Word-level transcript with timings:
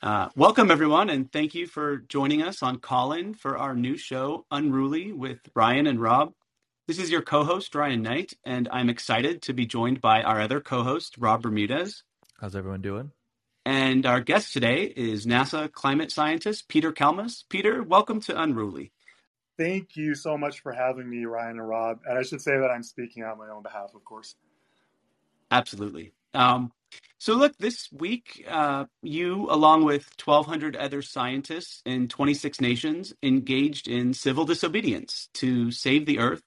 Uh, 0.00 0.28
welcome, 0.36 0.70
everyone, 0.70 1.10
and 1.10 1.32
thank 1.32 1.56
you 1.56 1.66
for 1.66 1.96
joining 1.96 2.40
us 2.40 2.62
on 2.62 2.78
Callin 2.78 3.34
for 3.34 3.58
our 3.58 3.74
new 3.74 3.96
show, 3.96 4.46
Unruly, 4.48 5.12
with 5.12 5.40
Ryan 5.56 5.88
and 5.88 6.00
Rob. 6.00 6.34
This 6.86 7.00
is 7.00 7.10
your 7.10 7.20
co 7.20 7.42
host, 7.42 7.74
Ryan 7.74 8.02
Knight, 8.02 8.32
and 8.44 8.68
I'm 8.70 8.90
excited 8.90 9.42
to 9.42 9.52
be 9.52 9.66
joined 9.66 10.00
by 10.00 10.22
our 10.22 10.40
other 10.40 10.60
co 10.60 10.84
host, 10.84 11.16
Rob 11.18 11.42
Bermudez. 11.42 12.04
How's 12.40 12.54
everyone 12.54 12.80
doing? 12.80 13.10
And 13.66 14.06
our 14.06 14.20
guest 14.20 14.52
today 14.52 14.84
is 14.84 15.26
NASA 15.26 15.70
climate 15.72 16.12
scientist 16.12 16.68
Peter 16.68 16.92
Kalmus. 16.92 17.42
Peter, 17.48 17.82
welcome 17.82 18.20
to 18.20 18.40
Unruly. 18.40 18.92
Thank 19.58 19.96
you 19.96 20.14
so 20.14 20.38
much 20.38 20.60
for 20.60 20.70
having 20.70 21.10
me, 21.10 21.24
Ryan 21.24 21.58
and 21.58 21.68
Rob. 21.68 21.98
And 22.06 22.16
I 22.16 22.22
should 22.22 22.40
say 22.40 22.56
that 22.56 22.70
I'm 22.70 22.84
speaking 22.84 23.24
on 23.24 23.36
my 23.36 23.48
own 23.48 23.64
behalf, 23.64 23.90
of 23.96 24.04
course. 24.04 24.36
Absolutely. 25.50 26.12
Um, 26.34 26.72
so, 27.18 27.34
look, 27.34 27.56
this 27.58 27.88
week, 27.92 28.44
uh, 28.48 28.86
you, 29.02 29.46
along 29.50 29.84
with 29.84 30.08
1,200 30.24 30.76
other 30.76 31.02
scientists 31.02 31.82
in 31.86 32.08
26 32.08 32.60
nations, 32.60 33.14
engaged 33.22 33.88
in 33.88 34.14
civil 34.14 34.44
disobedience 34.44 35.28
to 35.34 35.70
save 35.70 36.06
the 36.06 36.18
Earth 36.18 36.42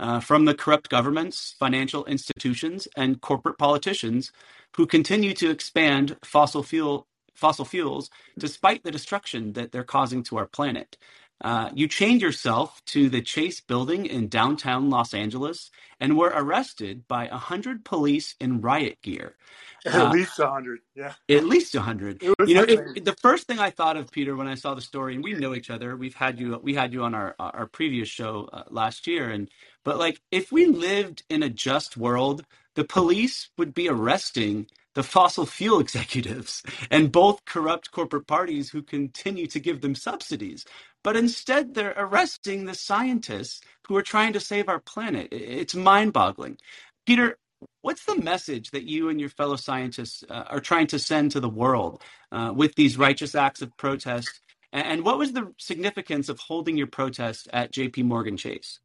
uh, 0.00 0.20
from 0.20 0.46
the 0.46 0.54
corrupt 0.54 0.90
governments, 0.90 1.56
financial 1.58 2.04
institutions, 2.06 2.88
and 2.96 3.22
corporate 3.22 3.58
politicians 3.58 4.32
who 4.76 4.86
continue 4.86 5.34
to 5.34 5.50
expand 5.50 6.16
fossil 6.24 6.64
fuel 6.64 7.06
fossil 7.34 7.66
fuels 7.66 8.10
despite 8.38 8.82
the 8.84 8.92
destruction 8.92 9.52
that 9.54 9.72
they're 9.72 9.84
causing 9.84 10.22
to 10.24 10.38
our 10.38 10.46
planet. 10.46 10.98
Uh, 11.40 11.70
you 11.74 11.88
chained 11.88 12.20
yourself 12.20 12.82
to 12.84 13.08
the 13.08 13.22
Chase 13.22 13.60
building 13.60 14.06
in 14.06 14.28
downtown 14.28 14.90
Los 14.90 15.14
Angeles 15.14 15.70
and 15.98 16.16
were 16.16 16.32
arrested 16.34 17.06
by 17.08 17.28
100 17.28 17.84
police 17.84 18.34
in 18.40 18.60
riot 18.60 18.98
gear. 19.02 19.36
At 19.86 19.94
uh, 19.94 20.10
least 20.10 20.38
100, 20.38 20.80
yeah. 20.94 21.14
At 21.30 21.44
least 21.44 21.74
100. 21.74 22.22
You 22.22 22.34
know, 22.54 22.62
it, 22.62 23.04
the 23.04 23.16
first 23.22 23.46
thing 23.46 23.58
I 23.58 23.70
thought 23.70 23.96
of, 23.96 24.10
Peter, 24.10 24.36
when 24.36 24.46
I 24.46 24.54
saw 24.54 24.74
the 24.74 24.82
story, 24.82 25.14
and 25.14 25.24
we 25.24 25.32
know 25.32 25.54
each 25.54 25.70
other, 25.70 25.96
we've 25.96 26.14
had 26.14 26.38
you, 26.38 26.60
we 26.62 26.74
had 26.74 26.92
you 26.92 27.02
on 27.04 27.14
our, 27.14 27.34
our 27.38 27.66
previous 27.66 28.08
show 28.08 28.50
uh, 28.52 28.64
last 28.68 29.06
year. 29.06 29.30
And, 29.30 29.48
but 29.82 29.98
like, 29.98 30.20
if 30.30 30.52
we 30.52 30.66
lived 30.66 31.22
in 31.30 31.42
a 31.42 31.48
just 31.48 31.96
world, 31.96 32.44
the 32.74 32.84
police 32.84 33.48
would 33.56 33.72
be 33.72 33.88
arresting 33.88 34.66
the 34.94 35.02
fossil 35.02 35.46
fuel 35.46 35.80
executives 35.86 36.62
and 36.90 37.12
both 37.12 37.44
corrupt 37.44 37.90
corporate 37.90 38.26
parties 38.26 38.70
who 38.70 38.82
continue 38.82 39.46
to 39.46 39.60
give 39.60 39.80
them 39.80 39.94
subsidies. 39.94 40.64
But 41.04 41.16
instead, 41.16 41.74
they're 41.74 41.94
arresting 41.96 42.66
the 42.66 42.74
scientists 42.74 43.62
who 43.88 43.96
are 43.96 44.02
trying 44.02 44.34
to 44.34 44.40
save 44.40 44.68
our 44.68 44.80
planet. 44.80 45.28
It's 45.32 45.74
mind 45.74 46.12
boggling. 46.12 46.58
Peter, 47.06 47.38
what's 47.82 48.04
the 48.06 48.16
message 48.16 48.70
that 48.72 48.84
you 48.84 49.08
and 49.08 49.20
your 49.20 49.30
fellow 49.30 49.56
scientists 49.56 50.24
uh, 50.28 50.44
are 50.48 50.60
trying 50.60 50.88
to 50.88 50.98
send 50.98 51.32
to 51.32 51.40
the 51.40 51.48
world 51.48 52.02
uh, 52.32 52.52
with 52.54 52.74
these 52.76 52.98
righteous 52.98 53.34
acts 53.34 53.62
of 53.62 53.76
protest? 53.78 54.40
And 54.72 55.04
what 55.04 55.18
was 55.18 55.32
the 55.32 55.52
significance 55.58 56.28
of 56.28 56.38
holding 56.40 56.76
your 56.76 56.88
protest 56.88 57.48
at 57.52 57.72
JP 57.72 58.04
Morgan 58.04 58.36
Chase? 58.36 58.80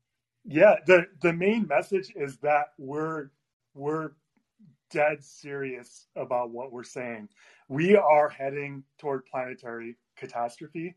Yeah, 0.45 0.75
the, 0.87 1.05
the 1.21 1.33
main 1.33 1.67
message 1.67 2.11
is 2.15 2.37
that 2.39 2.67
we're 2.79 3.29
we're 3.75 4.11
dead 4.91 5.23
serious 5.23 6.07
about 6.15 6.51
what 6.51 6.71
we're 6.71 6.83
saying. 6.83 7.29
We 7.69 7.95
are 7.97 8.29
heading 8.29 8.83
toward 8.99 9.25
planetary 9.25 9.97
catastrophe. 10.17 10.95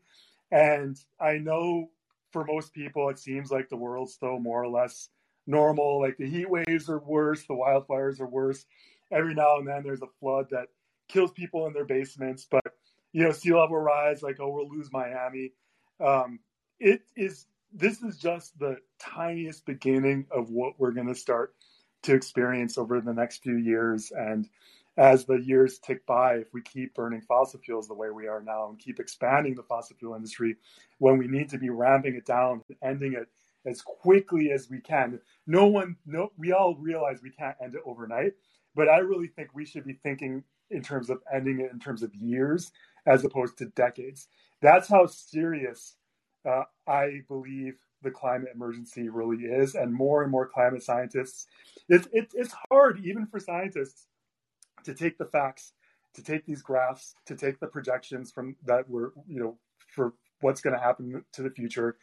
And 0.51 0.97
I 1.19 1.37
know 1.37 1.89
for 2.31 2.45
most 2.45 2.73
people, 2.73 3.09
it 3.09 3.19
seems 3.19 3.51
like 3.51 3.69
the 3.69 3.77
world's 3.77 4.13
still 4.13 4.39
more 4.39 4.63
or 4.63 4.69
less 4.69 5.09
normal. 5.47 6.01
Like 6.01 6.17
the 6.17 6.29
heat 6.29 6.49
waves 6.49 6.89
are 6.89 6.99
worse, 6.99 7.45
the 7.45 7.53
wildfires 7.53 8.19
are 8.19 8.27
worse. 8.27 8.65
Every 9.11 9.33
now 9.33 9.57
and 9.57 9.67
then 9.67 9.83
there's 9.83 10.01
a 10.01 10.07
flood 10.19 10.47
that 10.51 10.67
kills 11.07 11.31
people 11.31 11.65
in 11.67 11.73
their 11.73 11.85
basements. 11.85 12.47
But, 12.49 12.73
you 13.11 13.23
know, 13.23 13.31
sea 13.31 13.53
level 13.53 13.77
rise, 13.77 14.21
like, 14.21 14.39
oh, 14.39 14.49
we'll 14.49 14.69
lose 14.69 14.91
Miami. 14.91 15.53
Um, 15.99 16.39
it 16.79 17.01
is, 17.15 17.47
this 17.73 18.01
is 18.01 18.17
just 18.17 18.57
the 18.59 18.77
tiniest 18.99 19.65
beginning 19.65 20.27
of 20.31 20.49
what 20.49 20.79
we're 20.79 20.91
going 20.91 21.07
to 21.07 21.15
start 21.15 21.53
to 22.03 22.13
experience 22.13 22.77
over 22.77 23.01
the 23.01 23.13
next 23.13 23.43
few 23.43 23.57
years. 23.57 24.11
And 24.15 24.47
as 24.97 25.25
the 25.25 25.35
years 25.35 25.79
tick 25.79 26.05
by, 26.05 26.35
if 26.35 26.53
we 26.53 26.61
keep 26.61 26.93
burning 26.93 27.21
fossil 27.21 27.59
fuels 27.59 27.87
the 27.87 27.93
way 27.93 28.09
we 28.09 28.27
are 28.27 28.41
now 28.41 28.69
and 28.69 28.79
keep 28.79 28.99
expanding 28.99 29.55
the 29.55 29.63
fossil 29.63 29.95
fuel 29.97 30.15
industry, 30.15 30.55
when 30.97 31.17
we 31.17 31.27
need 31.27 31.49
to 31.49 31.57
be 31.57 31.69
ramping 31.69 32.15
it 32.15 32.25
down 32.25 32.61
and 32.67 32.77
ending 32.83 33.13
it 33.13 33.27
as 33.65 33.81
quickly 33.81 34.51
as 34.51 34.69
we 34.69 34.79
can. 34.81 35.19
No 35.47 35.67
one, 35.67 35.95
no, 36.05 36.31
we 36.37 36.51
all 36.51 36.75
realize 36.75 37.21
we 37.21 37.29
can't 37.29 37.55
end 37.63 37.75
it 37.75 37.81
overnight, 37.85 38.33
but 38.75 38.89
I 38.89 38.97
really 38.97 39.27
think 39.27 39.49
we 39.53 39.65
should 39.65 39.85
be 39.85 39.93
thinking 39.93 40.43
in 40.71 40.81
terms 40.81 41.09
of 41.09 41.21
ending 41.33 41.61
it 41.61 41.71
in 41.71 41.79
terms 41.79 42.03
of 42.03 42.13
years 42.13 42.71
as 43.05 43.23
opposed 43.23 43.57
to 43.57 43.65
decades. 43.67 44.27
That's 44.61 44.87
how 44.87 45.05
serious 45.07 45.95
uh, 46.47 46.63
I 46.87 47.21
believe 47.27 47.75
the 48.01 48.11
climate 48.11 48.49
emergency 48.53 49.09
really 49.09 49.43
is, 49.43 49.75
and 49.75 49.93
more 49.93 50.23
and 50.23 50.31
more 50.31 50.47
climate 50.47 50.83
scientists. 50.83 51.47
It's 51.89 52.07
it, 52.13 52.31
it's 52.33 52.55
hard 52.71 53.01
even 53.03 53.25
for 53.25 53.39
scientists 53.39 54.07
to 54.83 54.93
take 54.93 55.17
the 55.17 55.25
facts, 55.25 55.73
to 56.15 56.23
take 56.23 56.45
these 56.45 56.61
graphs, 56.61 57.15
to 57.25 57.35
take 57.35 57.59
the 57.59 57.67
projections 57.67 58.31
from 58.31 58.55
that 58.65 58.89
were 58.89 59.13
you 59.27 59.39
know 59.39 59.57
for 59.93 60.13
what's 60.41 60.61
going 60.61 60.75
to 60.75 60.81
happen 60.81 61.23
to 61.33 61.41
the 61.41 61.49
future, 61.49 61.97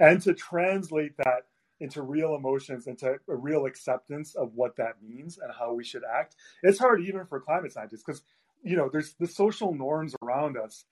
and 0.00 0.20
to 0.22 0.34
translate 0.34 1.16
that 1.18 1.44
into 1.80 2.02
real 2.02 2.34
emotions, 2.34 2.86
into 2.86 3.16
a 3.28 3.36
real 3.36 3.66
acceptance 3.66 4.34
of 4.34 4.52
what 4.54 4.76
that 4.76 4.94
means 5.02 5.38
and 5.38 5.52
how 5.56 5.72
we 5.72 5.84
should 5.84 6.02
act. 6.04 6.34
It's 6.62 6.78
hard 6.78 7.02
even 7.02 7.24
for 7.26 7.40
climate 7.40 7.72
scientists 7.72 8.02
because 8.04 8.22
you 8.62 8.76
know 8.76 8.88
there's 8.90 9.14
the 9.20 9.26
social 9.26 9.74
norms 9.74 10.14
around 10.22 10.56
us 10.56 10.84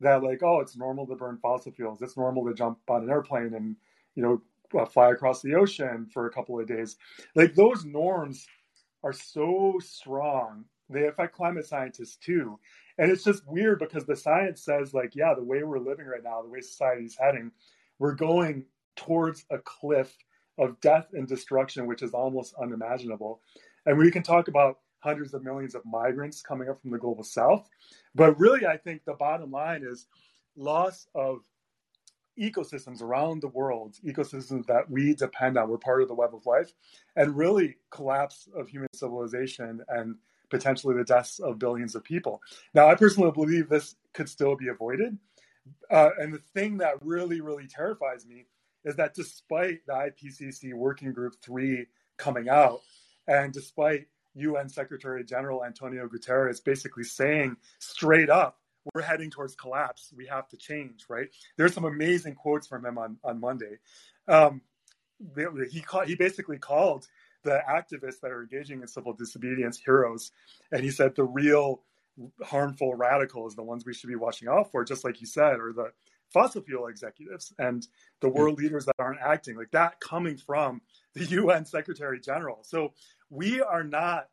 that 0.00 0.22
like 0.22 0.42
oh 0.42 0.60
it's 0.60 0.76
normal 0.76 1.06
to 1.06 1.14
burn 1.14 1.38
fossil 1.40 1.72
fuels 1.72 2.02
it's 2.02 2.16
normal 2.16 2.44
to 2.44 2.54
jump 2.54 2.78
on 2.88 3.04
an 3.04 3.10
airplane 3.10 3.54
and 3.54 3.76
you 4.14 4.22
know 4.22 4.42
uh, 4.78 4.84
fly 4.84 5.10
across 5.10 5.40
the 5.40 5.54
ocean 5.54 6.06
for 6.12 6.26
a 6.26 6.30
couple 6.30 6.58
of 6.58 6.66
days 6.66 6.96
like 7.34 7.54
those 7.54 7.84
norms 7.84 8.46
are 9.02 9.12
so 9.12 9.74
strong 9.80 10.64
they 10.90 11.06
affect 11.06 11.34
climate 11.34 11.66
scientists 11.66 12.16
too 12.16 12.58
and 12.98 13.10
it's 13.10 13.24
just 13.24 13.46
weird 13.46 13.78
because 13.78 14.04
the 14.04 14.16
science 14.16 14.62
says 14.62 14.94
like 14.94 15.14
yeah 15.14 15.34
the 15.34 15.42
way 15.42 15.62
we're 15.62 15.78
living 15.78 16.06
right 16.06 16.22
now 16.22 16.42
the 16.42 16.48
way 16.48 16.60
society 16.60 17.04
is 17.04 17.16
heading 17.18 17.50
we're 17.98 18.14
going 18.14 18.64
towards 18.96 19.44
a 19.50 19.58
cliff 19.58 20.16
of 20.58 20.80
death 20.80 21.08
and 21.12 21.26
destruction 21.26 21.86
which 21.86 22.02
is 22.02 22.12
almost 22.12 22.54
unimaginable 22.60 23.40
and 23.86 23.98
we 23.98 24.10
can 24.10 24.22
talk 24.22 24.48
about 24.48 24.78
hundreds 25.00 25.34
of 25.34 25.42
millions 25.42 25.74
of 25.74 25.84
migrants 25.84 26.40
coming 26.40 26.68
up 26.68 26.80
from 26.80 26.90
the 26.90 26.98
global 26.98 27.24
south 27.24 27.68
but 28.14 28.38
really 28.38 28.66
i 28.66 28.76
think 28.76 29.04
the 29.04 29.14
bottom 29.14 29.50
line 29.50 29.82
is 29.84 30.06
loss 30.56 31.06
of 31.14 31.40
ecosystems 32.38 33.00
around 33.00 33.40
the 33.40 33.48
world, 33.48 33.96
ecosystems 34.04 34.66
that 34.66 34.90
we 34.90 35.14
depend 35.14 35.56
on. 35.56 35.68
We're 35.68 35.78
part 35.78 36.02
of 36.02 36.08
the 36.08 36.14
web 36.14 36.34
of 36.34 36.46
life, 36.46 36.72
and 37.16 37.36
really 37.36 37.76
collapse 37.90 38.48
of 38.56 38.68
human 38.68 38.88
civilization 38.92 39.80
and 39.88 40.16
potentially 40.54 40.94
the 40.94 41.04
deaths 41.04 41.40
of 41.40 41.58
billions 41.58 41.96
of 41.96 42.04
people. 42.04 42.40
Now, 42.74 42.88
I 42.88 42.94
personally 42.94 43.32
believe 43.32 43.68
this 43.68 43.96
could 44.12 44.28
still 44.28 44.54
be 44.54 44.68
avoided. 44.68 45.18
Uh, 45.90 46.10
and 46.18 46.32
the 46.32 46.42
thing 46.54 46.78
that 46.78 46.94
really, 47.02 47.40
really 47.40 47.66
terrifies 47.66 48.24
me 48.24 48.46
is 48.84 48.94
that 48.96 49.14
despite 49.14 49.84
the 49.86 49.92
IPCC 49.92 50.72
Working 50.74 51.12
Group 51.12 51.34
3 51.42 51.86
coming 52.18 52.48
out, 52.48 52.82
and 53.26 53.52
despite 53.52 54.06
UN 54.34 54.68
Secretary 54.68 55.24
General 55.24 55.64
Antonio 55.64 56.06
Guterres 56.06 56.62
basically 56.62 57.04
saying 57.04 57.56
straight 57.80 58.30
up 58.30 58.58
we're 58.92 59.02
heading 59.02 59.30
towards 59.30 59.54
collapse. 59.54 60.12
We 60.14 60.26
have 60.26 60.48
to 60.50 60.56
change, 60.58 61.06
right? 61.08 61.28
There's 61.56 61.72
some 61.72 61.86
amazing 61.86 62.34
quotes 62.34 62.66
from 62.66 62.84
him 62.84 62.98
on, 62.98 63.16
on 63.24 63.40
Monday. 63.40 63.78
Um, 64.28 64.60
he 65.70 65.80
call, 65.80 66.02
he 66.02 66.16
basically 66.16 66.58
called 66.58 67.06
the 67.44 67.62
activists 67.68 68.20
that 68.22 68.30
are 68.30 68.42
engaging 68.42 68.80
in 68.80 68.88
civil 68.88 69.12
disobedience 69.12 69.78
heroes, 69.78 70.32
and 70.72 70.82
he 70.82 70.90
said 70.90 71.14
the 71.14 71.24
real 71.24 71.82
harmful 72.42 72.94
radicals, 72.94 73.54
the 73.54 73.62
ones 73.62 73.84
we 73.84 73.94
should 73.94 74.08
be 74.08 74.16
watching 74.16 74.48
out 74.48 74.70
for, 74.70 74.84
just 74.84 75.04
like 75.04 75.20
you 75.20 75.26
said, 75.26 75.60
are 75.60 75.72
the 75.72 75.92
fossil 76.32 76.62
fuel 76.62 76.88
executives 76.88 77.52
and 77.58 77.86
the 78.20 78.28
world 78.28 78.58
leaders 78.58 78.84
that 78.86 78.94
aren't 78.98 79.20
acting 79.20 79.56
like 79.56 79.70
that 79.70 80.00
coming 80.00 80.36
from 80.36 80.80
the 81.14 81.24
UN 81.42 81.64
Secretary 81.64 82.20
General. 82.20 82.58
So 82.62 82.92
we 83.30 83.60
are 83.60 83.84
not 83.84 84.28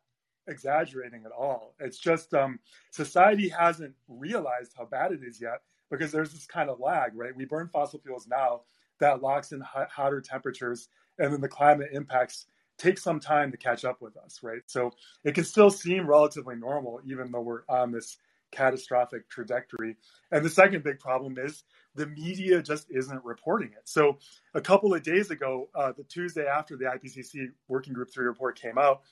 exaggerating 0.48 1.22
at 1.24 1.32
all. 1.32 1.74
It's 1.78 1.98
just 1.98 2.34
um, 2.34 2.58
society 2.90 3.48
hasn't 3.48 3.94
realized 4.08 4.72
how 4.76 4.86
bad 4.86 5.12
it 5.12 5.20
is 5.22 5.40
yet 5.40 5.62
because 5.90 6.10
there's 6.10 6.32
this 6.32 6.46
kind 6.46 6.70
of 6.70 6.80
lag, 6.80 7.12
right? 7.14 7.36
We 7.36 7.44
burn 7.44 7.68
fossil 7.68 8.00
fuels 8.00 8.26
now 8.26 8.62
that 8.98 9.22
locks 9.22 9.52
in 9.52 9.60
hot, 9.60 9.90
hotter 9.90 10.20
temperatures, 10.20 10.88
and 11.18 11.32
then 11.32 11.40
the 11.40 11.48
climate 11.48 11.90
impacts 11.92 12.46
take 12.82 12.98
some 12.98 13.20
time 13.20 13.50
to 13.52 13.56
catch 13.56 13.84
up 13.84 14.00
with 14.00 14.16
us, 14.16 14.40
right? 14.42 14.62
So 14.66 14.92
it 15.24 15.34
can 15.34 15.44
still 15.44 15.70
seem 15.70 16.06
relatively 16.06 16.56
normal, 16.56 17.00
even 17.06 17.30
though 17.30 17.40
we're 17.40 17.62
on 17.68 17.92
this 17.92 18.18
catastrophic 18.50 19.28
trajectory. 19.30 19.96
And 20.30 20.44
the 20.44 20.50
second 20.50 20.84
big 20.84 20.98
problem 20.98 21.36
is 21.38 21.64
the 21.94 22.06
media 22.06 22.62
just 22.62 22.86
isn't 22.90 23.24
reporting 23.24 23.68
it. 23.68 23.82
So 23.84 24.18
a 24.54 24.60
couple 24.60 24.92
of 24.94 25.02
days 25.02 25.30
ago, 25.30 25.68
uh, 25.74 25.92
the 25.96 26.04
Tuesday 26.04 26.46
after 26.46 26.76
the 26.76 26.84
IPCC 26.84 27.52
Working 27.68 27.92
Group 27.92 28.10
3 28.12 28.26
report 28.26 28.60
came 28.60 28.78
out, 28.78 29.02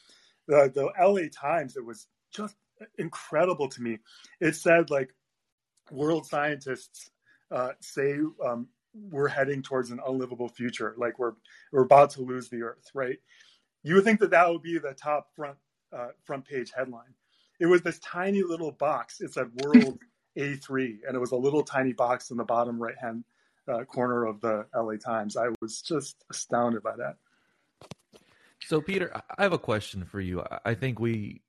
the 0.46 0.90
LA 1.00 1.28
Times, 1.32 1.76
it 1.76 1.84
was 1.84 2.06
just 2.32 2.56
incredible 2.98 3.68
to 3.68 3.82
me. 3.82 3.98
It 4.40 4.56
said 4.56 4.90
like 4.90 5.14
world 5.90 6.26
scientists 6.26 7.10
uh, 7.50 7.70
say 7.80 8.18
um, 8.44 8.68
we're 8.94 9.28
heading 9.28 9.62
towards 9.62 9.90
an 9.90 10.00
unlivable 10.06 10.48
future, 10.48 10.94
like 10.96 11.18
we're 11.18 11.34
we're 11.72 11.82
about 11.82 12.10
to 12.10 12.22
lose 12.22 12.48
the 12.48 12.62
Earth, 12.62 12.90
right? 12.94 13.18
You 13.82 13.94
would 13.94 14.04
think 14.04 14.20
that 14.20 14.30
that 14.30 14.48
would 14.48 14.62
be 14.62 14.78
the 14.78 14.94
top 14.94 15.28
front 15.34 15.56
uh, 15.92 16.08
front 16.24 16.44
page 16.44 16.72
headline. 16.76 17.14
It 17.58 17.66
was 17.66 17.82
this 17.82 17.98
tiny 17.98 18.42
little 18.42 18.72
box. 18.72 19.20
It 19.20 19.32
said 19.32 19.50
World 19.62 19.98
A3, 20.38 20.98
and 21.06 21.14
it 21.14 21.18
was 21.18 21.32
a 21.32 21.36
little 21.36 21.62
tiny 21.62 21.92
box 21.92 22.30
in 22.30 22.36
the 22.36 22.44
bottom 22.44 22.80
right 22.80 22.96
hand 22.96 23.24
uh, 23.68 23.84
corner 23.84 24.24
of 24.24 24.40
the 24.40 24.66
LA 24.74 24.96
Times. 24.96 25.36
I 25.36 25.48
was 25.60 25.82
just 25.82 26.24
astounded 26.30 26.82
by 26.82 26.96
that. 26.96 27.16
So, 28.66 28.80
Peter, 28.80 29.10
I 29.36 29.42
have 29.42 29.52
a 29.52 29.58
question 29.58 30.04
for 30.04 30.20
you. 30.20 30.44
I 30.64 30.74
think 30.74 31.00
we 31.00 31.42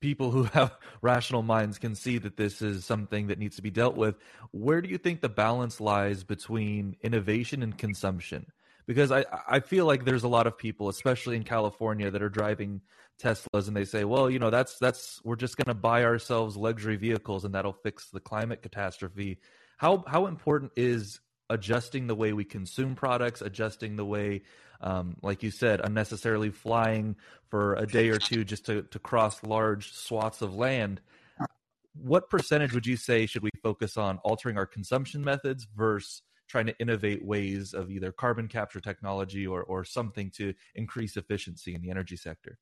people 0.00 0.30
who 0.30 0.42
have 0.52 0.76
rational 1.02 1.42
minds 1.42 1.78
can 1.78 1.94
see 1.94 2.18
that 2.18 2.36
this 2.36 2.62
is 2.62 2.84
something 2.84 3.28
that 3.28 3.38
needs 3.38 3.56
to 3.56 3.62
be 3.62 3.70
dealt 3.70 3.96
with. 3.96 4.16
Where 4.50 4.80
do 4.80 4.88
you 4.88 4.98
think 4.98 5.20
the 5.20 5.28
balance 5.28 5.80
lies 5.80 6.24
between 6.24 6.96
innovation 7.02 7.62
and 7.62 7.76
consumption? 7.76 8.46
Because 8.86 9.12
I, 9.12 9.24
I 9.48 9.60
feel 9.60 9.86
like 9.86 10.04
there's 10.04 10.24
a 10.24 10.28
lot 10.28 10.46
of 10.46 10.58
people, 10.58 10.88
especially 10.88 11.36
in 11.36 11.44
California, 11.44 12.10
that 12.10 12.22
are 12.22 12.28
driving 12.28 12.80
Teslas 13.20 13.68
and 13.68 13.76
they 13.76 13.84
say, 13.84 14.04
well, 14.04 14.30
you 14.30 14.38
know, 14.38 14.50
that's 14.50 14.78
that's 14.78 15.20
we're 15.24 15.36
just 15.36 15.56
going 15.56 15.74
to 15.74 15.80
buy 15.80 16.04
ourselves 16.04 16.56
luxury 16.56 16.96
vehicles 16.96 17.44
and 17.44 17.54
that'll 17.54 17.72
fix 17.72 18.10
the 18.10 18.20
climate 18.20 18.62
catastrophe. 18.62 19.38
How 19.76 20.04
how 20.06 20.26
important 20.26 20.72
is 20.76 21.20
adjusting 21.50 22.06
the 22.06 22.14
way 22.14 22.32
we 22.32 22.44
consume 22.44 22.94
products, 22.94 23.42
adjusting 23.42 23.96
the 23.96 24.04
way, 24.04 24.42
um, 24.80 25.16
like 25.20 25.42
you 25.42 25.50
said, 25.50 25.80
unnecessarily 25.82 26.50
flying 26.50 27.16
for 27.48 27.74
a 27.74 27.86
day 27.86 28.08
or 28.08 28.18
two 28.18 28.44
just 28.44 28.64
to, 28.66 28.82
to 28.82 28.98
cross 29.00 29.42
large 29.42 29.92
swaths 29.92 30.42
of 30.42 30.54
land. 30.54 31.00
What 32.00 32.30
percentage 32.30 32.72
would 32.72 32.86
you 32.86 32.96
say 32.96 33.26
should 33.26 33.42
we 33.42 33.50
focus 33.62 33.96
on 33.96 34.18
altering 34.18 34.56
our 34.56 34.66
consumption 34.66 35.22
methods 35.22 35.66
versus 35.76 36.22
trying 36.50 36.66
to 36.66 36.78
innovate 36.78 37.24
ways 37.24 37.72
of 37.74 37.90
either 37.90 38.10
carbon 38.10 38.48
capture 38.48 38.80
technology 38.80 39.46
or, 39.46 39.62
or 39.62 39.84
something 39.84 40.30
to 40.32 40.52
increase 40.74 41.16
efficiency 41.16 41.74
in 41.74 41.80
the 41.80 41.90
energy 41.90 42.16
sector? 42.16 42.58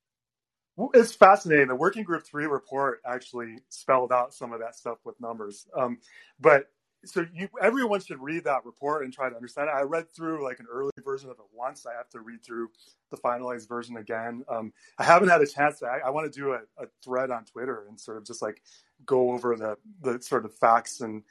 It's 0.95 1.13
fascinating. 1.13 1.69
The 1.69 1.75
Working 1.75 2.05
Group 2.05 2.25
3 2.25 2.47
report 2.47 3.01
actually 3.05 3.57
spelled 3.69 4.13
out 4.13 4.33
some 4.35 4.53
of 4.53 4.61
that 4.61 4.77
stuff 4.77 4.99
with 5.05 5.21
numbers. 5.21 5.67
Um, 5.75 5.99
but 6.39 6.67
so 7.05 7.25
you 7.33 7.49
everyone 7.63 8.01
should 8.01 8.21
read 8.21 8.45
that 8.45 8.65
report 8.65 9.05
and 9.05 9.13
try 9.13 9.29
to 9.29 9.35
understand 9.35 9.69
it. 9.69 9.77
I 9.77 9.83
read 9.83 10.11
through 10.11 10.43
like 10.45 10.59
an 10.59 10.67
early 10.71 10.91
version 11.05 11.31
of 11.31 11.37
it 11.39 11.47
once. 11.53 11.87
I 11.87 11.95
have 11.97 12.09
to 12.11 12.21
read 12.21 12.45
through 12.45 12.69
the 13.11 13.17
finalized 13.17 13.69
version 13.69 13.97
again. 13.97 14.45
Um, 14.49 14.73
I 14.99 15.05
haven't 15.05 15.29
had 15.29 15.41
a 15.41 15.47
chance 15.47 15.79
to. 15.79 15.87
I, 15.87 15.99
I 16.07 16.11
want 16.11 16.33
to 16.33 16.41
do 16.41 16.53
a, 16.53 16.61
a, 16.83 16.87
thread 17.03 17.31
on 17.31 17.45
Twitter 17.45 17.85
and 17.89 17.99
sort 17.99 18.17
of 18.17 18.27
just 18.27 18.43
like 18.43 18.63
go 19.07 19.31
over 19.31 19.57
the 19.57 19.77
the 20.03 20.21
sort 20.21 20.45
of 20.45 20.55
facts 20.55 21.01
and 21.01 21.23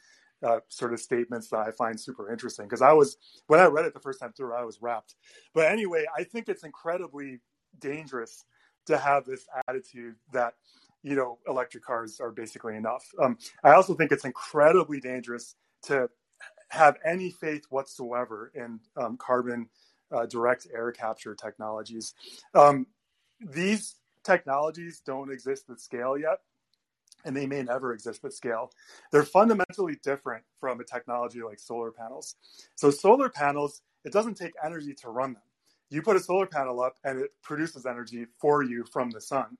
uh, 0.44 0.60
sort 0.70 0.94
of 0.94 1.00
statements 1.00 1.50
that 1.50 1.60
I 1.60 1.72
find 1.72 2.00
super 2.00 2.32
interesting 2.32 2.66
because 2.66 2.82
I 2.82 2.94
was 2.94 3.18
when 3.48 3.60
I 3.60 3.66
read 3.66 3.86
it 3.86 3.94
the 3.94 4.00
first 4.00 4.20
time 4.20 4.34
through, 4.34 4.54
I 4.54 4.64
was 4.64 4.82
rapt. 4.82 5.16
But 5.54 5.72
anyway, 5.72 6.06
I 6.16 6.24
think 6.24 6.50
it's 6.50 6.64
incredibly 6.64 7.40
dangerous 7.80 8.46
to 8.86 8.98
have 8.98 9.26
this 9.26 9.46
attitude 9.68 10.16
that 10.32 10.54
you 11.04 11.16
know, 11.16 11.38
electric 11.48 11.84
cars 11.84 12.20
are 12.20 12.32
basically 12.32 12.76
enough. 12.76 13.06
Um, 13.22 13.38
I 13.64 13.72
also 13.72 13.94
think 13.94 14.12
it's 14.12 14.26
incredibly 14.26 15.00
dangerous 15.00 15.56
to 15.84 16.10
have 16.70 16.98
any 17.06 17.32
faith 17.32 17.66
whatsoever 17.70 18.52
in 18.54 18.80
um, 18.98 19.16
carbon 19.18 19.70
uh, 20.12 20.26
direct 20.26 20.68
air 20.74 20.92
capture 20.92 21.34
technologies. 21.36 22.14
Um, 22.54 22.88
these 23.40 23.96
technologies 24.24 25.02
don't 25.06 25.32
exist 25.32 25.70
at 25.70 25.80
scale 25.80 26.18
yet, 26.18 26.40
and 27.28 27.36
they 27.36 27.46
may 27.46 27.62
never 27.62 27.94
exist 27.94 28.26
at 28.26 28.34
scale. 28.34 28.72
They're 29.12 29.24
fundamentally 29.24 30.00
different 30.02 30.44
from 30.60 30.80
a 30.80 30.84
technology 30.84 31.42
like 31.44 31.60
solar 31.60 31.92
panels. 31.92 32.36
So, 32.76 32.90
solar 32.90 33.30
panels, 33.30 33.82
it 34.04 34.14
doesn't 34.14 34.36
take 34.36 34.54
energy 34.64 34.96
to 35.02 35.10
run 35.10 35.34
them. 35.34 35.44
You 35.90 36.02
put 36.02 36.16
a 36.16 36.20
solar 36.20 36.48
panel 36.48 36.82
up, 36.82 36.96
and 37.04 37.20
it 37.20 37.32
produces 37.44 37.86
energy 37.86 38.26
for 38.40 38.64
you 38.64 38.86
from 38.92 39.12
the 39.12 39.22
sun. 39.22 39.58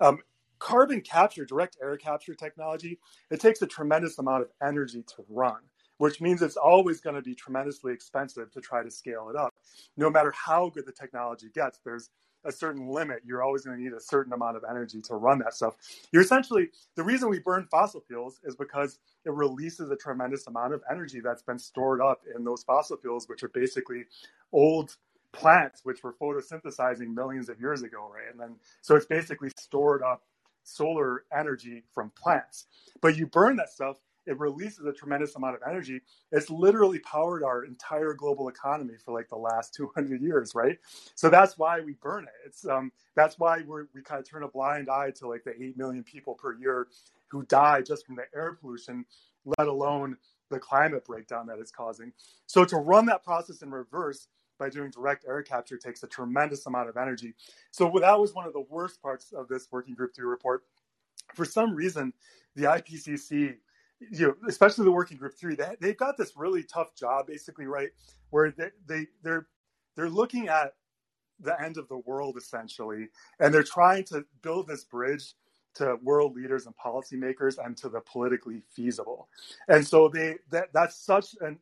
Um, 0.00 0.20
carbon 0.58 1.00
capture, 1.00 1.44
direct 1.44 1.76
air 1.82 1.96
capture 1.96 2.34
technology, 2.34 2.98
it 3.30 3.40
takes 3.40 3.60
a 3.62 3.66
tremendous 3.66 4.18
amount 4.18 4.42
of 4.42 4.48
energy 4.62 5.02
to 5.16 5.24
run, 5.28 5.58
which 5.98 6.20
means 6.20 6.42
it's 6.42 6.56
always 6.56 7.00
going 7.00 7.16
to 7.16 7.22
be 7.22 7.34
tremendously 7.34 7.92
expensive 7.92 8.50
to 8.52 8.60
try 8.60 8.82
to 8.82 8.90
scale 8.90 9.28
it 9.30 9.36
up. 9.36 9.54
No 9.96 10.10
matter 10.10 10.32
how 10.32 10.70
good 10.70 10.86
the 10.86 10.92
technology 10.92 11.48
gets, 11.52 11.80
there's 11.84 12.10
a 12.44 12.52
certain 12.52 12.88
limit. 12.88 13.22
You're 13.24 13.42
always 13.42 13.64
going 13.64 13.76
to 13.78 13.82
need 13.82 13.92
a 13.92 14.00
certain 14.00 14.32
amount 14.32 14.56
of 14.56 14.64
energy 14.68 15.00
to 15.02 15.14
run 15.16 15.38
that 15.40 15.54
stuff. 15.54 15.74
You're 16.12 16.22
essentially 16.22 16.70
the 16.96 17.04
reason 17.04 17.30
we 17.30 17.40
burn 17.40 17.66
fossil 17.70 18.02
fuels 18.06 18.40
is 18.44 18.56
because 18.56 18.98
it 19.26 19.32
releases 19.32 19.90
a 19.90 19.96
tremendous 19.96 20.46
amount 20.46 20.74
of 20.74 20.82
energy 20.90 21.20
that's 21.20 21.42
been 21.42 21.58
stored 21.58 22.00
up 22.00 22.22
in 22.36 22.44
those 22.44 22.62
fossil 22.64 22.96
fuels, 22.98 23.28
which 23.28 23.42
are 23.42 23.48
basically 23.50 24.04
old 24.52 24.96
plants 25.32 25.82
which 25.84 26.02
were 26.02 26.14
photosynthesizing 26.14 27.14
millions 27.14 27.48
of 27.48 27.60
years 27.60 27.82
ago, 27.82 28.10
right? 28.12 28.30
And 28.30 28.40
then 28.40 28.56
so 28.82 28.96
it's 28.96 29.06
basically 29.06 29.50
stored 29.58 30.02
up 30.02 30.22
solar 30.64 31.24
energy 31.36 31.84
from 31.94 32.10
plants. 32.16 32.66
But 33.00 33.16
you 33.16 33.26
burn 33.26 33.56
that 33.56 33.70
stuff, 33.70 33.96
it 34.26 34.38
releases 34.38 34.84
a 34.84 34.92
tremendous 34.92 35.34
amount 35.36 35.56
of 35.56 35.62
energy. 35.68 36.00
It's 36.32 36.50
literally 36.50 36.98
powered 37.00 37.42
our 37.42 37.64
entire 37.64 38.14
global 38.14 38.48
economy 38.48 38.94
for 39.04 39.12
like 39.12 39.28
the 39.28 39.36
last 39.36 39.74
200 39.74 40.20
years, 40.22 40.54
right? 40.54 40.78
So 41.14 41.30
that's 41.30 41.58
why 41.58 41.80
we 41.80 41.94
burn 41.94 42.24
it. 42.24 42.46
It's 42.46 42.66
um, 42.66 42.92
that's 43.14 43.38
why 43.38 43.58
we 43.58 43.82
we 43.94 44.02
kind 44.02 44.20
of 44.20 44.28
turn 44.28 44.42
a 44.42 44.48
blind 44.48 44.88
eye 44.90 45.12
to 45.16 45.28
like 45.28 45.44
the 45.44 45.52
8 45.60 45.76
million 45.76 46.04
people 46.04 46.34
per 46.34 46.56
year 46.56 46.88
who 47.28 47.44
die 47.44 47.80
just 47.82 48.06
from 48.06 48.16
the 48.16 48.24
air 48.34 48.58
pollution, 48.60 49.04
let 49.58 49.68
alone 49.68 50.16
the 50.50 50.58
climate 50.58 51.04
breakdown 51.04 51.46
that 51.46 51.58
it's 51.58 51.70
causing. 51.70 52.12
So 52.46 52.64
to 52.64 52.76
run 52.76 53.06
that 53.06 53.24
process 53.24 53.62
in 53.62 53.70
reverse 53.70 54.26
by 54.58 54.68
doing 54.68 54.90
direct 54.90 55.24
air 55.26 55.42
capture 55.42 55.78
takes 55.78 56.02
a 56.02 56.06
tremendous 56.06 56.66
amount 56.66 56.88
of 56.88 56.96
energy. 56.96 57.34
So 57.70 57.90
that 58.00 58.20
was 58.20 58.34
one 58.34 58.46
of 58.46 58.52
the 58.52 58.64
worst 58.68 59.00
parts 59.00 59.32
of 59.32 59.48
this 59.48 59.68
working 59.70 59.94
group 59.94 60.14
three 60.14 60.26
report. 60.26 60.64
For 61.34 61.44
some 61.44 61.74
reason, 61.74 62.12
the 62.56 62.64
IPCC, 62.64 63.56
you 64.00 64.28
know, 64.28 64.34
especially 64.48 64.84
the 64.84 64.92
working 64.92 65.16
group 65.16 65.34
three, 65.38 65.54
they, 65.54 65.76
they've 65.80 65.96
got 65.96 66.16
this 66.16 66.32
really 66.36 66.62
tough 66.62 66.94
job, 66.96 67.26
basically, 67.26 67.66
right, 67.66 67.90
where 68.30 68.50
they, 68.50 68.70
they 68.86 69.06
they're 69.22 69.46
they're 69.96 70.10
looking 70.10 70.48
at 70.48 70.74
the 71.40 71.60
end 71.62 71.76
of 71.78 71.88
the 71.88 71.98
world 71.98 72.36
essentially, 72.36 73.08
and 73.40 73.52
they're 73.52 73.62
trying 73.62 74.04
to 74.04 74.24
build 74.42 74.68
this 74.68 74.84
bridge 74.84 75.34
to 75.74 75.96
world 76.02 76.34
leaders 76.34 76.66
and 76.66 76.74
policymakers 76.76 77.64
and 77.64 77.76
to 77.76 77.88
the 77.88 78.00
politically 78.00 78.62
feasible. 78.74 79.28
And 79.68 79.86
so 79.86 80.08
they 80.08 80.36
that 80.50 80.68
that's 80.72 80.96
such 80.96 81.34
an 81.40 81.58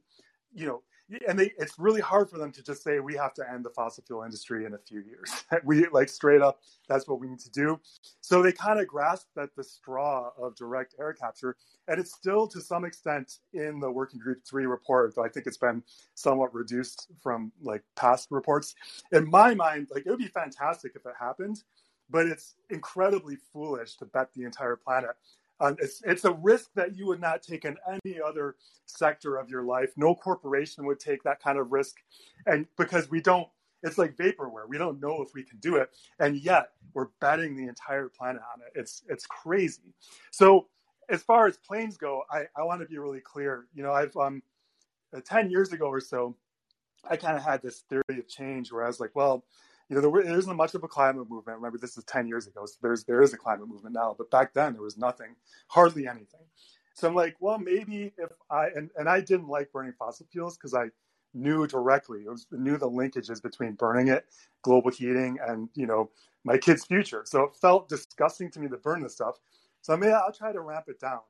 you 0.54 0.66
know 0.66 0.82
and 1.26 1.38
they 1.38 1.52
it's 1.58 1.78
really 1.78 2.00
hard 2.00 2.28
for 2.28 2.38
them 2.38 2.52
to 2.52 2.62
just 2.62 2.82
say 2.82 3.00
we 3.00 3.14
have 3.14 3.34
to 3.34 3.50
end 3.50 3.64
the 3.64 3.70
fossil 3.70 4.04
fuel 4.06 4.22
industry 4.22 4.64
in 4.64 4.74
a 4.74 4.78
few 4.78 5.00
years. 5.00 5.44
We 5.64 5.86
like 5.88 6.08
straight 6.08 6.42
up 6.42 6.60
that's 6.88 7.08
what 7.08 7.20
we 7.20 7.28
need 7.28 7.40
to 7.40 7.50
do. 7.50 7.80
So 8.20 8.42
they 8.42 8.52
kind 8.52 8.80
of 8.80 8.86
grasp 8.86 9.28
at 9.38 9.54
the 9.56 9.64
straw 9.64 10.30
of 10.40 10.56
direct 10.56 10.94
air 11.00 11.12
capture 11.12 11.56
and 11.88 11.98
it's 11.98 12.12
still 12.12 12.46
to 12.48 12.60
some 12.60 12.84
extent 12.84 13.38
in 13.52 13.80
the 13.80 13.90
working 13.90 14.20
group 14.20 14.44
3 14.48 14.66
report 14.66 15.14
though 15.14 15.24
i 15.24 15.28
think 15.28 15.46
it's 15.46 15.56
been 15.56 15.82
somewhat 16.14 16.54
reduced 16.54 17.08
from 17.22 17.52
like 17.62 17.82
past 17.96 18.28
reports. 18.30 18.74
In 19.12 19.28
my 19.30 19.54
mind 19.54 19.88
like 19.92 20.04
it 20.06 20.10
would 20.10 20.18
be 20.18 20.28
fantastic 20.28 20.92
if 20.94 21.04
it 21.06 21.14
happened 21.18 21.62
but 22.10 22.26
it's 22.26 22.54
incredibly 22.70 23.36
foolish 23.52 23.96
to 23.96 24.06
bet 24.06 24.32
the 24.34 24.44
entire 24.44 24.76
planet 24.76 25.10
um, 25.60 25.76
it's, 25.78 26.02
it's 26.04 26.24
a 26.24 26.32
risk 26.32 26.70
that 26.74 26.96
you 26.96 27.06
would 27.06 27.20
not 27.20 27.42
take 27.42 27.64
in 27.64 27.76
any 27.88 28.20
other 28.20 28.56
sector 28.86 29.36
of 29.36 29.50
your 29.50 29.64
life. 29.64 29.92
No 29.96 30.14
corporation 30.14 30.86
would 30.86 31.00
take 31.00 31.22
that 31.24 31.42
kind 31.42 31.58
of 31.58 31.72
risk. 31.72 31.96
And 32.46 32.66
because 32.76 33.10
we 33.10 33.20
don't, 33.20 33.48
it's 33.82 33.98
like 33.98 34.16
vaporware. 34.16 34.68
We 34.68 34.78
don't 34.78 35.00
know 35.00 35.22
if 35.22 35.28
we 35.34 35.42
can 35.42 35.58
do 35.58 35.76
it. 35.76 35.90
And 36.18 36.36
yet 36.36 36.70
we're 36.94 37.08
betting 37.20 37.56
the 37.56 37.68
entire 37.68 38.08
planet 38.08 38.42
on 38.54 38.60
it. 38.60 38.78
It's, 38.78 39.02
it's 39.08 39.26
crazy. 39.26 39.94
So 40.30 40.66
as 41.08 41.22
far 41.22 41.46
as 41.46 41.56
planes 41.56 41.96
go, 41.96 42.22
I, 42.30 42.44
I 42.56 42.64
want 42.64 42.80
to 42.80 42.86
be 42.86 42.98
really 42.98 43.20
clear. 43.20 43.66
You 43.74 43.82
know, 43.82 43.92
I've, 43.92 44.16
um, 44.16 44.42
uh, 45.16 45.20
10 45.24 45.50
years 45.50 45.72
ago 45.72 45.86
or 45.86 46.00
so, 46.00 46.36
I 47.08 47.16
kind 47.16 47.36
of 47.36 47.42
had 47.42 47.62
this 47.62 47.80
theory 47.88 48.18
of 48.18 48.28
change 48.28 48.72
where 48.72 48.84
I 48.84 48.88
was 48.88 49.00
like, 49.00 49.14
well, 49.14 49.44
you 49.88 49.96
know, 49.96 50.02
there, 50.02 50.24
there 50.24 50.38
isn't 50.38 50.56
much 50.56 50.74
of 50.74 50.84
a 50.84 50.88
climate 50.88 51.28
movement. 51.30 51.58
Remember, 51.58 51.78
this 51.78 51.96
is 51.96 52.04
10 52.04 52.26
years 52.26 52.46
ago. 52.46 52.66
So 52.66 52.74
there's, 52.82 53.04
there 53.04 53.22
is 53.22 53.32
a 53.32 53.38
climate 53.38 53.68
movement 53.68 53.94
now, 53.94 54.14
but 54.16 54.30
back 54.30 54.52
then 54.52 54.74
there 54.74 54.82
was 54.82 54.98
nothing, 54.98 55.34
hardly 55.68 56.06
anything. 56.06 56.46
So 56.94 57.08
I'm 57.08 57.14
like, 57.14 57.36
well, 57.40 57.58
maybe 57.58 58.12
if 58.18 58.30
I, 58.50 58.66
and, 58.74 58.90
and 58.96 59.08
I 59.08 59.20
didn't 59.20 59.48
like 59.48 59.72
burning 59.72 59.94
fossil 59.98 60.26
fuels 60.30 60.56
because 60.56 60.74
I 60.74 60.86
knew 61.32 61.66
directly, 61.66 62.20
it 62.20 62.28
was, 62.28 62.46
knew 62.50 62.76
the 62.76 62.90
linkages 62.90 63.42
between 63.42 63.72
burning 63.74 64.08
it, 64.08 64.26
global 64.62 64.90
heating, 64.90 65.38
and, 65.46 65.68
you 65.74 65.86
know, 65.86 66.10
my 66.44 66.58
kid's 66.58 66.84
future. 66.84 67.22
So 67.24 67.44
it 67.44 67.56
felt 67.56 67.88
disgusting 67.88 68.50
to 68.52 68.60
me 68.60 68.68
to 68.68 68.76
burn 68.76 69.02
this 69.02 69.14
stuff. 69.14 69.36
So 69.80 69.94
I 69.94 69.96
mean, 69.96 70.12
I'll 70.12 70.32
try 70.32 70.52
to 70.52 70.60
ramp 70.60 70.86
it 70.88 71.00
down. 71.00 71.20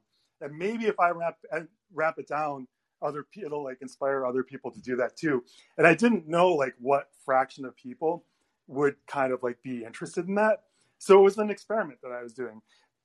And 0.40 0.56
maybe 0.56 0.86
if 0.86 0.98
I 0.98 1.10
ramp, 1.10 1.36
ramp 1.92 2.16
it 2.18 2.28
down, 2.28 2.66
other 3.02 3.22
people 3.22 3.58
will 3.58 3.64
like 3.64 3.78
inspire 3.82 4.24
other 4.26 4.42
people 4.42 4.70
to 4.70 4.80
do 4.80 4.96
that 4.96 5.16
too. 5.16 5.44
And 5.76 5.86
I 5.86 5.94
didn't 5.94 6.26
know 6.26 6.48
like 6.48 6.74
what 6.78 7.08
fraction 7.24 7.64
of 7.64 7.76
people 7.76 8.24
would 8.68 8.94
kind 9.06 9.32
of 9.32 9.42
like 9.42 9.60
be 9.62 9.84
interested 9.84 10.28
in 10.28 10.36
that. 10.36 10.62
So 10.98 11.18
it 11.18 11.22
was 11.22 11.38
an 11.38 11.50
experiment 11.50 12.00
that 12.02 12.12
I 12.12 12.22
was 12.22 12.32
doing. 12.32 12.60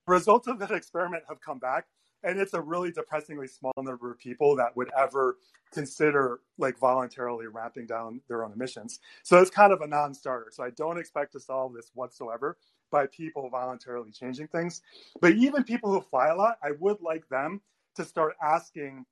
Results 0.06 0.48
of 0.48 0.60
that 0.60 0.72
experiment 0.72 1.24
have 1.30 1.40
come 1.42 1.60
back, 1.60 1.86
and 2.24 2.40
it's 2.40 2.54
a 2.54 2.62
really 2.62 2.92
depressingly 2.92 3.48
small 3.48 3.74
number 3.78 4.12
of 4.12 4.20
people 4.20 4.56
that 4.58 4.76
would 4.76 4.90
ever 4.98 5.38
consider 5.72 6.42
like 6.58 6.78
voluntarily 6.78 7.48
ramping 7.48 7.86
down 7.86 8.22
their 8.28 8.44
own 8.44 8.52
emissions. 8.52 9.00
So 9.24 9.40
it's 9.40 9.50
kind 9.50 9.74
of 9.74 9.82
a 9.82 9.88
non-starter. 9.88 10.50
So 10.52 10.64
I 10.64 10.70
don't 10.72 10.98
expect 10.98 11.32
to 11.34 11.40
solve 11.40 11.74
this 11.74 11.92
whatsoever 11.94 12.58
by 12.92 13.08
people 13.08 13.50
voluntarily 13.50 14.12
changing 14.12 14.48
things. 14.48 14.82
But 15.20 15.34
even 15.34 15.64
people 15.64 15.92
who 15.92 16.02
fly 16.02 16.28
a 16.28 16.36
lot, 16.36 16.58
I 16.64 16.72
would 16.80 17.02
like 17.02 17.28
them 17.30 17.62
to 17.96 18.04
start 18.04 18.34
asking, 18.42 19.06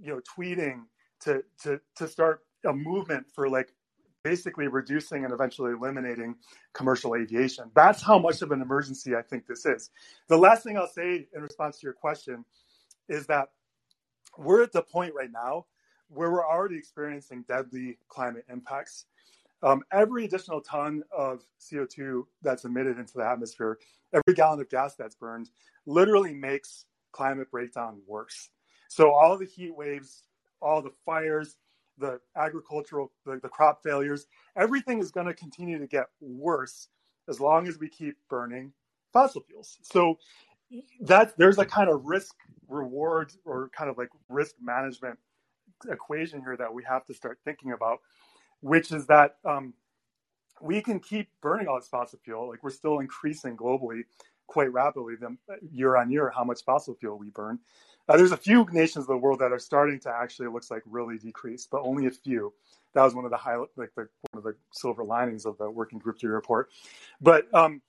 you 0.00 0.12
know, 0.12 0.20
tweeting 0.20 0.82
to 1.20 1.42
to 1.62 1.80
to 1.96 2.08
start 2.08 2.40
a 2.64 2.72
movement 2.72 3.26
for 3.34 3.48
like 3.48 3.72
basically 4.22 4.68
reducing 4.68 5.24
and 5.24 5.32
eventually 5.32 5.72
eliminating 5.72 6.34
commercial 6.72 7.14
aviation. 7.14 7.70
That's 7.74 8.02
how 8.02 8.18
much 8.18 8.42
of 8.42 8.52
an 8.52 8.62
emergency 8.62 9.14
I 9.16 9.22
think 9.22 9.46
this 9.46 9.64
is. 9.66 9.90
The 10.28 10.36
last 10.36 10.64
thing 10.64 10.76
I'll 10.76 10.88
say 10.88 11.28
in 11.34 11.42
response 11.42 11.78
to 11.78 11.86
your 11.86 11.94
question 11.94 12.44
is 13.08 13.26
that 13.26 13.48
we're 14.36 14.62
at 14.62 14.72
the 14.72 14.82
point 14.82 15.14
right 15.14 15.30
now 15.32 15.66
where 16.08 16.30
we're 16.30 16.46
already 16.46 16.76
experiencing 16.76 17.44
deadly 17.48 17.98
climate 18.08 18.44
impacts. 18.50 19.06
Um, 19.62 19.82
every 19.92 20.24
additional 20.24 20.60
ton 20.60 21.02
of 21.16 21.44
CO2 21.60 22.22
that's 22.42 22.64
emitted 22.64 22.98
into 22.98 23.14
the 23.14 23.24
atmosphere, 23.24 23.78
every 24.12 24.34
gallon 24.34 24.60
of 24.60 24.70
gas 24.70 24.94
that's 24.94 25.16
burned, 25.16 25.50
literally 25.84 26.32
makes 26.32 26.84
climate 27.12 27.50
breakdown 27.50 28.00
worse. 28.06 28.50
So, 28.88 29.10
all 29.12 29.36
the 29.36 29.44
heat 29.44 29.74
waves, 29.74 30.22
all 30.62 30.80
the 30.80 30.92
fires, 31.04 31.56
the 31.98 32.20
agricultural, 32.36 33.12
the, 33.26 33.40
the 33.42 33.48
crop 33.48 33.82
failures, 33.82 34.26
everything 34.56 35.00
is 35.00 35.10
going 35.10 35.26
to 35.26 35.34
continue 35.34 35.78
to 35.78 35.86
get 35.86 36.06
worse 36.20 36.88
as 37.28 37.40
long 37.40 37.68
as 37.68 37.78
we 37.78 37.88
keep 37.88 38.16
burning 38.30 38.72
fossil 39.12 39.42
fuels. 39.48 39.78
So 39.82 40.18
that 41.00 41.36
there's 41.38 41.58
a 41.58 41.64
kind 41.64 41.90
of 41.90 42.04
risk 42.04 42.34
reward 42.68 43.32
or 43.44 43.70
kind 43.76 43.90
of 43.90 43.98
like 43.98 44.08
risk 44.28 44.56
management 44.62 45.18
equation 45.90 46.40
here 46.40 46.56
that 46.56 46.72
we 46.72 46.84
have 46.84 47.06
to 47.06 47.14
start 47.14 47.38
thinking 47.44 47.72
about, 47.72 48.00
which 48.60 48.92
is 48.92 49.06
that 49.06 49.36
um, 49.44 49.74
we 50.62 50.80
can 50.82 51.00
keep 51.00 51.28
burning 51.42 51.68
all 51.68 51.76
this 51.78 51.88
fossil 51.88 52.18
fuel. 52.24 52.48
Like 52.48 52.62
we're 52.62 52.70
still 52.70 53.00
increasing 53.00 53.56
globally 53.56 54.02
quite 54.48 54.72
rapidly 54.72 55.14
than 55.14 55.38
year 55.72 55.96
on 55.96 56.10
year 56.10 56.32
how 56.34 56.42
much 56.42 56.64
fossil 56.64 56.94
fuel 56.94 57.16
we 57.16 57.30
burn. 57.30 57.60
Uh, 58.08 58.16
there's 58.16 58.32
a 58.32 58.36
few 58.36 58.66
nations 58.72 59.04
of 59.04 59.06
the 59.06 59.16
world 59.16 59.38
that 59.38 59.52
are 59.52 59.58
starting 59.58 60.00
to 60.00 60.10
actually 60.10 60.46
it 60.46 60.52
looks 60.52 60.70
like 60.70 60.82
really 60.86 61.18
decrease, 61.18 61.68
but 61.70 61.82
only 61.82 62.06
a 62.06 62.10
few. 62.10 62.52
That 62.94 63.04
was 63.04 63.14
one 63.14 63.26
of 63.26 63.30
the 63.30 63.36
highlight, 63.36 63.68
like 63.76 63.94
the 63.94 64.08
one 64.32 64.38
of 64.38 64.44
the 64.44 64.56
silver 64.72 65.04
linings 65.04 65.44
of 65.44 65.58
the 65.58 65.70
working 65.70 65.98
group 65.98 66.18
three 66.18 66.30
report. 66.30 66.70
But 67.20 67.52
um, 67.54 67.82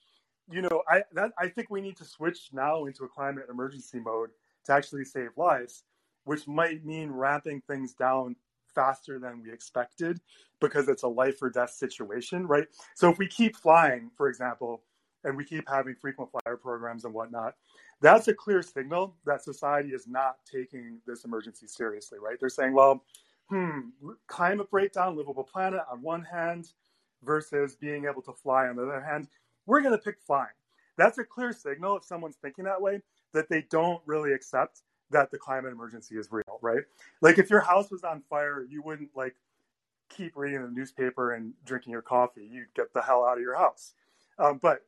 you 0.51 0.61
know, 0.61 0.83
I 0.87 1.03
that, 1.13 1.31
I 1.39 1.47
think 1.47 1.69
we 1.69 1.81
need 1.81 1.95
to 1.97 2.05
switch 2.05 2.49
now 2.51 2.85
into 2.85 3.05
a 3.05 3.07
climate 3.07 3.45
emergency 3.49 3.99
mode 3.99 4.29
to 4.65 4.73
actually 4.73 5.05
save 5.05 5.29
lives, 5.37 5.83
which 6.25 6.47
might 6.47 6.85
mean 6.85 7.11
ramping 7.11 7.61
things 7.61 7.93
down 7.93 8.35
faster 8.75 9.19
than 9.19 9.41
we 9.41 9.51
expected 9.51 10.19
because 10.59 10.89
it's 10.89 11.03
a 11.03 11.07
life 11.07 11.41
or 11.41 11.49
death 11.49 11.71
situation, 11.71 12.45
right? 12.45 12.67
So 12.93 13.09
if 13.09 13.17
we 13.17 13.27
keep 13.27 13.55
flying, 13.55 14.11
for 14.15 14.27
example, 14.27 14.83
and 15.23 15.35
we 15.35 15.43
keep 15.43 15.67
having 15.67 15.95
frequent 15.95 16.31
flyer 16.31 16.57
programs 16.57 17.05
and 17.05 17.13
whatnot, 17.13 17.55
that's 18.01 18.27
a 18.27 18.33
clear 18.33 18.61
signal 18.61 19.15
that 19.25 19.43
society 19.43 19.89
is 19.89 20.07
not 20.07 20.37
taking 20.49 20.99
this 21.05 21.25
emergency 21.25 21.67
seriously, 21.67 22.19
right? 22.19 22.37
They're 22.39 22.49
saying, 22.49 22.73
well, 22.73 23.03
hmm, 23.49 23.89
climate 24.27 24.69
breakdown, 24.69 25.17
livable 25.17 25.43
planet 25.43 25.81
on 25.91 26.01
one 26.01 26.23
hand 26.23 26.69
versus 27.23 27.75
being 27.75 28.05
able 28.05 28.21
to 28.21 28.33
fly 28.33 28.67
on 28.67 28.75
the 28.75 28.83
other 28.83 29.01
hand. 29.01 29.27
We're 29.65 29.81
going 29.81 29.97
to 29.97 30.03
pick 30.03 30.21
flying. 30.21 30.47
That's 30.97 31.17
a 31.17 31.23
clear 31.23 31.53
signal 31.53 31.97
if 31.97 32.03
someone's 32.03 32.37
thinking 32.37 32.65
that 32.65 32.81
way 32.81 33.01
that 33.33 33.49
they 33.49 33.65
don't 33.69 34.01
really 34.05 34.33
accept 34.33 34.81
that 35.11 35.31
the 35.31 35.37
climate 35.37 35.71
emergency 35.71 36.15
is 36.17 36.29
real, 36.31 36.59
right? 36.61 36.83
Like 37.21 37.37
if 37.37 37.49
your 37.49 37.61
house 37.61 37.91
was 37.91 38.03
on 38.03 38.21
fire, 38.29 38.65
you 38.69 38.81
wouldn't 38.81 39.09
like 39.15 39.35
keep 40.09 40.35
reading 40.35 40.61
the 40.61 40.71
newspaper 40.71 41.33
and 41.33 41.53
drinking 41.65 41.91
your 41.91 42.01
coffee. 42.01 42.47
You'd 42.51 42.73
get 42.75 42.93
the 42.93 43.01
hell 43.01 43.25
out 43.25 43.37
of 43.37 43.43
your 43.43 43.55
house. 43.55 43.93
Um, 44.37 44.59
but 44.61 44.85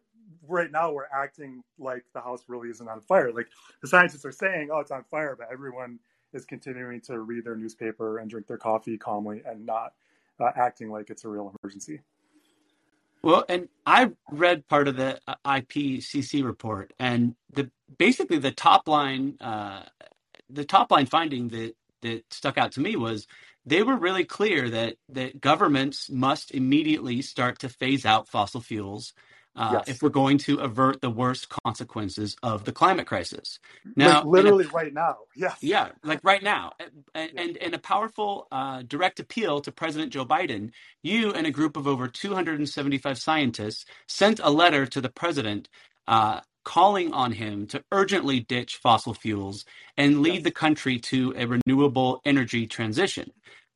right 0.47 0.71
now 0.71 0.91
we're 0.91 1.05
acting 1.13 1.63
like 1.79 2.03
the 2.13 2.21
house 2.21 2.43
really 2.47 2.69
isn't 2.69 2.87
on 2.87 3.01
fire. 3.01 3.31
Like 3.31 3.47
the 3.81 3.87
scientists 3.87 4.25
are 4.25 4.31
saying, 4.31 4.69
oh, 4.71 4.79
it's 4.79 4.91
on 4.91 5.03
fire, 5.09 5.35
but 5.37 5.47
everyone 5.51 5.99
is 6.33 6.45
continuing 6.45 7.01
to 7.01 7.19
read 7.19 7.45
their 7.45 7.55
newspaper 7.55 8.19
and 8.19 8.29
drink 8.29 8.47
their 8.47 8.57
coffee 8.57 8.97
calmly 8.97 9.41
and 9.45 9.65
not 9.65 9.93
uh, 10.39 10.51
acting 10.55 10.89
like 10.89 11.09
it's 11.09 11.25
a 11.25 11.29
real 11.29 11.53
emergency. 11.63 12.01
Well, 13.23 13.45
and 13.47 13.69
I 13.85 14.11
read 14.31 14.67
part 14.67 14.87
of 14.87 14.95
the 14.95 15.19
uh, 15.27 15.35
IPCC 15.45 16.43
report, 16.43 16.93
and 16.99 17.35
the 17.53 17.69
basically 17.97 18.39
the 18.39 18.51
top 18.51 18.87
line, 18.87 19.37
uh, 19.39 19.83
the 20.49 20.65
top 20.65 20.91
line 20.91 21.05
finding 21.05 21.49
that 21.49 21.75
that 22.01 22.33
stuck 22.33 22.57
out 22.57 22.71
to 22.73 22.79
me 22.79 22.95
was 22.95 23.27
they 23.63 23.83
were 23.83 23.95
really 23.95 24.23
clear 24.23 24.69
that 24.71 24.95
that 25.09 25.39
governments 25.39 26.09
must 26.09 26.51
immediately 26.51 27.21
start 27.21 27.59
to 27.59 27.69
phase 27.69 28.05
out 28.07 28.27
fossil 28.27 28.59
fuels 28.59 29.13
uh, 29.55 29.71
yes. 29.73 29.87
if 29.87 30.01
we're 30.01 30.09
going 30.09 30.37
to 30.37 30.59
avert 30.59 31.01
the 31.01 31.09
worst 31.09 31.49
consequences 31.49 32.35
of 32.41 32.63
the 32.63 32.71
climate 32.71 33.07
crisis. 33.07 33.59
Now, 33.95 34.19
like 34.19 34.25
literally 34.25 34.65
a, 34.65 34.69
right 34.69 34.93
now, 34.93 35.17
yes, 35.35 35.57
yeah, 35.61 35.89
like 36.03 36.19
right 36.23 36.41
now, 36.41 36.73
and 36.79 36.91
yeah. 37.33 37.41
and, 37.41 37.57
and 37.57 37.73
a 37.73 37.79
powerful 37.79 38.47
uh, 38.51 38.83
direct 38.83 39.19
appeal 39.19 39.61
to 39.61 39.71
President 39.71 40.13
Joe 40.13 40.25
Biden. 40.25 40.71
You 41.03 41.31
and 41.33 41.45
a 41.45 41.51
group 41.51 41.77
of 41.77 41.87
over 41.87 42.07
275 42.07 43.17
scientists 43.17 43.85
sent 44.07 44.39
a 44.41 44.49
letter 44.49 44.85
to 44.85 45.01
the 45.01 45.09
president. 45.09 45.69
Uh, 46.07 46.41
calling 46.63 47.11
on 47.11 47.31
him 47.31 47.65
to 47.65 47.83
urgently 47.91 48.39
ditch 48.39 48.77
fossil 48.77 49.15
fuels 49.15 49.65
and 49.97 50.21
lead 50.21 50.35
yes. 50.35 50.43
the 50.43 50.51
country 50.51 50.99
to 50.99 51.33
a 51.35 51.45
renewable 51.47 52.21
energy 52.23 52.67
transition. 52.67 53.31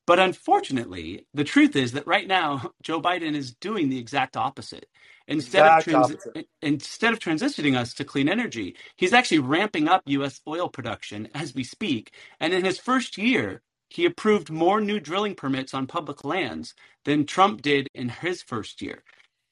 But 0.05 0.19
unfortunately, 0.19 1.25
the 1.33 1.43
truth 1.43 1.75
is 1.75 1.93
that 1.93 2.05
right 2.05 2.27
now, 2.27 2.71
Joe 2.83 3.01
Biden 3.01 3.35
is 3.35 3.53
doing 3.55 3.89
the 3.89 3.99
exact 3.99 4.37
opposite. 4.37 4.87
Instead 5.27 5.67
of, 5.67 5.79
trans- 5.79 6.15
instead 6.61 7.13
of 7.13 7.19
transitioning 7.19 7.77
us 7.77 7.95
to 7.95 8.05
clean 8.05 8.29
energy, 8.29 8.77
he's 8.97 9.13
actually 9.13 9.39
ramping 9.39 9.87
up 9.89 10.03
U.S. 10.07 10.41
oil 10.47 10.69
production 10.69 11.29
as 11.35 11.55
we 11.55 11.63
speak. 11.63 12.13
And 12.39 12.53
in 12.53 12.65
his 12.65 12.79
first 12.79 13.17
year, 13.17 13.63
he 13.89 14.05
approved 14.05 14.51
more 14.51 14.81
new 14.81 14.99
drilling 14.99 15.35
permits 15.35 15.73
on 15.73 15.87
public 15.87 16.25
lands 16.25 16.75
than 17.05 17.25
Trump 17.25 17.63
did 17.63 17.89
in 17.95 18.09
his 18.09 18.43
first 18.43 18.81
year. 18.81 19.03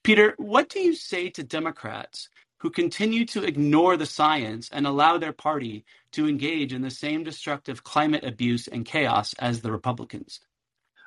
Peter, 0.04 0.36
what 0.38 0.70
do 0.70 0.80
you 0.80 0.96
say 0.96 1.30
to 1.32 1.44
Democrats 1.44 2.30
who 2.60 2.70
continue 2.72 3.26
to 3.26 3.44
ignore 3.44 3.98
the 3.98 4.06
science 4.06 4.70
and 4.72 4.88
allow 4.88 5.18
their 5.18 5.34
party 5.34 5.86
to 6.14 6.28
engage 6.28 6.74
in 6.74 6.82
the 6.84 6.92
same 6.92 7.24
destructive 7.24 7.84
climate 7.84 8.26
abuse 8.26 8.68
and 8.68 8.86
chaos 8.86 9.34
as 9.40 9.62
the 9.62 9.72
Republicans? 9.72 10.42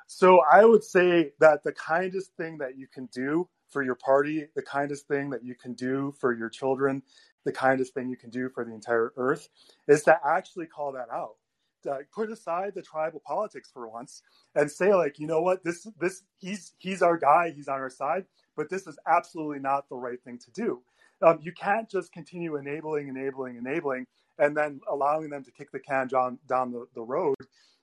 So 0.07 0.41
I 0.51 0.65
would 0.65 0.83
say 0.83 1.33
that 1.39 1.63
the 1.63 1.73
kindest 1.73 2.31
thing 2.37 2.59
that 2.59 2.77
you 2.77 2.87
can 2.87 3.07
do 3.13 3.49
for 3.69 3.83
your 3.83 3.95
party, 3.95 4.47
the 4.55 4.61
kindest 4.61 5.07
thing 5.07 5.29
that 5.31 5.43
you 5.43 5.55
can 5.55 5.73
do 5.73 6.13
for 6.19 6.33
your 6.33 6.49
children, 6.49 7.01
the 7.45 7.51
kindest 7.51 7.93
thing 7.93 8.09
you 8.09 8.17
can 8.17 8.29
do 8.29 8.49
for 8.49 8.63
the 8.65 8.73
entire 8.73 9.13
earth 9.17 9.49
is 9.87 10.03
to 10.03 10.17
actually 10.25 10.65
call 10.65 10.91
that 10.93 11.09
out. 11.11 11.35
To 11.83 11.99
put 12.13 12.31
aside 12.31 12.73
the 12.75 12.81
tribal 12.81 13.21
politics 13.25 13.69
for 13.71 13.87
once 13.87 14.23
and 14.55 14.69
say 14.69 14.93
like, 14.93 15.19
you 15.19 15.27
know 15.27 15.41
what, 15.41 15.63
this 15.63 15.87
this 15.99 16.23
he's 16.39 16.73
he's 16.79 17.01
our 17.01 17.17
guy, 17.17 17.53
he's 17.55 17.67
on 17.67 17.79
our 17.79 17.89
side, 17.89 18.25
but 18.55 18.69
this 18.69 18.87
is 18.87 18.97
absolutely 19.07 19.59
not 19.59 19.87
the 19.87 19.95
right 19.95 20.21
thing 20.23 20.39
to 20.39 20.51
do. 20.51 20.81
Um, 21.21 21.39
you 21.41 21.51
can't 21.51 21.89
just 21.89 22.11
continue 22.11 22.57
enabling, 22.57 23.07
enabling, 23.07 23.57
enabling, 23.57 24.07
and 24.39 24.57
then 24.57 24.81
allowing 24.91 25.29
them 25.29 25.43
to 25.43 25.51
kick 25.51 25.71
the 25.71 25.79
can 25.79 26.07
down 26.07 26.39
down 26.47 26.71
the, 26.71 26.87
the 26.95 27.01
road 27.01 27.35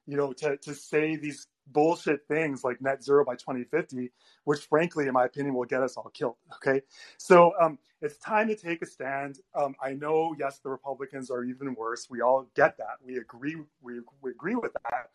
you 0.07 0.17
know, 0.17 0.33
to, 0.33 0.57
to 0.59 0.75
say 0.75 1.17
these 1.17 1.47
bullshit 1.73 2.27
things 2.29 2.65
like 2.65 2.81
net 2.81 3.03
zero 3.03 3.25
by 3.25 3.35
2050, 3.35 4.11
which 4.45 4.61
frankly, 4.67 5.07
in 5.07 5.13
my 5.13 5.25
opinion, 5.25 5.55
will 5.55 5.65
get 5.65 5.83
us 5.83 5.97
all 5.97 6.11
killed. 6.15 6.37
Okay. 6.57 6.83
So 7.19 7.53
um, 7.61 7.79
it's 8.01 8.19
time 8.19 8.49
to 8.49 8.57
take 8.57 8.83
a 8.83 8.87
stand. 8.87 9.39
Um, 9.55 9.75
I 9.83 9.93
know, 9.95 10.35
yes, 10.39 10.59
the 10.59 10.71
Republicans 10.71 11.31
are 11.31 11.45
even 11.45 11.75
worse. 11.75 12.09
We 12.11 12.21
all 12.21 12.47
get 12.55 12.77
that. 12.79 12.97
We 13.05 13.17
agree. 13.17 13.57
We, 13.83 14.01
we 14.23 14.31
agree 14.31 14.57
with 14.57 14.73
that. 14.91 15.11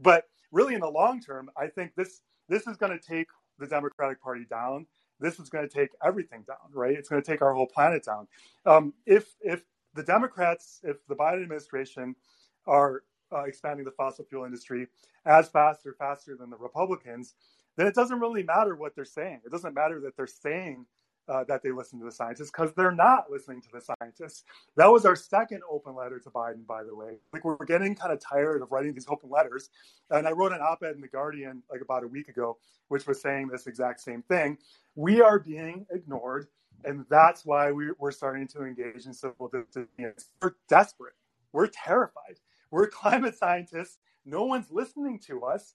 But 0.00 0.24
really, 0.50 0.74
in 0.74 0.80
the 0.80 0.90
long 0.90 1.20
term, 1.20 1.50
I 1.56 1.66
think 1.68 1.94
this 1.96 2.22
this 2.48 2.66
is 2.66 2.76
going 2.76 2.92
to 2.92 2.98
take 2.98 3.28
the 3.58 3.66
Democratic 3.66 4.20
Party 4.20 4.44
down. 4.48 4.86
This 5.20 5.38
is 5.38 5.48
going 5.48 5.68
to 5.68 5.72
take 5.72 5.90
everything 6.04 6.42
down, 6.46 6.56
right? 6.72 6.96
It's 6.96 7.08
going 7.08 7.22
to 7.22 7.30
take 7.30 7.42
our 7.42 7.54
whole 7.54 7.66
planet 7.66 8.04
down. 8.04 8.26
Um, 8.66 8.92
if 9.06 9.34
if 9.40 9.62
the 9.94 10.02
Democrats, 10.02 10.80
if 10.82 11.06
the 11.06 11.14
Biden 11.14 11.42
administration 11.42 12.16
are 12.66 13.02
uh, 13.32 13.42
expanding 13.42 13.84
the 13.84 13.90
fossil 13.90 14.24
fuel 14.24 14.44
industry 14.44 14.86
as 15.26 15.48
fast 15.48 15.86
or 15.86 15.94
faster 15.94 16.36
than 16.38 16.50
the 16.50 16.56
Republicans, 16.56 17.34
then 17.76 17.86
it 17.86 17.94
doesn't 17.94 18.20
really 18.20 18.42
matter 18.42 18.76
what 18.76 18.94
they're 18.94 19.04
saying. 19.04 19.40
It 19.44 19.52
doesn't 19.52 19.74
matter 19.74 20.00
that 20.00 20.16
they're 20.16 20.26
saying 20.26 20.86
uh, 21.28 21.44
that 21.44 21.62
they 21.62 21.70
listen 21.70 21.98
to 22.00 22.04
the 22.04 22.12
scientists 22.12 22.50
because 22.50 22.72
they're 22.74 22.90
not 22.90 23.30
listening 23.30 23.62
to 23.62 23.68
the 23.72 23.80
scientists. 23.80 24.44
That 24.76 24.86
was 24.86 25.06
our 25.06 25.16
second 25.16 25.62
open 25.70 25.94
letter 25.94 26.18
to 26.18 26.30
Biden, 26.30 26.66
by 26.66 26.82
the 26.82 26.94
way. 26.94 27.18
Like 27.32 27.44
we're 27.44 27.64
getting 27.64 27.94
kind 27.94 28.12
of 28.12 28.20
tired 28.20 28.60
of 28.60 28.72
writing 28.72 28.92
these 28.92 29.06
open 29.08 29.30
letters, 29.30 29.70
and 30.10 30.26
I 30.26 30.32
wrote 30.32 30.52
an 30.52 30.60
op-ed 30.60 30.94
in 30.94 31.00
the 31.00 31.08
Guardian 31.08 31.62
like 31.70 31.80
about 31.80 32.04
a 32.04 32.08
week 32.08 32.28
ago, 32.28 32.58
which 32.88 33.06
was 33.06 33.22
saying 33.22 33.48
this 33.48 33.66
exact 33.66 34.00
same 34.00 34.22
thing. 34.22 34.58
We 34.96 35.22
are 35.22 35.38
being 35.38 35.86
ignored, 35.90 36.48
and 36.84 37.06
that's 37.08 37.46
why 37.46 37.70
we, 37.70 37.90
are 38.02 38.12
starting 38.12 38.48
to 38.48 38.64
engage 38.64 39.06
in 39.06 39.14
civil 39.14 39.48
disobedience. 39.48 40.26
We're 40.42 40.54
desperate 40.68 41.14
we're 41.52 41.68
terrified. 41.68 42.40
We're 42.72 42.88
climate 42.88 43.38
scientists. 43.38 43.98
No 44.26 44.46
one's 44.46 44.72
listening 44.72 45.20
to 45.28 45.42
us. 45.44 45.74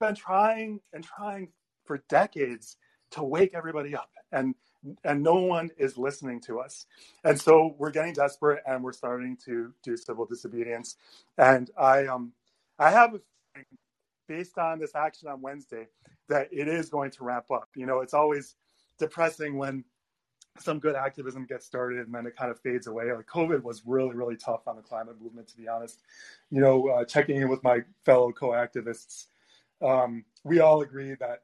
We've 0.00 0.08
been 0.10 0.16
trying 0.16 0.80
and 0.94 1.04
trying 1.04 1.50
for 1.86 2.04
decades 2.10 2.78
to 3.12 3.24
wake 3.24 3.54
everybody 3.54 3.96
up, 3.96 4.10
and 4.32 4.56
and 5.04 5.22
no 5.24 5.36
one 5.36 5.70
is 5.78 5.98
listening 5.98 6.40
to 6.42 6.60
us. 6.60 6.86
And 7.24 7.40
so 7.40 7.76
we're 7.78 7.92
getting 7.92 8.14
desperate, 8.14 8.62
and 8.68 8.84
we're 8.84 8.94
starting 8.94 9.38
to 9.46 9.74
do 9.84 9.96
civil 9.98 10.26
disobedience. 10.26 10.96
And 11.38 11.70
I 11.78 12.06
um 12.06 12.34
I 12.80 12.90
have 12.92 13.14
a 13.16 13.20
feeling 13.54 13.66
based 14.28 14.58
on 14.58 14.78
this 14.80 14.94
action 14.96 15.28
on 15.28 15.42
Wednesday 15.42 15.88
that 16.28 16.48
it 16.52 16.68
is 16.68 16.90
going 16.90 17.10
to 17.12 17.24
ramp 17.24 17.46
up. 17.52 17.68
You 17.76 17.86
know, 17.86 18.00
it's 18.00 18.14
always 18.14 18.56
depressing 18.98 19.58
when 19.58 19.84
some 20.60 20.78
good 20.78 20.94
activism 20.94 21.46
gets 21.46 21.66
started 21.66 22.06
and 22.06 22.14
then 22.14 22.26
it 22.26 22.36
kind 22.36 22.50
of 22.50 22.60
fades 22.60 22.86
away. 22.86 23.12
Like 23.12 23.26
COVID 23.26 23.62
was 23.62 23.82
really, 23.86 24.14
really 24.14 24.36
tough 24.36 24.66
on 24.66 24.76
the 24.76 24.82
climate 24.82 25.20
movement, 25.20 25.48
to 25.48 25.56
be 25.56 25.68
honest. 25.68 26.02
You 26.50 26.60
know, 26.60 26.88
uh, 26.88 27.04
checking 27.04 27.36
in 27.36 27.48
with 27.48 27.62
my 27.62 27.80
fellow 28.04 28.32
co-activists, 28.32 29.26
um, 29.82 30.24
we 30.44 30.60
all 30.60 30.82
agree 30.82 31.14
that 31.20 31.42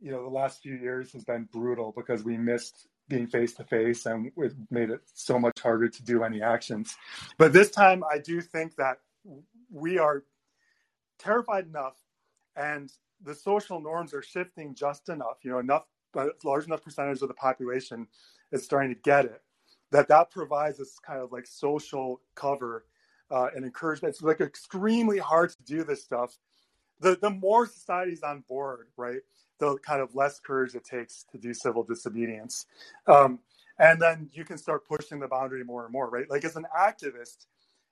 you 0.00 0.10
know 0.10 0.22
the 0.22 0.30
last 0.30 0.62
few 0.62 0.74
years 0.74 1.12
has 1.12 1.24
been 1.24 1.48
brutal 1.52 1.92
because 1.96 2.24
we 2.24 2.36
missed 2.36 2.88
being 3.08 3.26
face 3.26 3.52
to 3.54 3.64
face 3.64 4.06
and 4.06 4.32
it 4.36 4.52
made 4.70 4.90
it 4.90 5.00
so 5.14 5.38
much 5.38 5.60
harder 5.60 5.88
to 5.88 6.02
do 6.02 6.24
any 6.24 6.42
actions. 6.42 6.96
But 7.36 7.52
this 7.52 7.70
time, 7.70 8.02
I 8.10 8.18
do 8.18 8.40
think 8.40 8.76
that 8.76 8.98
we 9.70 9.98
are 9.98 10.24
terrified 11.18 11.66
enough 11.66 11.96
and 12.56 12.92
the 13.22 13.34
social 13.34 13.80
norms 13.80 14.14
are 14.14 14.22
shifting 14.22 14.74
just 14.74 15.08
enough. 15.08 15.38
You 15.42 15.52
know, 15.52 15.58
enough 15.58 15.84
a 16.16 16.28
large 16.44 16.66
enough 16.66 16.82
percentage 16.82 17.22
of 17.22 17.28
the 17.28 17.34
population 17.34 18.06
is 18.50 18.64
starting 18.64 18.94
to 18.94 19.00
get 19.00 19.24
it, 19.24 19.42
that 19.90 20.08
that 20.08 20.30
provides 20.30 20.78
this 20.78 20.98
kind 20.98 21.20
of 21.20 21.32
like 21.32 21.46
social 21.46 22.20
cover 22.34 22.84
uh, 23.30 23.48
and 23.54 23.64
encouragement. 23.64 24.14
It's 24.14 24.22
like 24.22 24.40
extremely 24.40 25.18
hard 25.18 25.50
to 25.50 25.62
do 25.64 25.84
this 25.84 26.02
stuff. 26.02 26.38
The 27.00 27.18
the 27.20 27.30
more 27.30 27.66
society's 27.66 28.22
on 28.22 28.44
board, 28.48 28.88
right, 28.96 29.20
the 29.58 29.76
kind 29.78 30.00
of 30.00 30.14
less 30.14 30.38
courage 30.40 30.74
it 30.74 30.84
takes 30.84 31.24
to 31.32 31.38
do 31.38 31.54
civil 31.54 31.82
disobedience, 31.82 32.66
um, 33.06 33.40
and 33.78 34.00
then 34.00 34.30
you 34.32 34.44
can 34.44 34.58
start 34.58 34.86
pushing 34.86 35.18
the 35.18 35.28
boundary 35.28 35.64
more 35.64 35.84
and 35.84 35.92
more, 35.92 36.08
right? 36.10 36.28
Like 36.30 36.44
as 36.44 36.56
an 36.56 36.66
activist, 36.78 37.46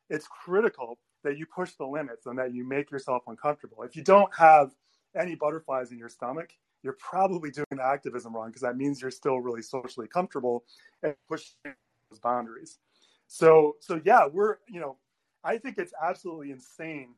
it's 0.09 0.27
critical 0.29 0.99
that 1.25 1.39
you 1.39 1.47
push 1.47 1.73
the 1.73 1.87
limits 1.87 2.27
and 2.27 2.39
that 2.39 2.55
you 2.55 2.65
make 2.65 2.91
yourself 2.91 3.23
uncomfortable. 3.27 3.83
If 3.83 3.97
you 3.97 4.03
don't 4.03 4.35
have 4.37 4.73
any 5.15 5.35
butterflies 5.35 5.91
in 5.91 5.99
your 5.99 6.09
stomach, 6.09 6.51
you're 6.83 6.97
probably 6.99 7.51
doing 7.51 7.67
the 7.73 7.85
activism 7.85 8.35
wrong 8.35 8.49
because 8.49 8.63
that 8.63 8.77
means 8.77 9.01
you're 9.01 9.11
still 9.11 9.41
really 9.41 9.63
socially 9.63 10.09
comfortable 10.09 10.65
and 11.03 11.15
pushing 11.29 11.55
those 11.65 12.21
boundaries. 12.21 12.79
So, 13.27 13.77
so 13.81 14.01
yeah, 14.05 14.27
we're 14.27 14.57
you 14.69 14.81
know, 14.81 14.97
I 15.45 15.59
think 15.59 15.79
it's 15.79 15.93
absolutely 16.03 16.51
insane 16.51 17.15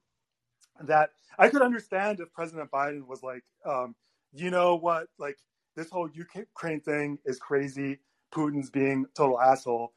that 0.81 1.11
I 1.38 1.49
could 1.49 1.62
understand 1.62 2.21
if 2.21 2.33
President 2.33 2.71
Biden 2.71 3.07
was 3.07 3.23
like, 3.23 3.45
um, 3.64 3.95
you 4.33 4.50
know 4.50 4.76
what, 4.76 5.09
like 5.19 5.37
this 5.76 5.90
whole 5.90 6.09
Ukraine 6.12 6.81
thing 6.81 7.19
is 7.25 7.38
crazy. 7.38 7.99
Putin's 8.33 8.71
being 8.71 9.07
total 9.14 9.40
asshole, 9.40 9.92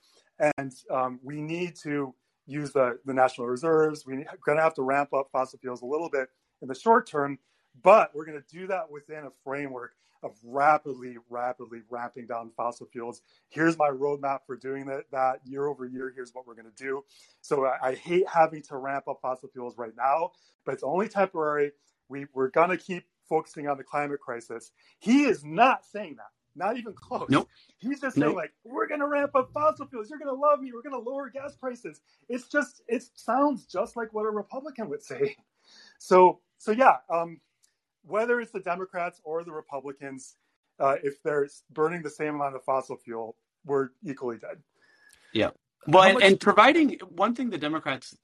and 0.58 0.74
um, 0.92 1.20
we 1.24 1.42
need 1.42 1.76
to 1.84 2.14
use 2.46 2.72
the 2.72 3.00
the 3.06 3.14
national 3.14 3.48
reserves. 3.48 4.06
We're 4.06 4.26
going 4.46 4.58
to 4.58 4.64
have 4.64 4.74
to 4.76 4.84
ramp 4.84 5.14
up 5.14 5.30
fossil 5.32 5.60
fuels 5.60 5.82
a 5.82 5.86
little 5.86 6.10
bit 6.10 6.30
in 6.62 6.68
the 6.68 6.76
short 6.76 7.08
term 7.08 7.40
but 7.84 8.12
we're 8.14 8.26
going 8.26 8.42
to 8.42 8.58
do 8.58 8.68
that 8.68 8.90
within 8.90 9.26
a 9.26 9.32
framework 9.44 9.94
of 10.24 10.36
rapidly, 10.44 11.18
rapidly 11.30 11.82
ramping 11.90 12.26
down 12.26 12.52
fossil 12.58 12.88
fuels. 12.92 13.22
Here's 13.50 13.78
my 13.78 13.90
roadmap 13.90 14.40
for 14.48 14.56
doing 14.56 14.86
that, 14.88 15.04
that 15.12 15.42
year 15.46 15.68
over 15.68 15.86
year. 15.86 16.12
Here's 16.16 16.34
what 16.34 16.48
we're 16.48 16.56
going 16.56 16.72
to 16.76 16.84
do. 16.84 17.04
So 17.42 17.66
I, 17.66 17.90
I 17.90 17.96
hate 17.96 18.28
having 18.28 18.64
to 18.64 18.78
ramp 18.78 19.08
up 19.08 19.20
fossil 19.22 19.50
fuels 19.50 19.78
right 19.78 19.96
now, 19.96 20.32
but 20.66 20.74
it's 20.74 20.84
only 20.84 21.08
temporary. 21.08 21.72
We, 22.10 22.26
we're 22.34 22.50
going 22.50 22.70
to 22.70 22.78
keep 22.78 23.06
focusing 23.30 23.68
on 23.68 23.78
the 23.78 23.84
climate 23.84 24.20
crisis. 24.20 24.72
He 25.00 25.26
is 25.26 25.44
not 25.44 25.86
saying 25.86 26.16
that. 26.18 26.30
Not 26.56 26.78
even 26.78 26.94
close. 26.94 27.28
Nope. 27.30 27.50
He's 27.78 28.00
just 28.00 28.16
saying 28.16 28.28
nope. 28.28 28.38
like, 28.38 28.54
we're 28.64 28.88
gonna 28.88 29.08
ramp 29.08 29.32
up 29.36 29.52
fossil 29.54 29.88
fuels. 29.88 30.10
You're 30.10 30.20
gonna 30.20 30.32
love 30.32 30.62
me. 30.62 30.72
We're 30.74 30.90
gonna 30.90 31.04
lower 31.04 31.30
gas 31.30 31.54
prices. 31.54 32.00
It's 32.30 32.48
just 32.48 32.82
it 32.88 33.04
sounds 33.16 33.66
just 33.66 33.98
like 33.98 34.14
what 34.14 34.26
a 34.26 34.30
Republican 34.30 34.90
would 34.90 35.04
say. 35.04 35.36
So 35.98 36.40
so 36.58 36.72
yeah, 36.72 36.98
um, 37.10 37.40
whether 38.08 38.40
it's 38.40 38.52
the 38.52 38.60
Democrats 38.60 39.20
or 39.24 39.44
the 39.44 39.52
Republicans, 39.52 40.36
uh, 40.80 40.96
if 41.04 41.22
they're 41.24 41.48
burning 41.72 42.02
the 42.02 42.10
same 42.10 42.36
amount 42.36 42.56
of 42.56 42.64
fossil 42.64 42.98
fuel, 42.98 43.36
we're 43.66 43.90
equally 44.04 44.38
dead. 44.38 44.58
Yeah. 45.34 45.52
Well, 45.88 46.04
and, 46.04 46.22
and 46.22 46.40
providing 46.40 47.00
one 47.10 47.36
thing 47.36 47.50
the 47.50 47.58
Democrats 47.58 48.16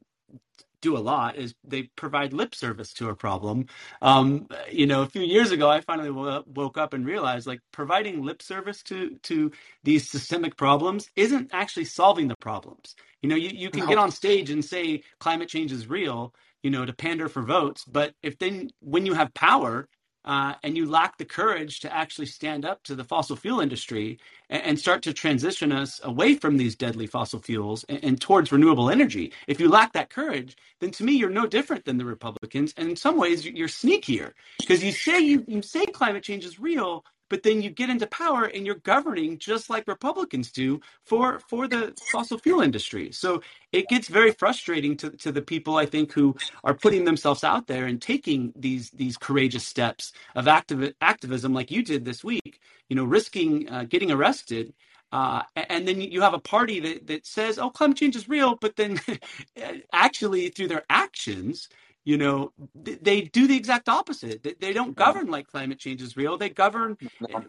do 0.81 0.97
a 0.97 0.99
lot 0.99 1.35
is 1.35 1.53
they 1.63 1.83
provide 1.95 2.33
lip 2.33 2.55
service 2.55 2.93
to 2.93 3.09
a 3.09 3.15
problem. 3.15 3.67
Um, 4.01 4.47
you 4.71 4.87
know, 4.87 5.03
a 5.03 5.05
few 5.05 5.21
years 5.21 5.51
ago, 5.51 5.69
I 5.69 5.81
finally 5.81 6.09
woke 6.09 6.77
up 6.77 6.93
and 6.93 7.05
realized 7.05 7.47
like 7.47 7.59
providing 7.71 8.23
lip 8.23 8.41
service 8.41 8.81
to 8.83 9.17
to 9.23 9.51
these 9.83 10.09
systemic 10.09 10.57
problems 10.57 11.09
isn't 11.15 11.51
actually 11.53 11.85
solving 11.85 12.27
the 12.27 12.35
problems. 12.37 12.95
You 13.21 13.29
know, 13.29 13.35
you, 13.35 13.51
you 13.53 13.69
can 13.69 13.81
no. 13.81 13.87
get 13.87 13.97
on 13.99 14.11
stage 14.11 14.49
and 14.49 14.65
say 14.65 15.03
climate 15.19 15.47
change 15.47 15.71
is 15.71 15.87
real, 15.87 16.33
you 16.63 16.69
know, 16.69 16.85
to 16.85 16.93
pander 16.93 17.29
for 17.29 17.41
votes. 17.41 17.85
But 17.85 18.13
if 18.21 18.37
then 18.37 18.69
when 18.81 19.05
you 19.05 19.13
have 19.13 19.33
power 19.33 19.87
uh, 20.23 20.53
and 20.63 20.77
you 20.77 20.89
lack 20.89 21.17
the 21.17 21.25
courage 21.25 21.79
to 21.79 21.93
actually 21.93 22.27
stand 22.27 22.63
up 22.63 22.83
to 22.83 22.95
the 22.95 23.03
fossil 23.03 23.35
fuel 23.35 23.59
industry 23.59 24.19
and, 24.49 24.61
and 24.63 24.79
start 24.79 25.01
to 25.01 25.13
transition 25.13 25.71
us 25.71 25.99
away 26.03 26.35
from 26.35 26.57
these 26.57 26.75
deadly 26.75 27.07
fossil 27.07 27.39
fuels 27.39 27.83
and, 27.85 28.03
and, 28.03 28.21
towards 28.21 28.51
renewable 28.51 28.91
energy, 28.91 29.33
if 29.47 29.59
you 29.59 29.67
lack 29.67 29.93
that 29.93 30.09
courage, 30.09 30.55
then 30.79 30.91
to 30.91 31.03
me 31.03 31.13
you're 31.13 31.29
no 31.29 31.47
different 31.47 31.85
than 31.85 31.97
the 31.97 32.05
Republicans, 32.05 32.73
and 32.77 32.89
in 32.89 32.95
some 32.95 33.17
ways 33.17 33.45
you're 33.45 33.67
sneakier 33.67 34.33
because 34.59 34.83
you 34.83 34.91
say 34.91 35.19
you, 35.19 35.43
you 35.47 35.61
say 35.61 35.85
climate 35.87 36.23
change 36.23 36.45
is 36.45 36.59
real, 36.59 37.03
but 37.31 37.43
then 37.43 37.63
you 37.63 37.71
get 37.71 37.89
into 37.89 38.07
power 38.07 38.45
and 38.45 38.67
you're 38.67 38.75
governing 38.75 39.39
just 39.39 39.71
like 39.71 39.87
Republicans 39.87 40.51
do 40.51 40.81
for 41.05 41.39
for 41.39 41.67
the 41.69 41.95
fossil 42.11 42.37
fuel 42.37 42.61
industry. 42.61 43.11
So 43.13 43.41
it 43.71 43.87
gets 43.89 44.09
very 44.09 44.33
frustrating 44.33 44.97
to, 44.97 45.11
to 45.11 45.31
the 45.31 45.41
people 45.41 45.77
I 45.77 45.87
think 45.87 46.13
who 46.13 46.35
are 46.65 46.75
putting 46.75 47.05
themselves 47.05 47.45
out 47.45 47.67
there 47.67 47.87
and 47.87 48.01
taking 48.01 48.53
these 48.57 48.91
these 48.91 49.17
courageous 49.17 49.65
steps 49.65 50.13
of 50.35 50.45
activ- 50.45 50.93
activism 51.01 51.53
like 51.53 51.71
you 51.71 51.83
did 51.83 52.05
this 52.05 52.23
week. 52.23 52.59
You 52.89 52.97
know, 52.97 53.05
risking 53.05 53.69
uh, 53.71 53.85
getting 53.85 54.11
arrested. 54.11 54.73
Uh, 55.13 55.43
and 55.55 55.87
then 55.87 56.01
you 56.01 56.21
have 56.21 56.35
a 56.35 56.39
party 56.39 56.81
that, 56.81 57.07
that 57.07 57.25
says, 57.25 57.59
oh, 57.59 57.69
climate 57.69 57.97
change 57.97 58.17
is 58.17 58.29
real, 58.29 58.55
but 58.55 58.77
then 58.77 58.99
actually 59.93 60.49
through 60.49 60.69
their 60.69 60.85
actions, 60.89 61.69
you 62.03 62.17
know 62.17 62.51
they 62.73 63.21
do 63.21 63.47
the 63.47 63.55
exact 63.55 63.87
opposite. 63.87 64.43
They 64.59 64.73
don't 64.73 64.95
govern 64.95 65.27
like 65.27 65.47
climate 65.47 65.79
change 65.79 66.01
is 66.01 66.17
real. 66.17 66.37
They 66.37 66.49
govern 66.49 66.97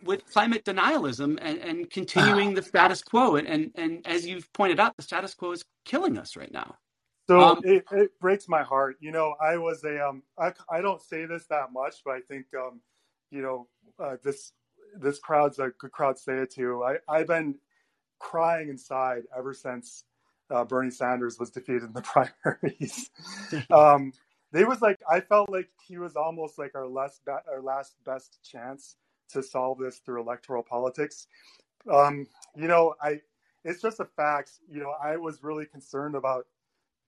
with 0.05 0.31
climate 0.31 0.65
denialism 0.65 1.39
and, 1.41 1.59
and 1.59 1.91
continuing 1.91 2.55
the 2.55 2.63
status 2.63 3.03
quo. 3.03 3.37
And, 3.37 3.49
and, 3.49 3.71
and 3.77 4.07
as 4.07 4.27
you've 4.27 4.53
pointed 4.53 4.79
out 4.79 4.97
the 4.97 5.03
status 5.03 5.35
quo 5.35 5.53
is 5.53 5.65
killing 5.85 6.19
us 6.19 6.37
right 6.37 6.53
now. 6.53 6.77
So 7.29 7.41
um, 7.41 7.61
it, 7.63 7.85
it, 7.93 8.11
breaks 8.21 8.49
my 8.49 8.63
heart. 8.63 8.97
You 9.01 9.13
know 9.13 9.35
i 9.41 9.57
was 9.57 9.85
a 9.85 10.07
um 10.07 10.23
I, 10.39 10.53
I 10.71 10.81
don't 10.81 11.01
say 11.01 11.25
this 11.25 11.47
that 11.47 11.73
much 11.73 12.03
but 12.05 12.13
i 12.13 12.21
think 12.21 12.47
um 12.55 12.81
you 13.31 13.43
know 13.43 13.69
uh, 13.99 14.17
this 14.23 14.53
this 14.99 15.19
crowd's 15.19 15.59
a 15.59 15.71
good 15.79 15.93
crowd 15.93 16.19
say 16.19 16.35
it 16.35 16.53
too 16.53 16.83
i 16.85 16.97
i've 17.09 17.29
been 17.29 17.55
crying 18.19 18.69
inside 18.69 19.23
ever 19.37 19.55
since 19.55 20.05
uh, 20.51 20.65
Bernie 20.65 20.91
Sanders 20.91 21.39
was 21.39 21.51
defeated 21.51 21.85
in 21.85 21.93
the 21.93 22.03
primaries. 22.43 23.11
um, 23.71 24.13
they 24.53 24.65
was 24.65 24.81
like 24.81 25.01
I 25.11 25.21
felt 25.21 25.51
like 25.51 25.69
he 25.87 25.99
was 25.99 26.17
almost 26.17 26.59
like 26.59 26.75
our 26.75 26.87
last 26.87 27.25
be- 27.25 27.33
our 27.51 27.61
last 27.63 27.97
best 28.05 28.39
chance 28.43 28.97
to 29.31 29.43
solve 29.43 29.79
this 29.79 29.99
through 29.99 30.21
electoral 30.21 30.63
politics. 30.63 31.27
Um, 31.91 32.27
you 32.55 32.69
know, 32.69 32.95
I 33.03 33.21
it's 33.65 33.81
just 33.81 34.01
a 34.01 34.05
fact. 34.05 34.53
You 34.71 34.81
know, 34.81 34.95
I 35.03 35.17
was 35.17 35.43
really 35.43 35.67
concerned 35.67 36.15
about 36.15 36.47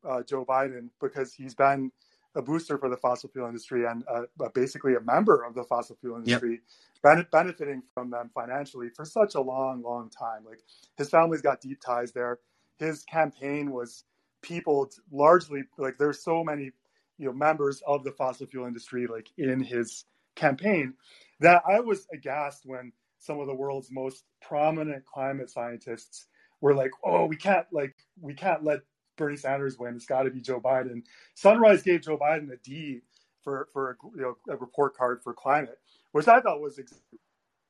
uh, 0.08 0.22
Joe 0.22 0.44
Biden 0.44 0.88
because 1.00 1.32
he's 1.32 1.54
been 1.54 1.90
a 2.36 2.42
booster 2.42 2.78
for 2.78 2.88
the 2.88 2.96
fossil 2.96 3.30
fuel 3.30 3.46
industry 3.46 3.86
and 3.86 4.04
uh, 4.08 4.22
basically 4.54 4.94
a 4.96 5.00
member 5.00 5.44
of 5.44 5.54
the 5.54 5.62
fossil 5.62 5.96
fuel 6.00 6.16
industry, 6.16 6.60
yep. 7.04 7.30
benefiting 7.30 7.82
from 7.92 8.10
them 8.10 8.30
financially 8.34 8.88
for 8.88 9.04
such 9.04 9.36
a 9.36 9.40
long, 9.40 9.82
long 9.82 10.10
time. 10.10 10.44
Like 10.44 10.60
his 10.96 11.10
family's 11.10 11.42
got 11.42 11.60
deep 11.60 11.80
ties 11.80 12.12
there. 12.12 12.40
His 12.78 13.04
campaign 13.04 13.70
was 13.70 14.04
peopled 14.42 14.94
largely 15.10 15.62
like 15.78 15.96
there's 15.96 16.22
so 16.22 16.44
many 16.44 16.72
you 17.18 17.26
know 17.26 17.32
members 17.32 17.82
of 17.86 18.04
the 18.04 18.12
fossil 18.12 18.46
fuel 18.46 18.66
industry 18.66 19.06
like 19.06 19.28
in 19.38 19.62
his 19.62 20.04
campaign 20.36 20.94
that 21.40 21.62
I 21.68 21.80
was 21.80 22.06
aghast 22.12 22.62
when 22.64 22.92
some 23.18 23.40
of 23.40 23.46
the 23.46 23.54
world's 23.54 23.90
most 23.90 24.24
prominent 24.42 25.04
climate 25.06 25.50
scientists 25.50 26.26
were 26.60 26.74
like, 26.74 26.90
"Oh, 27.04 27.26
we 27.26 27.36
can't 27.36 27.66
like 27.72 27.94
we 28.20 28.34
can't 28.34 28.64
let 28.64 28.80
Bernie 29.16 29.36
Sanders 29.36 29.78
win. 29.78 29.96
It's 29.96 30.06
got 30.06 30.22
to 30.24 30.30
be 30.30 30.40
Joe 30.40 30.60
Biden." 30.60 31.02
Sunrise 31.34 31.82
gave 31.82 32.02
Joe 32.02 32.18
Biden 32.18 32.52
a 32.52 32.56
D 32.62 33.00
for 33.42 33.68
for 33.72 33.90
a, 33.92 33.94
you 34.16 34.22
know, 34.22 34.36
a 34.52 34.56
report 34.56 34.96
card 34.96 35.22
for 35.22 35.34
climate, 35.34 35.78
which 36.12 36.28
I 36.28 36.40
thought 36.40 36.60
was 36.60 36.78
ex- 36.78 37.00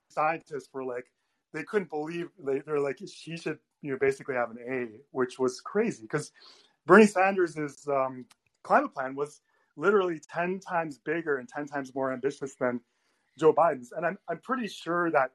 scientists 0.08 0.68
were 0.72 0.84
like 0.84 1.06
they 1.52 1.62
couldn't 1.64 1.90
believe 1.90 2.28
they, 2.44 2.60
they're 2.60 2.80
like 2.80 2.98
he 2.98 3.36
should 3.36 3.58
you 3.82 3.92
know 3.92 3.98
basically 4.00 4.34
have 4.34 4.50
an 4.50 4.58
A, 4.68 4.98
which 5.12 5.38
was 5.38 5.60
crazy 5.60 6.02
because 6.02 6.32
Bernie 6.86 7.06
Sanders' 7.06 7.56
is 7.56 7.86
um, 7.88 8.26
climate 8.64 8.92
plan 8.92 9.14
was 9.14 9.40
literally 9.76 10.20
10 10.32 10.58
times 10.60 10.98
bigger 10.98 11.36
and 11.36 11.48
10 11.48 11.66
times 11.66 11.94
more 11.94 12.12
ambitious 12.12 12.54
than 12.56 12.80
Joe 13.38 13.52
Biden's. 13.52 13.92
And 13.92 14.04
I'm, 14.04 14.18
I'm 14.28 14.38
pretty 14.38 14.66
sure 14.66 15.10
that, 15.12 15.30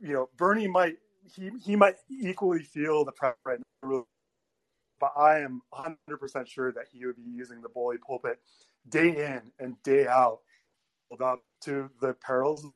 you 0.00 0.12
know, 0.12 0.28
Bernie 0.36 0.66
might, 0.66 0.96
he, 1.34 1.50
he 1.64 1.76
might 1.76 1.96
equally 2.10 2.62
feel 2.62 3.04
the 3.04 3.12
pressure 3.12 3.36
right 3.44 3.60
now, 3.82 4.04
but 5.00 5.12
I 5.16 5.40
am 5.40 5.62
100% 5.72 6.46
sure 6.46 6.72
that 6.72 6.86
he 6.92 7.06
would 7.06 7.16
be 7.16 7.30
using 7.30 7.60
the 7.60 7.68
bully 7.68 7.98
pulpit 7.98 8.40
day 8.88 9.08
in 9.08 9.40
and 9.58 9.80
day 9.82 10.06
out 10.06 10.40
up 11.20 11.40
to 11.62 11.90
the 12.00 12.14
perils. 12.14 12.66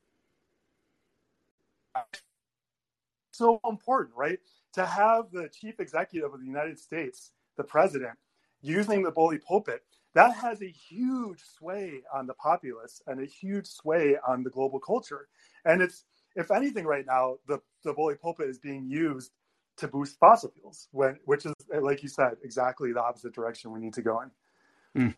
So 3.33 3.61
important, 3.68 4.16
right? 4.16 4.38
To 4.74 4.87
have 4.87 5.31
the 5.33 5.48
chief 5.48 5.81
executive 5.81 6.33
of 6.33 6.40
the 6.40 6.46
United 6.46 6.79
States, 6.79 7.33
the 7.57 7.64
president, 7.64 8.16
using 8.61 9.03
the 9.03 9.11
bully 9.11 9.38
pulpit 9.38 9.83
that 10.14 10.35
has 10.35 10.62
a 10.62 10.68
huge 10.68 11.40
sway 11.57 12.03
on 12.12 12.27
the 12.27 12.35
populace 12.35 13.03
and 13.07 13.21
a 13.21 13.27
huge 13.27 13.66
sway 13.66 14.16
on 14.27 14.42
the 14.42 14.51
global 14.51 14.81
culture. 14.81 15.29
And 15.64 15.83
it's, 15.83 16.05
if 16.35 16.51
anything, 16.51 16.85
right 16.87 17.07
now, 17.07 17.37
the, 17.47 17.61
the 17.85 17.92
bully 17.92 18.16
pulpit 18.16 18.49
is 18.49 18.59
being 18.59 18.88
used 18.88 19.31
to 19.77 19.88
boost 19.88 20.18
fossil 20.18 20.51
fuels, 20.51 20.88
when, 20.92 21.18
which 21.25 21.47
is, 21.47 21.53
like 21.81 22.03
you 22.03 22.09
said, 22.09 22.33
exactly 22.42 22.92
the 22.92 23.03
opposite 23.03 23.35
direction 23.35 23.71
we 23.71 23.81
need 23.81 23.94
to 23.94 24.03
go 24.03 24.23
in. 24.23 24.31
Mm. 25.03 25.14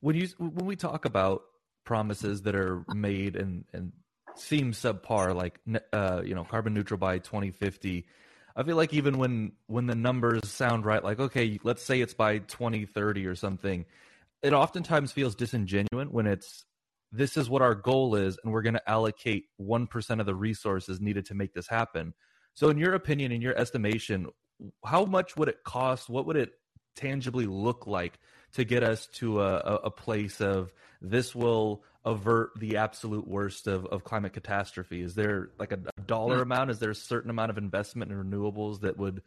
When 0.00 0.16
you 0.16 0.28
when 0.38 0.66
we 0.66 0.76
talk 0.76 1.04
about 1.04 1.42
promises 1.84 2.42
that 2.42 2.54
are 2.54 2.84
made 2.88 3.36
and 3.36 3.64
and 3.72 3.92
seem 4.34 4.72
subpar, 4.72 5.34
like 5.36 5.60
uh, 5.92 6.22
you 6.24 6.34
know, 6.34 6.44
carbon 6.44 6.72
neutral 6.72 6.98
by 6.98 7.18
2050, 7.18 8.06
I 8.56 8.62
feel 8.62 8.76
like 8.76 8.92
even 8.92 9.18
when 9.18 9.52
when 9.66 9.86
the 9.86 9.94
numbers 9.94 10.48
sound 10.48 10.84
right, 10.84 11.02
like 11.02 11.20
okay, 11.20 11.58
let's 11.62 11.82
say 11.82 12.00
it's 12.00 12.14
by 12.14 12.38
2030 12.38 13.26
or 13.26 13.34
something, 13.34 13.86
it 14.42 14.52
oftentimes 14.52 15.12
feels 15.12 15.34
disingenuous 15.34 16.08
when 16.10 16.26
it's 16.26 16.64
this 17.12 17.36
is 17.36 17.50
what 17.50 17.62
our 17.62 17.74
goal 17.74 18.14
is 18.14 18.38
and 18.42 18.52
we're 18.52 18.62
going 18.62 18.74
to 18.74 18.90
allocate 18.90 19.46
1% 19.60 20.20
of 20.20 20.26
the 20.26 20.34
resources 20.34 21.00
needed 21.00 21.26
to 21.26 21.34
make 21.34 21.52
this 21.54 21.66
happen. 21.66 22.14
So 22.54 22.68
in 22.68 22.78
your 22.78 22.94
opinion 22.94 23.32
in 23.32 23.42
your 23.42 23.56
estimation 23.56 24.28
how 24.84 25.04
much 25.04 25.36
would 25.36 25.48
it 25.48 25.64
cost? 25.64 26.08
What 26.08 26.26
would 26.26 26.36
it 26.36 26.52
tangibly 26.96 27.46
look 27.46 27.86
like 27.86 28.18
to 28.52 28.64
get 28.64 28.82
us 28.82 29.06
to 29.14 29.40
a, 29.40 29.56
a 29.84 29.90
place 29.90 30.40
of 30.40 30.72
this 31.00 31.34
will 31.34 31.82
avert 32.04 32.50
the 32.58 32.76
absolute 32.76 33.28
worst 33.28 33.66
of, 33.66 33.84
of 33.86 34.04
climate 34.04 34.32
catastrophe 34.32 35.02
is 35.02 35.14
there 35.14 35.50
like 35.58 35.72
a, 35.72 35.78
a 35.96 36.00
dollar 36.02 36.36
hmm. 36.36 36.42
amount 36.42 36.70
is 36.70 36.78
there 36.78 36.90
a 36.90 36.94
certain 36.94 37.30
amount 37.30 37.50
of 37.50 37.58
investment 37.58 38.10
in 38.10 38.16
renewables 38.16 38.80
that 38.80 38.96
would 38.96 39.22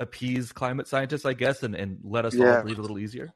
appease 0.00 0.52
climate 0.52 0.88
scientists 0.88 1.26
i 1.26 1.34
guess 1.34 1.62
and, 1.62 1.74
and 1.74 1.98
let 2.02 2.24
us 2.24 2.34
yeah. 2.34 2.56
all 2.56 2.62
breathe 2.62 2.78
a 2.78 2.82
little 2.82 2.98
easier 2.98 3.34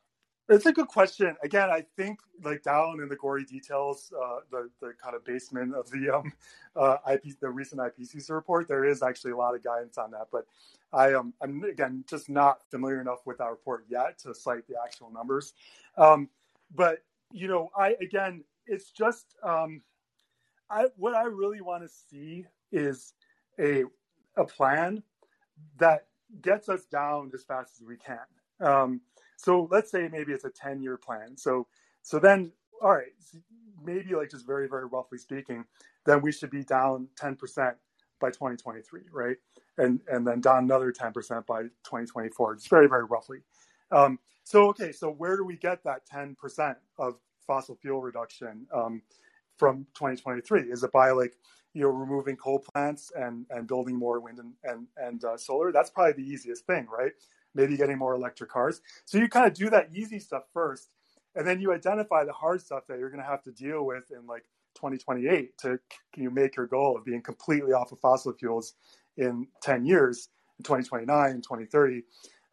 it's 0.49 0.67
a 0.67 0.73
good 0.73 0.89
question. 0.89 1.37
Again, 1.43 1.71
I 1.71 1.85
think 1.97 2.19
like 2.43 2.63
down 2.63 3.01
in 3.01 3.09
the 3.09 3.17
gory 3.17 3.45
details, 3.45 4.13
uh, 4.13 4.41
the 4.51 4.69
the 4.81 4.93
kind 5.03 5.15
of 5.15 5.25
basement 5.25 5.75
of 5.75 5.91
the 5.91 6.11
um, 6.11 6.33
uh, 6.77 6.97
IP, 7.11 7.39
the 7.41 7.49
recent 7.49 7.81
IPCC 7.81 8.31
report, 8.31 8.69
there 8.69 8.85
is 8.85 9.03
actually 9.03 9.33
a 9.33 9.37
lot 9.37 9.55
of 9.55 9.63
guidance 9.63 9.99
on 9.99 10.11
that. 10.11 10.27
But 10.33 10.45
I 10.93 11.15
am 11.15 11.33
I'm 11.41 11.63
again 11.65 12.05
just 12.09 12.29
not 12.29 12.59
familiar 12.71 13.01
enough 13.01 13.21
with 13.25 13.39
that 13.39 13.51
report 13.51 13.85
yet 13.89 14.19
to 14.21 14.35
cite 14.35 14.67
the 14.67 14.75
actual 14.85 15.11
numbers. 15.11 15.55
Um, 15.97 16.29
but 16.75 16.99
you 17.31 17.49
know, 17.49 17.71
I 17.77 17.97
again, 18.01 18.45
it's 18.73 18.91
just 18.91 19.37
um, 19.45 19.83
I 20.71 20.87
what 20.97 21.15
I 21.15 21.25
really 21.25 21.61
want 21.61 21.83
to 21.85 21.89
see 21.89 22.47
is 22.73 23.13
a 23.61 23.85
a 24.37 24.45
plan 24.45 25.03
that 25.79 26.07
gets 26.41 26.69
us 26.71 26.87
down 26.87 27.31
as 27.35 27.45
fast 27.45 27.75
as 27.81 27.87
we 27.87 27.97
can. 27.99 28.67
Um, 28.67 29.01
so 29.37 29.69
let's 29.71 29.91
say 29.91 30.09
maybe 30.11 30.33
it's 30.33 30.45
a 30.45 30.51
10 30.51 30.83
year 30.83 30.97
plan. 30.97 31.37
So 31.37 31.67
so 32.03 32.19
then 32.19 32.53
all 32.83 32.93
right, 32.93 33.13
maybe 33.85 34.15
like 34.15 34.31
just 34.31 34.47
very 34.47 34.69
very 34.69 34.87
roughly 34.87 35.19
speaking, 35.19 35.65
then 36.07 36.23
we 36.23 36.33
should 36.33 36.51
be 36.51 36.65
down 36.65 37.09
10% 37.21 37.37
by 38.21 38.31
2023, 38.31 39.03
right? 39.13 39.37
And 39.77 40.01
and 40.09 40.27
then 40.27 40.41
down 40.41 40.65
another 40.65 40.93
10% 40.93 41.13
by 41.47 41.63
2024, 41.85 42.57
just 42.57 42.71
very 42.71 42.89
very 42.89 43.05
roughly. 43.05 43.41
Um, 43.91 44.19
so 44.45 44.69
okay, 44.71 44.93
so 44.93 45.11
where 45.11 45.37
do 45.37 45.45
we 45.45 45.57
get 45.57 45.85
that 45.85 46.03
10% 46.11 46.77
of 46.99 47.17
fossil 47.47 47.77
fuel 47.81 48.01
reduction 48.01 48.67
um, 48.75 49.03
from 49.59 49.87
2023? 49.95 50.63
Is 50.63 50.83
it 50.85 50.93
by 50.93 51.11
like 51.11 51.35
you 51.75 51.83
know 51.83 51.89
removing 51.89 52.37
coal 52.37 52.59
plants 52.59 53.13
and 53.15 53.47
and 53.51 53.67
building 53.67 53.97
more 53.97 54.21
wind 54.21 54.39
and 54.39 54.53
and, 54.65 54.87
and 54.97 55.25
uh, 55.25 55.37
solar? 55.37 55.73
That's 55.73 55.91
probably 55.91 56.23
the 56.23 56.29
easiest 56.29 56.67
thing, 56.67 56.87
right? 56.91 57.13
maybe 57.55 57.77
getting 57.77 57.99
more 57.99 58.15
electric 58.15 58.51
cars. 58.51 58.81
So 59.05 59.19
you 59.19 59.29
kind 59.29 59.47
of 59.47 59.55
do 59.55 59.71
that 59.71 59.89
easy 59.95 60.19
stuff 60.19 60.45
first, 60.53 60.95
and 61.35 61.47
then 61.47 61.61
you 61.61 61.73
identify 61.73 62.25
the 62.25 62.33
hard 62.33 62.61
stuff 62.61 62.87
that 62.89 62.99
you're 62.99 63.11
going 63.11 63.23
to 63.23 63.29
have 63.29 63.43
to 63.45 63.53
deal 63.53 63.85
with 63.85 64.11
in 64.11 64.27
like 64.27 64.45
2028 64.75 65.57
to 65.59 65.79
you 66.17 66.31
make 66.31 66.57
your 66.57 66.67
goal 66.67 66.97
of 66.97 67.05
being 67.05 67.23
completely 67.23 67.73
off 67.73 67.93
of 67.93 68.01
fossil 68.01 68.33
fuels 68.33 68.75
in 69.17 69.47
10 69.63 69.85
years, 69.85 70.29
in 70.59 70.65
2029 70.65 71.31
and 71.31 71.43
2030. 71.43 72.03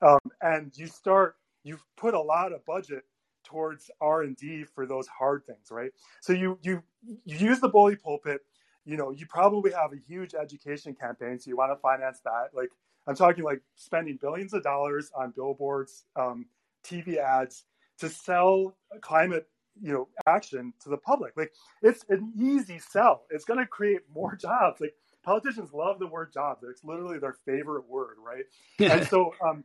Um, 0.02 0.20
and 0.42 0.72
you 0.76 0.88
start, 0.88 1.36
you've 1.64 1.84
put 1.98 2.14
a 2.14 2.22
lot 2.22 2.54
of 2.54 2.66
budget 2.66 3.04
towards 3.50 3.90
R&D 4.00 4.66
for 4.76 4.86
those 4.86 5.08
hard 5.08 5.46
things, 5.46 5.72
right? 5.72 5.92
So 6.22 6.34
you 6.34 6.60
you 6.62 6.84
you 7.26 7.38
use 7.38 7.60
the 7.60 7.70
bully 7.70 7.96
pulpit. 7.96 8.42
You 8.86 8.98
know, 8.98 9.12
you 9.12 9.26
probably 9.26 9.72
have 9.72 9.92
a 9.94 9.98
huge 10.08 10.34
education 10.34 10.96
campaign, 10.96 11.40
so 11.40 11.50
you 11.50 11.58
want 11.58 11.72
to 11.72 11.76
finance 11.78 12.20
that. 12.26 12.50
Like 12.54 12.70
I'm 13.08 13.16
talking 13.16 13.44
like 13.44 13.62
spending 13.76 14.18
billions 14.22 14.54
of 14.54 14.64
dollars 14.64 15.12
on 15.16 15.32
billboards, 15.36 16.06
um, 16.16 16.46
TV 16.84 17.18
ads 17.18 17.66
to 18.00 18.10
sell 18.10 18.78
climate, 19.02 19.48
you 19.82 19.92
know, 19.92 20.08
action 20.28 20.74
to 20.84 20.90
the 20.90 20.98
public. 20.98 21.34
Like 21.36 21.52
it's 21.82 22.06
an 22.10 22.32
easy 22.38 22.80
sell. 22.80 23.24
It's 23.30 23.46
going 23.46 23.60
to 23.60 23.66
create 23.66 24.02
more 24.14 24.36
jobs. 24.40 24.80
Like 24.80 24.94
politicians 25.24 25.74
love 25.74 26.00
the 26.00 26.08
word 26.08 26.32
jobs. 26.32 26.64
It's 26.70 26.84
literally 26.84 27.20
their 27.20 27.36
favorite 27.46 27.88
word, 27.88 28.18
right? 28.24 28.46
And 28.92 29.08
so, 29.08 29.34
um, 29.46 29.64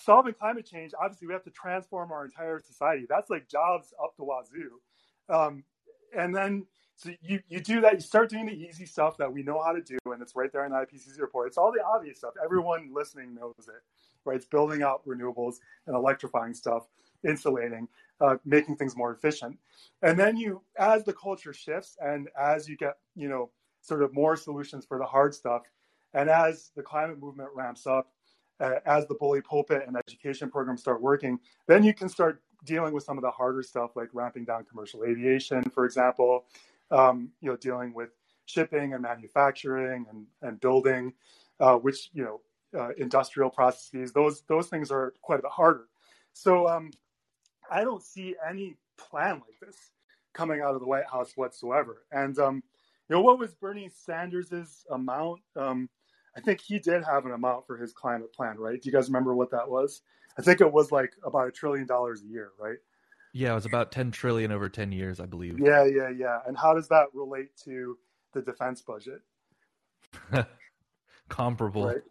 solving 0.00 0.34
climate 0.34 0.66
change, 0.66 0.92
obviously, 1.00 1.26
we 1.28 1.34
have 1.34 1.44
to 1.44 1.50
transform 1.50 2.12
our 2.12 2.24
entire 2.24 2.60
society. 2.60 3.06
That's 3.08 3.30
like 3.30 3.48
jobs 3.48 3.92
up 4.02 4.14
the 4.16 4.24
wazoo. 4.24 4.80
Um, 5.28 5.64
and 6.16 6.34
then 6.34 6.66
so 6.96 7.10
you, 7.20 7.40
you 7.48 7.60
do 7.60 7.80
that, 7.80 7.94
you 7.94 8.00
start 8.00 8.30
doing 8.30 8.46
the 8.46 8.52
easy 8.52 8.86
stuff 8.86 9.16
that 9.18 9.32
we 9.32 9.42
know 9.42 9.60
how 9.62 9.72
to 9.72 9.82
do, 9.82 9.98
and 10.06 10.22
it's 10.22 10.36
right 10.36 10.52
there 10.52 10.64
in 10.64 10.72
the 10.72 10.78
IPCC 10.78 11.20
report. 11.20 11.48
It's 11.48 11.58
all 11.58 11.72
the 11.72 11.82
obvious 11.82 12.18
stuff. 12.18 12.34
Everyone 12.42 12.90
listening 12.92 13.34
knows 13.34 13.54
it, 13.58 13.82
right? 14.24 14.36
It's 14.36 14.46
building 14.46 14.82
out 14.82 15.04
renewables 15.06 15.56
and 15.86 15.96
electrifying 15.96 16.54
stuff, 16.54 16.86
insulating, 17.26 17.88
uh, 18.20 18.36
making 18.44 18.76
things 18.76 18.96
more 18.96 19.12
efficient. 19.12 19.58
And 20.02 20.18
then 20.18 20.36
you, 20.36 20.62
as 20.78 21.04
the 21.04 21.12
culture 21.12 21.52
shifts 21.52 21.96
and 22.00 22.28
as 22.40 22.68
you 22.68 22.76
get, 22.76 22.94
you 23.16 23.28
know, 23.28 23.50
sort 23.80 24.02
of 24.02 24.14
more 24.14 24.36
solutions 24.36 24.86
for 24.86 24.98
the 24.98 25.04
hard 25.04 25.34
stuff, 25.34 25.62
and 26.14 26.30
as 26.30 26.70
the 26.76 26.82
climate 26.82 27.18
movement 27.18 27.50
ramps 27.56 27.88
up, 27.88 28.13
uh, 28.60 28.76
as 28.86 29.06
the 29.06 29.14
bully 29.14 29.40
pulpit 29.40 29.84
and 29.86 29.96
education 29.96 30.50
programs 30.50 30.80
start 30.80 31.00
working, 31.00 31.38
then 31.66 31.82
you 31.82 31.94
can 31.94 32.08
start 32.08 32.42
dealing 32.64 32.94
with 32.94 33.04
some 33.04 33.18
of 33.18 33.22
the 33.22 33.30
harder 33.30 33.62
stuff 33.62 33.90
like 33.96 34.08
ramping 34.12 34.44
down 34.44 34.64
commercial 34.64 35.04
aviation, 35.04 35.62
for 35.70 35.84
example, 35.84 36.46
um, 36.90 37.30
you 37.40 37.50
know, 37.50 37.56
dealing 37.56 37.92
with 37.92 38.10
shipping 38.46 38.94
and 38.94 39.02
manufacturing 39.02 40.06
and, 40.10 40.26
and 40.42 40.60
building, 40.60 41.12
uh, 41.60 41.74
which, 41.76 42.10
you 42.12 42.24
know, 42.24 42.40
uh, 42.78 42.90
industrial 42.98 43.50
processes, 43.50 44.12
those, 44.12 44.42
those 44.48 44.68
things 44.68 44.90
are 44.90 45.14
quite 45.22 45.38
a 45.38 45.42
bit 45.42 45.50
harder. 45.50 45.86
So 46.32 46.68
um, 46.68 46.90
I 47.70 47.84
don't 47.84 48.02
see 48.02 48.34
any 48.48 48.76
plan 48.98 49.34
like 49.34 49.60
this 49.60 49.76
coming 50.32 50.60
out 50.60 50.74
of 50.74 50.80
the 50.80 50.86
White 50.86 51.06
House 51.10 51.32
whatsoever. 51.36 52.04
And, 52.10 52.38
um, 52.38 52.62
you 53.08 53.16
know, 53.16 53.22
what 53.22 53.38
was 53.38 53.54
Bernie 53.54 53.90
Sanders's 53.94 54.84
amount? 54.90 55.40
Um, 55.56 55.88
I 56.36 56.40
think 56.40 56.60
he 56.60 56.78
did 56.78 57.04
have 57.04 57.26
an 57.26 57.32
amount 57.32 57.66
for 57.66 57.76
his 57.76 57.92
climate 57.92 58.32
plan, 58.32 58.58
right? 58.58 58.80
Do 58.80 58.88
you 58.88 58.92
guys 58.92 59.08
remember 59.08 59.34
what 59.34 59.50
that 59.52 59.68
was? 59.68 60.02
I 60.38 60.42
think 60.42 60.60
it 60.60 60.72
was 60.72 60.90
like 60.90 61.12
about 61.24 61.48
a 61.48 61.52
trillion 61.52 61.86
dollars 61.86 62.22
a 62.22 62.26
year, 62.26 62.50
right? 62.58 62.78
Yeah, 63.32 63.52
it 63.52 63.54
was 63.56 63.66
about 63.66 63.90
10 63.92 64.12
trillion 64.12 64.52
over 64.52 64.68
10 64.68 64.92
years, 64.92 65.18
I 65.18 65.26
believe. 65.26 65.58
Yeah, 65.58 65.84
yeah, 65.84 66.08
yeah. 66.08 66.38
And 66.46 66.56
how 66.56 66.72
does 66.74 66.88
that 66.88 67.06
relate 67.12 67.50
to 67.64 67.98
the 68.32 68.42
defense 68.42 68.80
budget? 68.82 69.20
Comparable. 71.28 71.86
Right? 71.86 72.02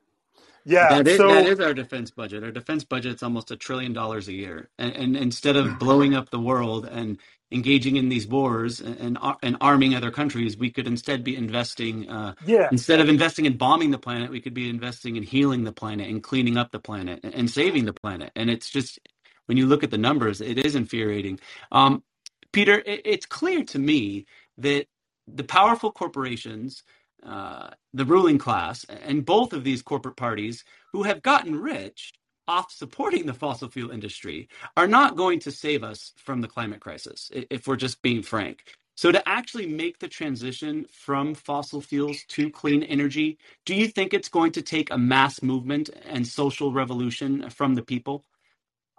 Yeah, 0.65 0.89
that 0.89 1.08
is, 1.08 1.17
so, 1.17 1.28
that 1.28 1.45
is 1.45 1.60
our 1.60 1.73
defense 1.73 2.12
budget. 2.12 2.43
Our 2.43 2.52
defense 2.52 2.84
budget 2.84 3.15
is 3.15 3.23
almost 3.23 3.52
a 3.52 3.56
trillion 3.56 3.93
dollars 3.93 4.28
a 4.28 4.34
year, 4.34 4.69
and, 4.78 4.95
and, 4.95 5.17
instead 5.17 5.56
of 5.58 5.78
blowing 5.80 6.15
up 6.15 6.30
the 6.30 6.39
world 6.39 6.88
and 6.89 7.19
engaging 7.52 7.97
in 7.97 8.10
these 8.10 8.28
wars 8.28 8.80
and, 8.80 8.97
and, 8.97 9.17
and 9.43 9.58
arming 9.62 9.93
other 9.93 10.12
countries, 10.12 10.58
we 10.58 10.71
could 10.71 10.88
instead 10.88 11.23
be 11.23 11.36
investing. 11.36 12.10
Uh, 12.10 12.34
yeah. 12.45 12.67
Instead 12.71 12.99
of 12.99 13.10
investing 13.10 13.45
in 13.45 13.58
bombing 13.58 13.91
the 13.91 13.99
planet, 13.99 14.32
we 14.32 14.41
could 14.41 14.54
be 14.54 14.69
investing 14.69 15.15
in 15.15 15.23
healing 15.23 15.63
the 15.63 15.71
planet 15.71 16.10
and 16.10 16.23
cleaning 16.23 16.58
up 16.58 16.71
the 16.71 16.80
planet 16.80 17.19
and, 17.23 17.34
and 17.34 17.49
saving 17.49 17.86
the 17.86 17.93
planet. 17.93 18.32
And 18.36 18.49
it's 18.49 18.69
just 18.69 18.99
when 19.45 19.58
you 19.58 19.67
look 19.67 19.84
at 19.84 19.91
the 19.91 19.97
numbers, 19.97 20.41
it 20.41 20.58
is 20.58 20.76
infuriating. 20.76 21.39
Um, 21.71 22.04
Peter, 22.52 22.82
it, 22.86 23.02
it's 23.06 23.26
clear 23.26 23.63
to 23.65 23.80
me 23.80 24.26
that 24.58 24.88
the 25.28 25.43
powerful 25.43 25.91
corporations, 25.91 26.84
uh, 27.25 27.71
the 27.93 28.05
ruling 28.05 28.38
class, 28.38 28.86
and 28.86 29.25
both 29.25 29.53
of 29.53 29.63
these 29.63 29.81
corporate 29.81 30.17
parties 30.17 30.63
who 30.93 31.03
have 31.03 31.21
gotten 31.23 31.55
rich 31.59 32.13
off 32.47 32.71
supporting 32.71 33.25
the 33.25 33.33
fossil 33.33 33.69
fuel 33.69 33.91
industry 33.91 34.49
are 34.77 34.88
not 34.88 35.15
going 35.17 35.39
to 35.39 35.51
save 35.51 35.83
us 35.83 36.13
from 36.17 36.41
the 36.41 36.47
climate 36.47 36.81
crisis, 36.81 37.31
if 37.33 37.67
we're 37.67 37.75
just 37.77 38.01
being 38.01 38.23
frank. 38.23 38.63
So, 38.95 39.12
to 39.12 39.27
actually 39.27 39.67
make 39.67 39.99
the 39.99 40.07
transition 40.09 40.86
from 40.91 41.36
fossil 41.36 41.81
fuels 41.81 42.23
to 42.29 42.49
clean 42.51 42.83
energy, 42.83 43.39
do 43.65 43.75
you 43.75 43.88
think 43.88 44.13
it's 44.13 44.29
going 44.29 44.51
to 44.53 44.62
take 44.62 44.91
a 44.91 44.97
mass 44.97 45.41
movement 45.41 45.89
and 46.05 46.27
social 46.27 46.73
revolution 46.73 47.49
from 47.49 47.75
the 47.75 47.83
people? 47.83 48.23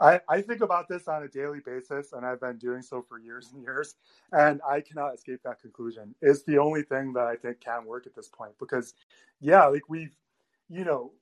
I, 0.00 0.20
I 0.28 0.40
think 0.42 0.61
about 0.61 0.88
this 0.88 1.07
on 1.07 1.22
a 1.22 1.28
daily 1.28 1.61
basis, 1.64 2.12
and 2.12 2.26
I've 2.26 2.40
been 2.40 2.59
doing 2.59 2.83
so 2.83 3.04
for 3.09 3.18
years 3.18 3.50
and 3.52 3.62
years, 3.62 3.94
and 4.33 4.61
I 4.68 4.80
cannot 4.80 5.14
escape 5.14 5.40
that 5.44 5.61
conclusion. 5.61 6.14
It's 6.20 6.42
the 6.42 6.59
only 6.59 6.83
thing 6.83 7.12
that 7.12 7.26
I 7.26 7.37
think 7.37 7.61
can 7.61 7.85
work 7.87 8.07
at 8.07 8.14
this 8.14 8.28
point 8.28 8.52
because, 8.59 8.94
yeah, 9.40 9.66
like 9.66 9.88
we've, 9.88 10.16
you 10.68 10.85
know, 10.85 11.12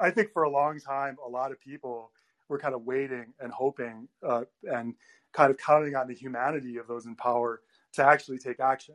I 0.00 0.10
think 0.10 0.32
for 0.32 0.44
a 0.44 0.50
long 0.50 0.80
time, 0.80 1.16
a 1.24 1.28
lot 1.28 1.52
of 1.52 1.60
people 1.60 2.10
were 2.48 2.58
kind 2.58 2.74
of 2.74 2.84
waiting 2.84 3.32
and 3.40 3.52
hoping 3.52 4.08
uh, 4.26 4.44
and 4.64 4.94
kind 5.32 5.50
of 5.50 5.58
counting 5.58 5.94
on 5.94 6.08
the 6.08 6.14
humanity 6.14 6.78
of 6.78 6.86
those 6.86 7.06
in 7.06 7.14
power 7.16 7.60
to 7.92 8.04
actually 8.04 8.38
take 8.38 8.60
action. 8.60 8.94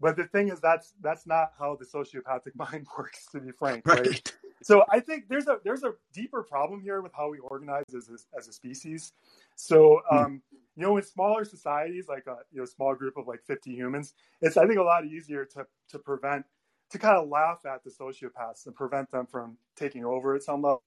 But 0.00 0.16
the 0.16 0.24
thing 0.24 0.48
is, 0.48 0.60
that's 0.60 0.94
that's 1.00 1.26
not 1.26 1.52
how 1.58 1.76
the 1.76 1.84
sociopathic 1.84 2.54
mind 2.54 2.86
works. 2.98 3.26
To 3.32 3.40
be 3.40 3.52
frank, 3.52 3.86
right? 3.86 4.06
right? 4.06 4.32
So 4.62 4.84
I 4.90 5.00
think 5.00 5.28
there's 5.28 5.48
a 5.48 5.58
there's 5.64 5.82
a 5.82 5.92
deeper 6.12 6.42
problem 6.42 6.80
here 6.80 7.02
with 7.02 7.12
how 7.14 7.30
we 7.30 7.38
organize 7.38 7.94
as 7.96 8.08
a, 8.08 8.38
as 8.38 8.48
a 8.48 8.52
species. 8.52 9.12
So 9.56 10.00
hmm. 10.08 10.16
um, 10.16 10.42
you 10.76 10.82
know, 10.82 10.96
in 10.96 11.02
smaller 11.02 11.44
societies, 11.44 12.06
like 12.08 12.26
a 12.26 12.36
you 12.52 12.60
know 12.60 12.64
small 12.64 12.94
group 12.94 13.16
of 13.16 13.26
like 13.26 13.42
50 13.44 13.70
humans, 13.72 14.14
it's 14.40 14.56
I 14.56 14.66
think 14.66 14.78
a 14.78 14.82
lot 14.82 15.04
easier 15.04 15.44
to 15.46 15.66
to 15.90 15.98
prevent 15.98 16.44
to 16.90 16.98
kind 16.98 17.16
of 17.16 17.28
laugh 17.28 17.64
at 17.64 17.82
the 17.84 17.90
sociopaths 17.90 18.66
and 18.66 18.74
prevent 18.74 19.10
them 19.10 19.26
from 19.26 19.56
taking 19.76 20.04
over 20.04 20.34
at 20.34 20.42
some 20.42 20.62
level. 20.62 20.82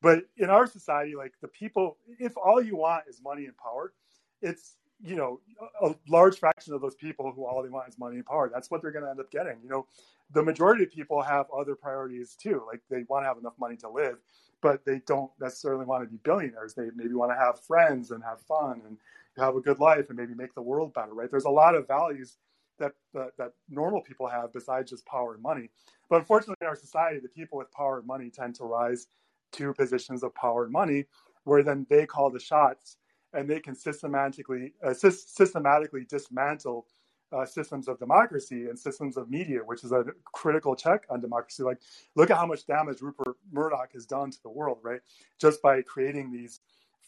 But 0.00 0.20
in 0.36 0.50
our 0.50 0.66
society, 0.66 1.14
like 1.16 1.34
the 1.42 1.48
people, 1.48 1.98
if 2.20 2.36
all 2.36 2.62
you 2.62 2.76
want 2.76 3.04
is 3.08 3.20
money 3.20 3.46
and 3.46 3.56
power, 3.56 3.92
it's 4.40 4.76
you 5.02 5.16
know 5.16 5.40
a 5.82 5.94
large 6.08 6.38
fraction 6.38 6.74
of 6.74 6.80
those 6.80 6.94
people 6.94 7.32
who 7.32 7.44
all 7.44 7.62
they 7.62 7.68
want 7.68 7.88
is 7.88 7.98
money 7.98 8.16
and 8.16 8.26
power. 8.26 8.50
That's 8.52 8.70
what 8.70 8.82
they're 8.82 8.90
going 8.90 9.04
to 9.04 9.10
end 9.10 9.20
up 9.20 9.30
getting. 9.30 9.58
You 9.62 9.68
know, 9.68 9.86
the 10.32 10.42
majority 10.42 10.84
of 10.84 10.90
people 10.90 11.22
have 11.22 11.46
other 11.56 11.74
priorities 11.74 12.34
too. 12.34 12.62
Like 12.66 12.80
they 12.90 13.04
want 13.08 13.24
to 13.24 13.28
have 13.28 13.38
enough 13.38 13.54
money 13.58 13.76
to 13.78 13.88
live, 13.88 14.16
but 14.60 14.84
they 14.84 15.00
don't 15.06 15.30
necessarily 15.40 15.84
want 15.84 16.04
to 16.04 16.10
be 16.10 16.18
billionaires. 16.22 16.74
They 16.74 16.88
maybe 16.94 17.14
want 17.14 17.32
to 17.32 17.36
have 17.36 17.60
friends 17.60 18.10
and 18.10 18.22
have 18.24 18.40
fun 18.40 18.82
and 18.86 18.96
have 19.36 19.56
a 19.56 19.60
good 19.60 19.78
life 19.78 20.06
and 20.08 20.18
maybe 20.18 20.34
make 20.34 20.54
the 20.54 20.62
world 20.62 20.94
better. 20.94 21.14
Right? 21.14 21.30
There's 21.30 21.44
a 21.44 21.50
lot 21.50 21.74
of 21.74 21.86
values 21.86 22.36
that, 22.78 22.92
that, 23.14 23.36
that 23.38 23.52
normal 23.68 24.00
people 24.00 24.26
have 24.26 24.52
besides 24.52 24.90
just 24.90 25.06
power 25.06 25.34
and 25.34 25.42
money. 25.42 25.70
But 26.08 26.20
unfortunately, 26.20 26.56
in 26.60 26.66
our 26.66 26.76
society, 26.76 27.20
the 27.20 27.28
people 27.28 27.58
with 27.58 27.70
power 27.72 27.98
and 27.98 28.06
money 28.06 28.30
tend 28.30 28.54
to 28.56 28.64
rise 28.64 29.08
to 29.52 29.74
positions 29.74 30.22
of 30.22 30.34
power 30.34 30.64
and 30.64 30.72
money, 30.72 31.04
where 31.44 31.62
then 31.62 31.86
they 31.88 32.06
call 32.06 32.30
the 32.30 32.40
shots 32.40 32.96
and 33.34 33.48
they 33.50 33.60
can 33.60 33.74
systematically 33.74 34.74
uh, 34.84 34.94
systematically 34.94 36.06
dismantle 36.08 36.86
uh, 37.32 37.44
systems 37.46 37.88
of 37.88 37.98
democracy 37.98 38.66
and 38.68 38.78
systems 38.78 39.16
of 39.16 39.30
media, 39.30 39.60
which 39.64 39.84
is 39.84 39.92
a 39.92 40.04
critical 40.32 40.76
check 40.76 41.04
on 41.10 41.20
democracy. 41.20 41.62
Like, 41.62 41.78
look 42.16 42.30
at 42.30 42.38
how 42.38 42.46
much 42.46 42.66
damage 42.66 43.02
Rupert 43.02 43.36
Murdoch 43.52 43.92
has 43.94 44.06
done 44.06 44.30
to 44.30 44.42
the 44.42 44.50
world, 44.50 44.78
right? 44.82 45.00
Just 45.40 45.62
by 45.62 45.82
creating 45.82 46.32
these 46.32 46.60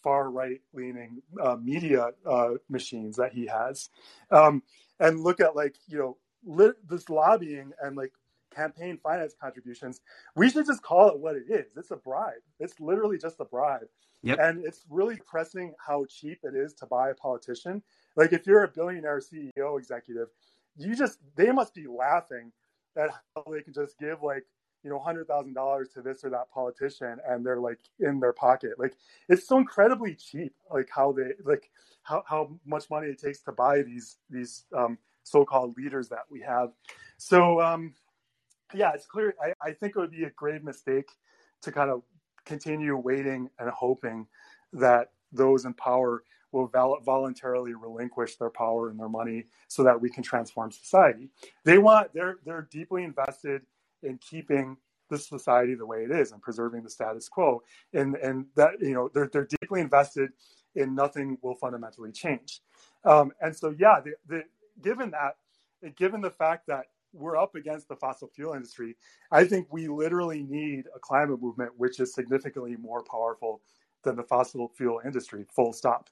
far 0.02 0.30
right 0.30 0.60
leaning 0.74 1.22
uh, 1.42 1.56
media 1.56 2.10
uh, 2.26 2.50
machines 2.68 3.16
that 3.16 3.32
he 3.32 3.46
has. 3.46 3.90
Um, 4.30 4.62
and 5.00 5.20
look 5.20 5.40
at 5.40 5.56
like 5.56 5.76
you 5.88 5.98
know 5.98 6.18
li- 6.44 6.74
this 6.88 7.08
lobbying 7.08 7.72
and 7.82 7.96
like 7.96 8.12
campaign 8.54 8.98
finance 9.02 9.34
contributions 9.40 10.00
we 10.36 10.50
should 10.50 10.66
just 10.66 10.82
call 10.82 11.08
it 11.08 11.18
what 11.18 11.36
it 11.36 11.44
is. 11.50 11.72
It's 11.76 11.90
a 11.92 11.96
bribe. 11.96 12.42
It's 12.60 12.80
literally 12.80 13.18
just 13.18 13.40
a 13.40 13.44
bribe. 13.46 13.88
Yep. 14.22 14.38
and 14.40 14.64
it's 14.66 14.84
really 14.90 15.18
pressing 15.26 15.74
how 15.84 16.04
cheap 16.10 16.40
it 16.44 16.54
is 16.54 16.74
to 16.74 16.86
buy 16.86 17.10
a 17.10 17.14
politician. 17.14 17.82
Like 18.16 18.34
if 18.34 18.46
you're 18.46 18.64
a 18.64 18.68
billionaire 18.68 19.20
ceo 19.20 19.78
executive 19.78 20.28
you 20.76 20.94
just 20.96 21.18
they 21.36 21.52
must 21.52 21.74
be 21.74 21.86
laughing 21.86 22.52
at 22.96 23.10
how 23.34 23.44
they 23.52 23.62
can 23.62 23.72
just 23.72 23.98
give 23.98 24.22
like 24.22 24.44
you 24.84 24.90
know 24.90 24.98
hundred 24.98 25.28
thousand 25.28 25.54
dollars 25.54 25.90
to 25.94 26.02
this 26.02 26.24
or 26.24 26.30
that 26.30 26.50
politician 26.52 27.18
and 27.28 27.44
they're 27.44 27.60
like 27.60 27.80
in 28.00 28.20
their 28.20 28.32
pocket. 28.32 28.72
Like 28.78 28.94
it's 29.28 29.46
so 29.46 29.58
incredibly 29.58 30.14
cheap 30.14 30.54
like 30.72 30.88
how 30.90 31.12
they 31.12 31.32
like 31.44 31.70
how, 32.02 32.24
how 32.26 32.50
much 32.66 32.90
money 32.90 33.08
it 33.08 33.20
takes 33.20 33.42
to 33.42 33.52
buy 33.52 33.82
these 33.82 34.18
these 34.30 34.64
um, 34.76 34.98
so-called 35.24 35.76
leaders 35.76 36.08
that 36.08 36.24
we 36.30 36.40
have. 36.40 36.70
So 37.18 37.60
um, 37.60 37.94
yeah, 38.74 38.92
it's 38.94 39.06
clear. 39.06 39.34
I, 39.42 39.52
I 39.62 39.72
think 39.72 39.96
it 39.96 39.98
would 39.98 40.10
be 40.10 40.24
a 40.24 40.30
grave 40.30 40.62
mistake 40.62 41.10
to 41.62 41.72
kind 41.72 41.90
of 41.90 42.02
continue 42.44 42.96
waiting 42.96 43.50
and 43.58 43.70
hoping 43.70 44.26
that 44.72 45.08
those 45.32 45.64
in 45.64 45.74
power 45.74 46.24
will 46.52 46.66
vol- 46.66 46.98
voluntarily 47.04 47.74
relinquish 47.74 48.36
their 48.36 48.50
power 48.50 48.90
and 48.90 48.98
their 48.98 49.08
money 49.08 49.46
so 49.68 49.82
that 49.84 50.00
we 50.00 50.10
can 50.10 50.22
transform 50.22 50.70
society. 50.70 51.28
They 51.64 51.78
want 51.78 52.12
they're 52.12 52.38
they're 52.44 52.68
deeply 52.70 53.04
invested 53.04 53.62
in 54.02 54.18
keeping 54.18 54.76
the 55.10 55.18
society 55.18 55.74
the 55.74 55.86
way 55.86 56.04
it 56.04 56.10
is 56.10 56.32
and 56.32 56.40
preserving 56.40 56.82
the 56.82 56.90
status 56.90 57.28
quo. 57.28 57.62
And 57.92 58.16
and 58.16 58.46
that 58.56 58.80
you 58.80 58.94
know 58.94 59.10
they're 59.12 59.28
they're 59.32 59.48
deeply 59.60 59.80
invested 59.80 60.30
in 60.74 60.94
nothing 60.94 61.36
will 61.42 61.56
fundamentally 61.56 62.12
change. 62.12 62.60
Um, 63.04 63.32
and 63.40 63.54
so 63.54 63.74
yeah, 63.78 64.00
the, 64.04 64.12
the, 64.28 64.42
given 64.82 65.10
that, 65.10 65.36
given 65.96 66.20
the 66.20 66.30
fact 66.30 66.66
that 66.68 66.86
we're 67.12 67.36
up 67.36 67.54
against 67.54 67.88
the 67.88 67.96
fossil 67.96 68.28
fuel 68.34 68.54
industry, 68.54 68.96
I 69.30 69.44
think 69.44 69.68
we 69.70 69.88
literally 69.88 70.42
need 70.42 70.84
a 70.94 70.98
climate 70.98 71.40
movement 71.40 71.72
which 71.76 72.00
is 72.00 72.14
significantly 72.14 72.76
more 72.76 73.02
powerful 73.02 73.62
than 74.04 74.16
the 74.16 74.22
fossil 74.22 74.68
fuel 74.76 75.00
industry. 75.04 75.44
Full 75.54 75.72
stop. 75.72 76.08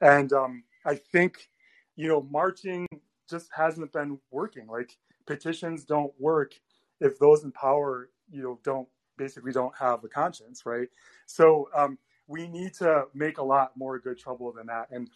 And 0.00 0.32
um, 0.32 0.62
I 0.84 0.94
think 0.94 1.48
you 1.96 2.08
know 2.08 2.26
marching 2.30 2.86
just 3.28 3.48
hasn't 3.54 3.92
been 3.92 4.18
working. 4.30 4.66
Like 4.66 4.96
petitions 5.26 5.84
don't 5.84 6.12
work 6.18 6.52
if 7.00 7.18
those 7.18 7.44
in 7.44 7.52
power 7.52 8.10
you 8.30 8.42
know 8.42 8.58
don't 8.64 8.88
basically 9.16 9.52
don't 9.52 9.76
have 9.76 10.04
a 10.04 10.08
conscience, 10.08 10.64
right? 10.64 10.88
So 11.26 11.68
um, 11.74 11.98
we 12.28 12.46
need 12.46 12.74
to 12.74 13.04
make 13.14 13.38
a 13.38 13.42
lot 13.42 13.72
more 13.76 13.98
good 13.98 14.18
trouble 14.18 14.52
than 14.52 14.66
that. 14.66 14.88
And 14.90 15.10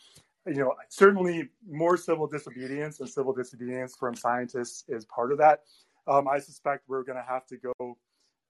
you 0.46 0.54
know, 0.54 0.74
certainly 0.88 1.48
more 1.68 1.96
civil 1.96 2.26
disobedience 2.26 3.00
and 3.00 3.08
civil 3.08 3.32
disobedience 3.32 3.94
from 3.96 4.14
scientists 4.14 4.84
is 4.88 5.04
part 5.04 5.32
of 5.32 5.38
that. 5.38 5.60
Um, 6.06 6.26
I 6.26 6.38
suspect 6.40 6.88
we're 6.88 7.04
going 7.04 7.18
to 7.18 7.24
have 7.24 7.46
to 7.46 7.56
go 7.56 7.96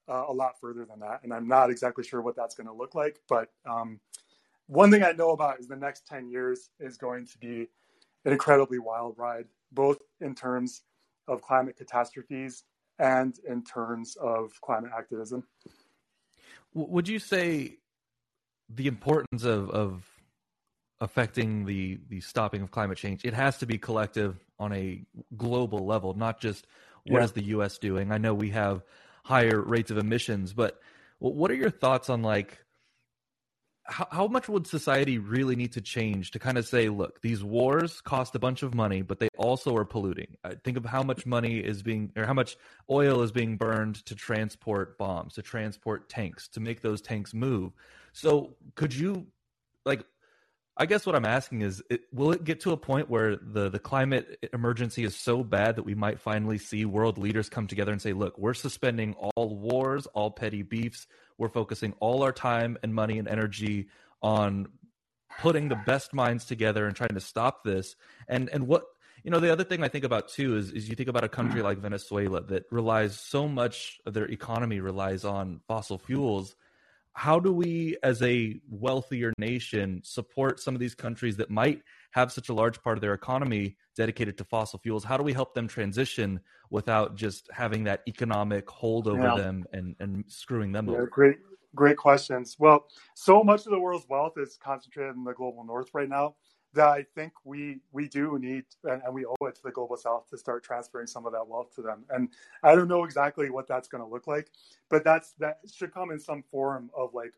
uh, 0.09 0.25
a 0.27 0.33
lot 0.33 0.59
further 0.59 0.85
than 0.85 0.99
that, 0.99 1.21
and 1.23 1.31
I'm 1.31 1.47
not 1.47 1.69
exactly 1.69 2.03
sure 2.03 2.21
what 2.21 2.35
that's 2.35 2.55
going 2.55 2.67
to 2.67 2.73
look 2.73 2.95
like. 2.95 3.19
But 3.29 3.49
um, 3.69 3.99
one 4.67 4.89
thing 4.89 5.03
I 5.03 5.11
know 5.11 5.31
about 5.31 5.59
is 5.59 5.67
the 5.67 5.75
next 5.75 6.07
10 6.07 6.29
years 6.29 6.69
is 6.79 6.97
going 6.97 7.27
to 7.27 7.37
be 7.37 7.67
an 8.25 8.31
incredibly 8.31 8.79
wild 8.79 9.15
ride, 9.17 9.45
both 9.71 9.99
in 10.19 10.33
terms 10.33 10.81
of 11.27 11.41
climate 11.41 11.77
catastrophes 11.77 12.63
and 12.99 13.37
in 13.47 13.63
terms 13.63 14.15
of 14.19 14.51
climate 14.61 14.91
activism. 14.97 15.43
Would 16.73 17.07
you 17.07 17.19
say 17.19 17.77
the 18.67 18.87
importance 18.87 19.43
of, 19.43 19.69
of 19.69 20.12
affecting 21.01 21.65
the, 21.65 21.99
the 22.09 22.21
stopping 22.21 22.61
of 22.61 22.71
climate 22.71 22.97
change, 22.97 23.25
it 23.25 23.33
has 23.33 23.57
to 23.57 23.65
be 23.65 23.77
collective 23.77 24.37
on 24.59 24.73
a 24.73 25.03
global 25.35 25.85
level, 25.85 26.13
not 26.13 26.39
just 26.39 26.67
what 27.05 27.19
yeah. 27.19 27.25
is 27.25 27.31
the 27.33 27.43
U.S. 27.45 27.77
doing. 27.77 28.11
I 28.11 28.17
know 28.17 28.33
we 28.33 28.51
have 28.51 28.83
higher 29.23 29.61
rates 29.61 29.91
of 29.91 29.97
emissions, 29.97 30.53
but 30.53 30.79
what 31.19 31.51
are 31.51 31.55
your 31.55 31.69
thoughts 31.69 32.09
on 32.09 32.21
like 32.21 32.63
how, 33.85 34.07
how 34.11 34.27
much 34.27 34.47
would 34.47 34.65
society 34.65 35.17
really 35.17 35.55
need 35.55 35.73
to 35.73 35.81
change 35.81 36.31
to 36.31 36.39
kind 36.39 36.57
of 36.57 36.65
say, 36.65 36.89
look, 36.89 37.21
these 37.21 37.43
wars 37.43 38.01
cost 38.01 38.35
a 38.35 38.39
bunch 38.39 38.63
of 38.63 38.73
money, 38.73 39.01
but 39.01 39.19
they 39.19 39.27
also 39.37 39.75
are 39.75 39.85
polluting? 39.85 40.37
Think 40.63 40.77
of 40.77 40.85
how 40.85 41.03
much 41.03 41.25
money 41.25 41.57
is 41.59 41.83
being, 41.83 42.11
or 42.15 42.25
how 42.25 42.33
much 42.33 42.57
oil 42.89 43.21
is 43.21 43.31
being 43.31 43.57
burned 43.57 43.95
to 44.05 44.15
transport 44.15 44.97
bombs, 44.97 45.33
to 45.33 45.41
transport 45.41 46.09
tanks, 46.09 46.47
to 46.49 46.59
make 46.59 46.81
those 46.81 47.01
tanks 47.01 47.33
move. 47.33 47.73
So, 48.13 48.55
could 48.75 48.93
you, 48.93 49.27
like, 49.85 50.05
I 50.75 50.87
guess 50.87 51.05
what 51.05 51.15
I'm 51.15 51.25
asking 51.25 51.61
is, 51.61 51.83
it, 51.89 52.01
will 52.11 52.31
it 52.31 52.43
get 52.43 52.61
to 52.61 52.71
a 52.71 52.77
point 52.77 53.07
where 53.07 53.35
the, 53.35 53.69
the 53.69 53.77
climate 53.77 54.39
emergency 54.53 55.03
is 55.03 55.15
so 55.15 55.43
bad 55.43 55.75
that 55.75 55.83
we 55.83 55.93
might 55.93 56.19
finally 56.19 56.57
see 56.57 56.83
world 56.85 57.19
leaders 57.19 57.47
come 57.47 57.67
together 57.67 57.91
and 57.91 58.01
say, 58.01 58.13
look, 58.13 58.37
we're 58.39 58.55
suspending 58.55 59.13
all 59.13 59.55
wars, 59.55 60.07
all 60.07 60.31
petty 60.31 60.63
beefs. 60.63 61.05
We're 61.37 61.49
focusing 61.49 61.93
all 61.99 62.23
our 62.23 62.31
time 62.31 62.77
and 62.81 62.93
money 62.93 63.19
and 63.19 63.27
energy 63.27 63.89
on 64.23 64.67
putting 65.41 65.69
the 65.69 65.75
best 65.75 66.13
minds 66.13 66.45
together 66.45 66.87
and 66.87 66.95
trying 66.95 67.13
to 67.13 67.19
stop 67.19 67.63
this. 67.63 67.95
And 68.27 68.49
and 68.49 68.67
what 68.67 68.83
you 69.23 69.31
know, 69.31 69.39
the 69.39 69.51
other 69.51 69.63
thing 69.63 69.83
I 69.83 69.87
think 69.87 70.05
about 70.05 70.29
too 70.29 70.57
is 70.57 70.71
is 70.71 70.89
you 70.89 70.95
think 70.95 71.09
about 71.09 71.23
a 71.23 71.29
country 71.29 71.61
like 71.61 71.77
Venezuela 71.77 72.41
that 72.45 72.65
relies 72.71 73.19
so 73.19 73.47
much 73.47 73.99
of 74.05 74.13
their 74.13 74.25
economy 74.25 74.79
relies 74.79 75.23
on 75.23 75.61
fossil 75.67 75.97
fuels 75.97 76.55
how 77.13 77.39
do 77.39 77.53
we 77.53 77.95
as 78.03 78.21
a 78.21 78.59
wealthier 78.69 79.33
nation 79.37 80.01
support 80.03 80.59
some 80.59 80.73
of 80.73 80.79
these 80.79 80.95
countries 80.95 81.37
that 81.37 81.49
might 81.49 81.81
have 82.11 82.31
such 82.31 82.49
a 82.49 82.53
large 82.53 82.81
part 82.81 82.97
of 82.97 83.01
their 83.01 83.13
economy 83.13 83.77
dedicated 83.95 84.37
to 84.37 84.43
fossil 84.43 84.79
fuels 84.79 85.03
how 85.03 85.17
do 85.17 85.23
we 85.23 85.33
help 85.33 85.53
them 85.53 85.67
transition 85.67 86.39
without 86.69 87.15
just 87.15 87.49
having 87.51 87.83
that 87.83 88.01
economic 88.07 88.69
hold 88.69 89.07
over 89.07 89.21
yeah. 89.21 89.35
them 89.35 89.63
and, 89.73 89.95
and 89.99 90.23
screwing 90.27 90.71
them 90.71 90.87
yeah, 90.87 90.93
over 90.93 91.07
great 91.07 91.37
Great 91.75 91.97
questions. 91.97 92.55
Well, 92.59 92.85
so 93.15 93.43
much 93.43 93.65
of 93.65 93.71
the 93.71 93.79
world's 93.79 94.05
wealth 94.07 94.33
is 94.37 94.59
concentrated 94.63 95.15
in 95.15 95.23
the 95.23 95.33
global 95.33 95.63
north 95.63 95.89
right 95.93 96.09
now 96.09 96.35
that 96.73 96.87
I 96.87 97.05
think 97.15 97.33
we 97.43 97.79
we 97.91 98.07
do 98.07 98.37
need 98.39 98.65
and, 98.83 99.01
and, 99.03 99.13
we 99.13 99.25
owe 99.25 99.45
it 99.45 99.55
to 99.55 99.63
the 99.63 99.71
global 99.71 99.97
south 99.97 100.29
to 100.29 100.37
start 100.37 100.63
transferring 100.63 101.07
some 101.07 101.25
of 101.25 101.31
that 101.33 101.47
wealth 101.47 101.73
to 101.75 101.81
them. 101.81 102.03
And 102.09 102.29
I 102.63 102.75
don't 102.75 102.87
know 102.87 103.03
exactly 103.03 103.49
what 103.49 103.67
that's 103.67 103.87
going 103.87 104.03
to 104.03 104.09
look 104.09 104.27
like, 104.27 104.49
but 104.89 105.03
that's 105.03 105.33
that 105.39 105.59
should 105.71 105.93
come 105.93 106.11
in 106.11 106.19
some 106.19 106.43
form 106.51 106.89
of 106.95 107.13
like 107.13 107.33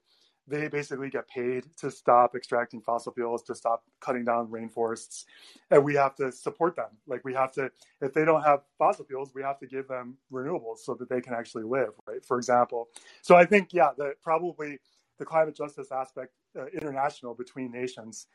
they 0.48 0.67
basically 0.67 1.10
get 1.10 1.28
paid 1.28 1.65
to 1.78 1.89
stop 1.89 2.36
extracting 2.36 2.80
fossil 2.82 3.12
fuels, 3.12 3.41
to 3.43 3.56
stop 3.56 3.84
cutting 4.00 4.24
down 4.24 4.48
rainforests, 4.48 5.26
and 5.71 5.84
we 5.84 5.95
have 5.95 6.15
to 6.15 6.32
support 6.32 6.76
them. 6.76 6.89
Like 7.08 7.26
we 7.26 7.34
have 7.34 7.52
to, 7.54 7.71
if 8.02 8.13
they 8.13 8.26
don't 8.26 8.43
have 8.43 8.62
fossil 8.78 9.06
fuels, 9.06 9.32
we 9.34 9.41
have 9.41 9.58
to 9.60 9.65
give 9.65 9.88
them 9.88 10.17
renewables 10.32 10.80
so 10.80 10.93
that 10.95 11.10
they 11.10 11.19
can 11.19 11.34
actually 11.34 11.63
live, 11.63 11.89
right? 12.08 12.24
For 12.24 12.38
example. 12.38 12.89
So 13.24 13.36
I 13.36 13.45
think, 13.45 13.74
yeah, 13.74 13.89
that 13.98 14.21
probably 14.21 14.78
the 15.17 15.26
climate 15.26 15.56
justice 15.56 15.91
aspect, 15.91 16.34
uh, 16.58 16.65
international 16.67 17.34
between 17.34 17.71
nations, 17.71 18.28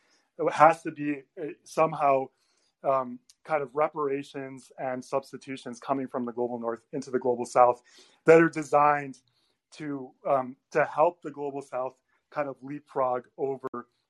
has 0.53 0.83
to 0.83 0.91
be 0.91 1.23
uh, 1.41 1.47
somehow 1.65 2.27
um, 2.85 3.19
kind 3.45 3.63
of 3.63 3.71
reparations 3.75 4.73
and 4.79 5.05
substitutions 5.05 5.81
coming 5.81 6.07
from 6.07 6.25
the 6.25 6.33
global 6.33 6.59
north 6.59 6.83
into 6.93 7.11
the 7.11 7.19
global 7.19 7.45
south 7.45 7.83
that 8.25 8.41
are 8.41 8.49
designed 8.49 9.19
to 9.73 10.11
um, 10.29 10.57
to 10.71 10.85
help 10.85 11.23
the 11.23 11.31
global 11.31 11.63
south 11.63 11.95
kind 12.31 12.49
of 12.49 12.57
leapfrog 12.63 13.25
over 13.39 13.69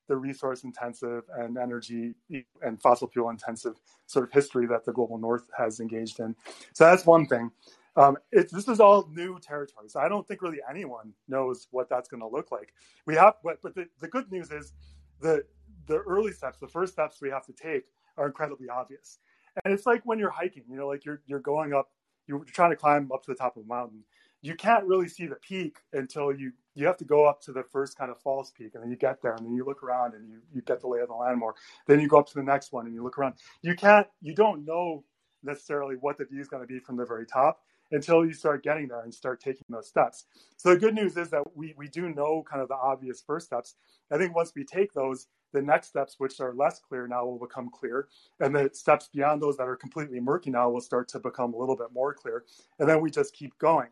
the 0.08 0.16
resource 0.16 0.64
intensive 0.64 1.22
and 1.38 1.56
energy 1.56 2.14
and 2.62 2.82
fossil 2.82 3.08
fuel 3.08 3.30
intensive 3.30 3.76
sort 4.06 4.24
of 4.24 4.32
history 4.32 4.66
that 4.66 4.84
the 4.84 4.92
global 4.92 5.18
north 5.18 5.46
has 5.56 5.78
engaged 5.78 6.18
in. 6.18 6.34
So 6.74 6.84
that's 6.84 7.06
one 7.06 7.26
thing. 7.26 7.50
Um, 7.96 8.16
it, 8.32 8.50
this 8.50 8.66
is 8.66 8.80
all 8.80 9.08
new 9.12 9.38
territory. 9.38 9.88
So 9.88 10.00
I 10.00 10.08
don't 10.08 10.26
think 10.26 10.42
really 10.42 10.58
anyone 10.68 11.12
knows 11.28 11.68
what 11.70 11.88
that's 11.88 12.08
going 12.08 12.20
to 12.22 12.26
look 12.26 12.50
like. 12.50 12.72
We 13.06 13.14
have, 13.14 13.34
but, 13.44 13.62
but 13.62 13.74
the, 13.74 13.86
the 14.00 14.08
good 14.08 14.30
news 14.32 14.50
is 14.50 14.72
the 15.20 15.44
the 15.90 15.98
early 15.98 16.32
steps, 16.32 16.58
the 16.58 16.68
first 16.68 16.92
steps 16.92 17.20
we 17.20 17.30
have 17.30 17.44
to 17.46 17.52
take 17.52 17.84
are 18.16 18.26
incredibly 18.26 18.68
obvious. 18.68 19.18
And 19.64 19.74
it's 19.74 19.84
like 19.84 20.02
when 20.04 20.18
you're 20.20 20.30
hiking, 20.30 20.62
you 20.70 20.76
know, 20.76 20.86
like 20.86 21.04
you're 21.04 21.20
you're 21.26 21.40
going 21.40 21.74
up, 21.74 21.90
you're 22.28 22.44
trying 22.44 22.70
to 22.70 22.76
climb 22.76 23.10
up 23.12 23.24
to 23.24 23.32
the 23.32 23.36
top 23.36 23.56
of 23.56 23.64
a 23.64 23.66
mountain. 23.66 24.04
You 24.40 24.54
can't 24.54 24.86
really 24.86 25.08
see 25.08 25.26
the 25.26 25.34
peak 25.34 25.78
until 25.92 26.32
you 26.32 26.52
you 26.74 26.86
have 26.86 26.96
to 26.98 27.04
go 27.04 27.26
up 27.26 27.42
to 27.42 27.52
the 27.52 27.64
first 27.64 27.98
kind 27.98 28.10
of 28.10 28.18
false 28.20 28.52
peak 28.52 28.70
and 28.74 28.82
then 28.84 28.90
you 28.90 28.96
get 28.96 29.20
there 29.20 29.34
and 29.34 29.44
then 29.44 29.52
you 29.54 29.64
look 29.64 29.82
around 29.82 30.14
and 30.14 30.28
you 30.28 30.38
you 30.54 30.62
get 30.62 30.80
the 30.80 30.86
lay 30.86 31.00
of 31.00 31.08
the 31.08 31.14
land 31.14 31.38
more. 31.38 31.56
Then 31.88 31.98
you 31.98 32.08
go 32.08 32.20
up 32.20 32.28
to 32.28 32.34
the 32.34 32.44
next 32.44 32.72
one 32.72 32.86
and 32.86 32.94
you 32.94 33.02
look 33.02 33.18
around. 33.18 33.34
You 33.62 33.74
can't 33.74 34.06
you 34.22 34.34
don't 34.34 34.64
know 34.64 35.04
necessarily 35.42 35.96
what 35.96 36.18
the 36.18 36.24
view 36.24 36.40
is 36.40 36.48
going 36.48 36.62
to 36.62 36.68
be 36.68 36.78
from 36.78 36.96
the 36.96 37.04
very 37.04 37.26
top 37.26 37.60
until 37.90 38.24
you 38.24 38.32
start 38.32 38.62
getting 38.62 38.86
there 38.86 39.02
and 39.02 39.12
start 39.12 39.40
taking 39.40 39.64
those 39.68 39.88
steps. 39.88 40.26
So 40.56 40.70
the 40.70 40.78
good 40.78 40.94
news 40.94 41.16
is 41.16 41.30
that 41.30 41.42
we 41.56 41.74
we 41.76 41.88
do 41.88 42.08
know 42.10 42.44
kind 42.48 42.62
of 42.62 42.68
the 42.68 42.76
obvious 42.76 43.20
first 43.26 43.46
steps. 43.46 43.74
I 44.12 44.18
think 44.18 44.36
once 44.36 44.52
we 44.54 44.64
take 44.64 44.92
those 44.92 45.26
the 45.52 45.62
next 45.62 45.88
steps 45.88 46.16
which 46.18 46.40
are 46.40 46.54
less 46.54 46.78
clear 46.80 47.06
now 47.06 47.24
will 47.24 47.38
become 47.38 47.68
clear 47.70 48.08
and 48.40 48.54
the 48.54 48.70
steps 48.72 49.08
beyond 49.12 49.42
those 49.42 49.56
that 49.56 49.68
are 49.68 49.76
completely 49.76 50.20
murky 50.20 50.50
now 50.50 50.70
will 50.70 50.80
start 50.80 51.08
to 51.08 51.18
become 51.18 51.54
a 51.54 51.56
little 51.56 51.76
bit 51.76 51.88
more 51.92 52.14
clear 52.14 52.44
and 52.78 52.88
then 52.88 53.00
we 53.00 53.10
just 53.10 53.34
keep 53.34 53.56
going 53.58 53.88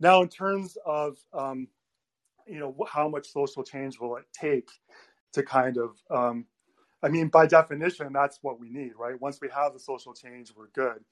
now, 0.00 0.22
in 0.22 0.28
terms 0.28 0.76
of 0.84 1.16
um, 1.32 1.68
you 2.46 2.58
know 2.58 2.76
how 2.88 3.08
much 3.08 3.30
social 3.32 3.62
change 3.64 3.98
will 3.98 4.16
it 4.16 4.24
take 4.32 4.68
to 5.32 5.42
kind 5.42 5.78
of 5.78 5.96
um, 6.10 6.46
I 7.02 7.08
mean, 7.08 7.28
by 7.28 7.46
definition, 7.46 8.12
that's 8.12 8.38
what 8.42 8.58
we 8.60 8.70
need, 8.70 8.92
right? 8.98 9.20
Once 9.20 9.38
we 9.40 9.48
have 9.54 9.72
the 9.72 9.80
social 9.80 10.12
change, 10.14 10.52
we're 10.56 10.68
good. 10.68 11.04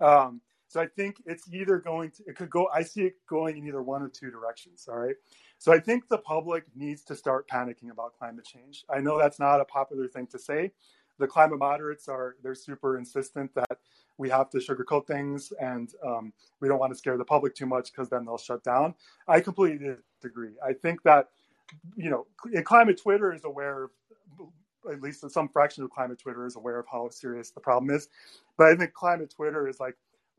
Um, 0.00 0.40
so 0.68 0.80
I 0.80 0.86
think 0.86 1.16
it's 1.24 1.48
either 1.52 1.78
going 1.78 2.10
to, 2.12 2.24
it 2.26 2.36
could 2.36 2.50
go, 2.50 2.68
I 2.72 2.82
see 2.82 3.02
it 3.02 3.14
going 3.26 3.56
in 3.56 3.66
either 3.66 3.82
one 3.82 4.02
or 4.02 4.08
two 4.08 4.30
directions. 4.30 4.86
All 4.88 4.98
right. 4.98 5.16
So 5.58 5.72
I 5.72 5.80
think 5.80 6.08
the 6.08 6.18
public 6.18 6.64
needs 6.76 7.02
to 7.04 7.16
start 7.16 7.48
panicking 7.48 7.90
about 7.90 8.12
climate 8.18 8.44
change. 8.44 8.84
I 8.88 9.00
know 9.00 9.18
that's 9.18 9.38
not 9.38 9.60
a 9.60 9.64
popular 9.64 10.06
thing 10.08 10.26
to 10.28 10.38
say. 10.38 10.72
The 11.18 11.26
climate 11.26 11.58
moderates 11.58 12.06
are, 12.06 12.36
they're 12.42 12.54
super 12.54 12.98
insistent 12.98 13.52
that 13.54 13.78
we 14.18 14.28
have 14.28 14.50
to 14.50 14.58
sugarcoat 14.58 15.06
things 15.06 15.52
and 15.60 15.90
um, 16.06 16.32
we 16.60 16.68
don't 16.68 16.78
want 16.78 16.92
to 16.92 16.98
scare 16.98 17.16
the 17.16 17.24
public 17.24 17.54
too 17.54 17.66
much 17.66 17.90
because 17.90 18.08
then 18.08 18.24
they'll 18.24 18.38
shut 18.38 18.62
down. 18.62 18.94
I 19.26 19.40
completely 19.40 19.96
disagree. 20.20 20.52
I 20.64 20.74
think 20.74 21.02
that, 21.04 21.30
you 21.96 22.10
know, 22.10 22.26
climate 22.64 23.00
Twitter 23.00 23.32
is 23.32 23.44
aware 23.44 23.84
of, 23.84 23.90
at 24.90 25.00
least 25.00 25.28
some 25.30 25.48
fraction 25.48 25.82
of 25.82 25.90
climate 25.90 26.18
Twitter 26.18 26.46
is 26.46 26.56
aware 26.56 26.78
of 26.78 26.86
how 26.90 27.08
serious 27.08 27.50
the 27.50 27.60
problem 27.60 27.90
is. 27.90 28.08
But 28.56 28.68
I 28.68 28.76
think 28.76 28.92
climate 28.92 29.30
Twitter 29.34 29.68
is 29.68 29.80
like, 29.80 29.96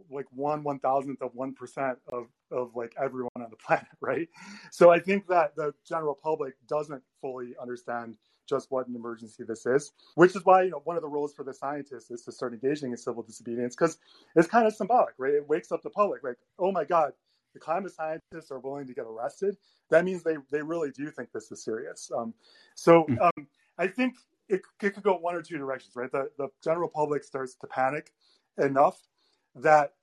like 0.09 0.25
one 0.31 0.63
one 0.63 0.79
thousandth 0.79 1.21
of 1.21 1.33
one 1.33 1.53
percent 1.53 1.97
of 2.11 2.27
of 2.51 2.75
like 2.75 2.93
everyone 3.01 3.29
on 3.35 3.49
the 3.49 3.55
planet, 3.65 3.87
right? 4.01 4.27
So 4.71 4.91
I 4.91 4.99
think 4.99 5.27
that 5.27 5.55
the 5.55 5.73
general 5.87 6.17
public 6.21 6.55
doesn't 6.67 7.03
fully 7.21 7.55
understand 7.61 8.17
just 8.47 8.71
what 8.71 8.87
an 8.87 8.95
emergency 8.95 9.43
this 9.43 9.65
is, 9.65 9.91
which 10.15 10.35
is 10.35 10.43
why 10.43 10.63
you 10.63 10.71
know 10.71 10.81
one 10.83 10.95
of 10.95 11.03
the 11.03 11.07
roles 11.07 11.33
for 11.33 11.43
the 11.43 11.53
scientists 11.53 12.09
is 12.09 12.23
to 12.23 12.31
start 12.31 12.53
engaging 12.53 12.91
in 12.91 12.97
civil 12.97 13.23
disobedience 13.23 13.75
because 13.75 13.97
it's 14.35 14.47
kind 14.47 14.65
of 14.65 14.73
symbolic, 14.73 15.13
right? 15.17 15.33
It 15.33 15.47
wakes 15.47 15.71
up 15.71 15.83
the 15.83 15.89
public, 15.91 16.23
like, 16.23 16.37
oh 16.57 16.71
my 16.71 16.83
God, 16.83 17.11
the 17.53 17.59
climate 17.59 17.93
scientists 17.93 18.51
are 18.51 18.59
willing 18.59 18.87
to 18.87 18.93
get 18.93 19.05
arrested. 19.05 19.55
That 19.89 20.05
means 20.05 20.23
they 20.23 20.37
they 20.51 20.61
really 20.61 20.91
do 20.91 21.09
think 21.11 21.31
this 21.31 21.51
is 21.51 21.63
serious. 21.63 22.11
Um, 22.15 22.33
so 22.75 23.03
hmm. 23.03 23.19
um, 23.19 23.47
I 23.77 23.87
think 23.87 24.15
it, 24.47 24.61
it 24.81 24.93
could 24.93 25.03
go 25.03 25.17
one 25.17 25.35
or 25.35 25.41
two 25.41 25.57
directions, 25.57 25.95
right? 25.95 26.11
The 26.11 26.29
the 26.37 26.49
general 26.63 26.89
public 26.89 27.23
starts 27.23 27.55
to 27.55 27.67
panic 27.67 28.11
enough 28.57 28.99
that 29.55 29.93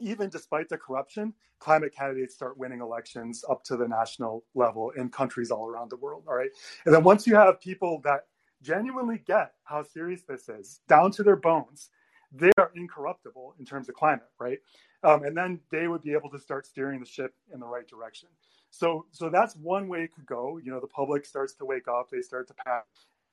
even 0.00 0.28
despite 0.28 0.68
the 0.68 0.78
corruption, 0.78 1.34
climate 1.58 1.94
candidates 1.94 2.34
start 2.34 2.56
winning 2.56 2.80
elections 2.80 3.44
up 3.48 3.64
to 3.64 3.76
the 3.76 3.86
national 3.88 4.44
level 4.54 4.90
in 4.90 5.08
countries 5.08 5.50
all 5.50 5.66
around 5.66 5.90
the 5.90 5.96
world. 5.96 6.24
All 6.28 6.34
right. 6.34 6.50
And 6.84 6.94
then 6.94 7.02
once 7.02 7.26
you 7.26 7.34
have 7.34 7.60
people 7.60 8.00
that 8.04 8.26
genuinely 8.62 9.22
get 9.26 9.52
how 9.64 9.82
serious 9.82 10.22
this 10.22 10.48
is, 10.48 10.80
down 10.88 11.10
to 11.12 11.22
their 11.22 11.36
bones, 11.36 11.90
they 12.32 12.50
are 12.58 12.70
incorruptible 12.74 13.54
in 13.58 13.64
terms 13.64 13.88
of 13.88 13.94
climate, 13.94 14.28
right? 14.38 14.58
Um, 15.02 15.24
and 15.24 15.36
then 15.36 15.60
they 15.70 15.88
would 15.88 16.02
be 16.02 16.12
able 16.12 16.30
to 16.30 16.38
start 16.38 16.66
steering 16.66 17.00
the 17.00 17.06
ship 17.06 17.34
in 17.52 17.60
the 17.60 17.66
right 17.66 17.86
direction. 17.86 18.28
So, 18.70 19.06
so 19.12 19.30
that's 19.30 19.56
one 19.56 19.88
way 19.88 20.02
it 20.02 20.14
could 20.14 20.26
go. 20.26 20.58
You 20.62 20.70
know, 20.70 20.80
the 20.80 20.88
public 20.88 21.24
starts 21.24 21.54
to 21.54 21.64
wake 21.64 21.88
up, 21.88 22.10
they 22.10 22.20
start 22.20 22.48
to 22.48 22.54
pass, 22.54 22.84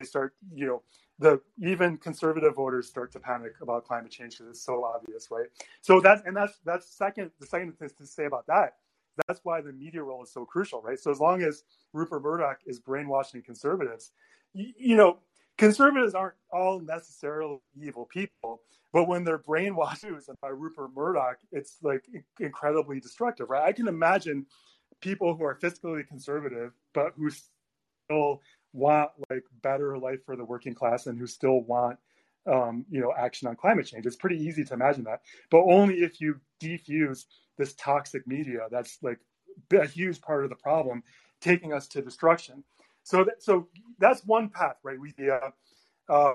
start, 0.06 0.36
you 0.54 0.66
know, 0.66 0.82
the 1.20 1.40
even 1.60 1.98
conservative 1.98 2.56
voters 2.56 2.88
start 2.88 3.12
to 3.14 3.20
panic 3.20 3.54
about 3.62 3.86
climate 3.86 4.12
change 4.12 4.38
because 4.38 4.50
it's 4.50 4.62
so 4.62 4.84
obvious, 4.84 5.30
right? 5.32 5.48
So 5.82 6.00
that's 6.02 6.22
and 6.26 6.36
that's 6.36 6.60
that's 6.66 6.88
second. 6.96 7.32
The 7.40 7.48
second 7.48 7.78
thing 7.78 7.90
to 7.98 8.06
say 8.06 8.26
about 8.26 8.46
that, 8.48 8.76
that's 9.28 9.40
why 9.44 9.62
the 9.62 9.72
media 9.72 10.04
role 10.04 10.24
is 10.24 10.32
so 10.32 10.46
crucial, 10.46 10.82
right? 10.82 11.00
So 11.00 11.12
as 11.12 11.20
long 11.20 11.42
as 11.42 11.64
Rupert 11.94 12.22
Murdoch 12.22 12.60
is 12.66 12.80
brainwashing 12.80 13.44
conservatives, 13.44 14.12
you, 14.54 14.74
you 14.78 14.96
know, 14.98 15.20
conservatives 15.58 16.16
aren't 16.16 16.36
all 16.52 16.80
necessarily 16.80 17.60
evil 17.82 18.06
people, 18.06 18.62
but 18.92 19.08
when 19.08 19.24
they're 19.24 19.40
brainwashed 19.40 20.06
by 20.42 20.50
Rupert 20.50 20.92
Murdoch, 20.96 21.38
it's 21.52 21.78
like 21.82 22.06
incredibly 22.40 23.00
destructive, 23.00 23.50
right? 23.50 23.64
I 23.64 23.72
can 23.72 23.88
imagine 23.88 24.46
people 25.02 25.36
who 25.36 25.44
are 25.44 25.56
fiscally 25.56 26.08
conservative 26.08 26.72
but 26.94 27.14
who 27.18 27.30
still 27.30 28.42
want 28.76 29.12
like 29.30 29.44
better 29.62 29.98
life 29.98 30.20
for 30.26 30.36
the 30.36 30.46
working 30.46 30.74
class 30.74 31.08
and 31.08 31.18
who 31.18 31.28
still 31.28 31.62
want 31.62 31.98
um, 32.48 32.86
you 32.90 33.02
know 33.02 33.14
action 33.18 33.48
on 33.48 33.56
climate 33.56 33.86
change. 33.88 34.06
It's 34.06 34.16
pretty 34.16 34.38
easy 34.38 34.64
to 34.66 34.74
imagine 34.74 35.04
that, 35.06 35.22
but 35.50 35.64
only 35.64 35.96
if 35.96 36.22
you 36.22 36.40
defuse 36.62 37.26
this 37.58 37.74
toxic 37.74 38.28
media 38.28 38.68
that's 38.70 38.98
like 39.02 39.20
a 39.74 39.88
huge 39.88 40.22
part 40.22 40.44
of 40.44 40.50
the 40.50 40.56
problem, 40.56 41.04
taking 41.42 41.74
us 41.74 41.88
to 41.88 42.02
destruction. 42.02 42.64
So 43.04 43.24
that, 43.24 43.42
so 43.42 43.68
that's 44.00 44.26
one 44.26 44.50
path, 44.50 44.78
right? 44.84 45.00
We 45.00 45.14
uh, 45.30 45.52
uh, 46.10 46.34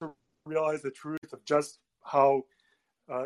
to 0.00 0.10
realize 0.46 0.82
the 0.82 0.90
truth 0.90 1.32
of 1.32 1.44
just 1.44 1.78
how 2.02 2.44
uh, 3.12 3.24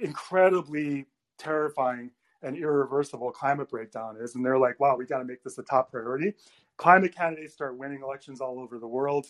incredibly 0.00 1.06
terrifying 1.38 2.10
and 2.42 2.56
irreversible 2.56 3.30
climate 3.30 3.68
breakdown 3.68 4.16
is, 4.20 4.34
and 4.34 4.44
they're 4.44 4.58
like, 4.58 4.80
"Wow, 4.80 4.96
we 4.96 5.06
got 5.06 5.18
to 5.18 5.24
make 5.24 5.42
this 5.42 5.58
a 5.58 5.62
top 5.62 5.90
priority." 5.90 6.34
climate 6.76 7.14
candidates 7.14 7.54
start 7.54 7.76
winning 7.76 8.02
elections 8.02 8.40
all 8.40 8.58
over 8.58 8.78
the 8.78 8.86
world. 8.86 9.26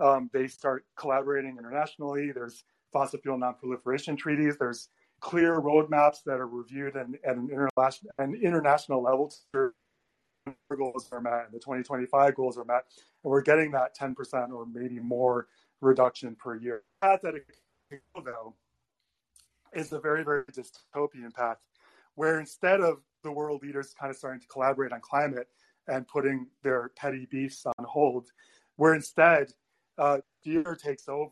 Um, 0.00 0.30
they 0.32 0.46
start 0.48 0.84
collaborating 0.96 1.56
internationally. 1.58 2.32
There's 2.32 2.64
fossil 2.92 3.20
fuel 3.20 3.38
non-proliferation 3.38 4.16
treaties. 4.16 4.56
There's 4.58 4.88
clear 5.20 5.60
roadmaps 5.60 6.22
that 6.26 6.40
are 6.40 6.48
reviewed 6.48 6.96
and 6.96 7.16
at 7.24 7.36
an 7.36 7.48
international, 7.50 8.12
an 8.18 8.34
international 8.42 9.02
level. 9.02 9.32
Goals 10.76 11.08
are 11.10 11.20
met, 11.20 11.46
and 11.46 11.52
the 11.52 11.58
2025 11.58 12.34
goals 12.36 12.56
are 12.56 12.64
met, 12.64 12.84
and 13.24 13.30
we're 13.30 13.42
getting 13.42 13.72
that 13.72 13.96
10% 13.96 14.50
or 14.52 14.64
maybe 14.64 15.00
more 15.00 15.48
reduction 15.80 16.36
per 16.36 16.54
year. 16.56 16.82
The 17.00 17.06
path 17.08 17.20
that 17.22 17.34
it 17.34 17.46
can 17.90 18.00
go, 18.14 18.22
though, 18.22 18.54
is 19.72 19.92
a 19.92 19.98
very, 19.98 20.22
very 20.22 20.44
dystopian 20.44 21.34
path, 21.34 21.56
where 22.16 22.40
instead 22.40 22.80
of 22.80 22.98
the 23.22 23.30
world 23.30 23.62
leaders 23.62 23.94
kind 23.98 24.10
of 24.10 24.16
starting 24.16 24.40
to 24.40 24.46
collaborate 24.48 24.92
on 24.92 25.00
climate, 25.00 25.48
and 25.88 26.06
putting 26.08 26.48
their 26.62 26.90
petty 26.96 27.26
beefs 27.30 27.64
on 27.64 27.84
hold, 27.84 28.28
where 28.76 28.94
instead 28.94 29.52
uh, 29.98 30.18
fear 30.42 30.74
takes 30.74 31.08
over, 31.08 31.30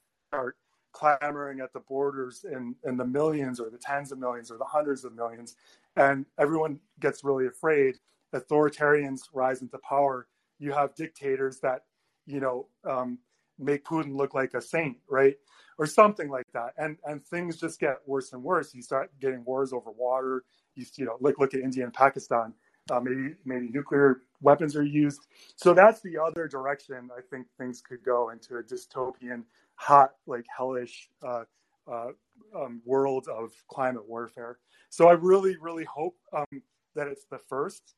clamoring 0.93 1.61
at 1.61 1.72
the 1.72 1.80
borders 1.80 2.45
in, 2.51 2.74
in 2.85 2.97
the 2.97 3.05
millions 3.05 3.59
or 3.59 3.68
the 3.68 3.78
tens 3.78 4.12
of 4.12 4.18
millions 4.18 4.51
or 4.51 4.59
the 4.59 4.64
hundreds 4.64 5.05
of 5.05 5.12
millions, 5.14 5.57
and 5.97 6.24
everyone 6.39 6.78
gets 7.01 7.24
really 7.24 7.47
afraid. 7.47 7.97
authoritarians 8.32 9.22
rise 9.32 9.61
into 9.61 9.78
power, 9.78 10.28
you 10.59 10.72
have 10.72 10.95
dictators 10.95 11.59
that, 11.61 11.82
you 12.26 12.41
know, 12.41 12.68
um, 12.89 13.18
make 13.59 13.85
Putin 13.85 14.16
look 14.16 14.35
like 14.35 14.55
a 14.55 14.61
saint, 14.61 14.97
right? 15.09 15.35
Or 15.78 15.87
something 15.87 16.28
like 16.28 16.47
that. 16.53 16.72
And 16.78 16.97
and 17.05 17.24
things 17.24 17.57
just 17.57 17.80
get 17.80 17.99
worse 18.07 18.32
and 18.32 18.43
worse. 18.43 18.74
You 18.74 18.82
start 18.82 19.11
getting 19.20 19.45
wars 19.45 19.72
over 19.72 19.91
water. 19.91 20.45
You, 20.75 20.87
you 20.97 21.05
know, 21.05 21.16
look 21.20 21.39
look 21.39 21.55
at 21.55 21.61
India 21.61 21.85
and 21.85 21.93
Pakistan. 21.93 22.55
Uh, 22.91 23.01
maybe 23.01 23.35
maybe 23.45 23.70
nuclear 23.70 24.20
weapons 24.43 24.77
are 24.77 24.85
used. 24.85 25.27
So 25.57 25.72
that's 25.72 26.01
the 26.03 26.18
other 26.18 26.47
direction 26.47 27.09
I 27.16 27.20
think 27.31 27.47
things 27.59 27.81
could 27.81 28.05
go 28.05 28.31
into 28.31 28.59
a 28.59 28.62
dystopian, 28.62 29.45
hot, 29.77 30.11
like 30.27 30.45
hellish 30.55 31.09
uh, 31.22 31.45
uh, 31.91 32.09
um, 32.55 32.83
world 32.85 33.27
of 33.29 33.53
climate 33.68 34.07
warfare. 34.07 34.59
So 34.91 35.09
I 35.09 35.12
really, 35.12 35.57
really 35.57 35.85
hope 35.85 36.16
um, 36.33 36.62
that 36.95 37.09
it's 37.09 37.25
the 37.31 37.39
first. 37.39 37.95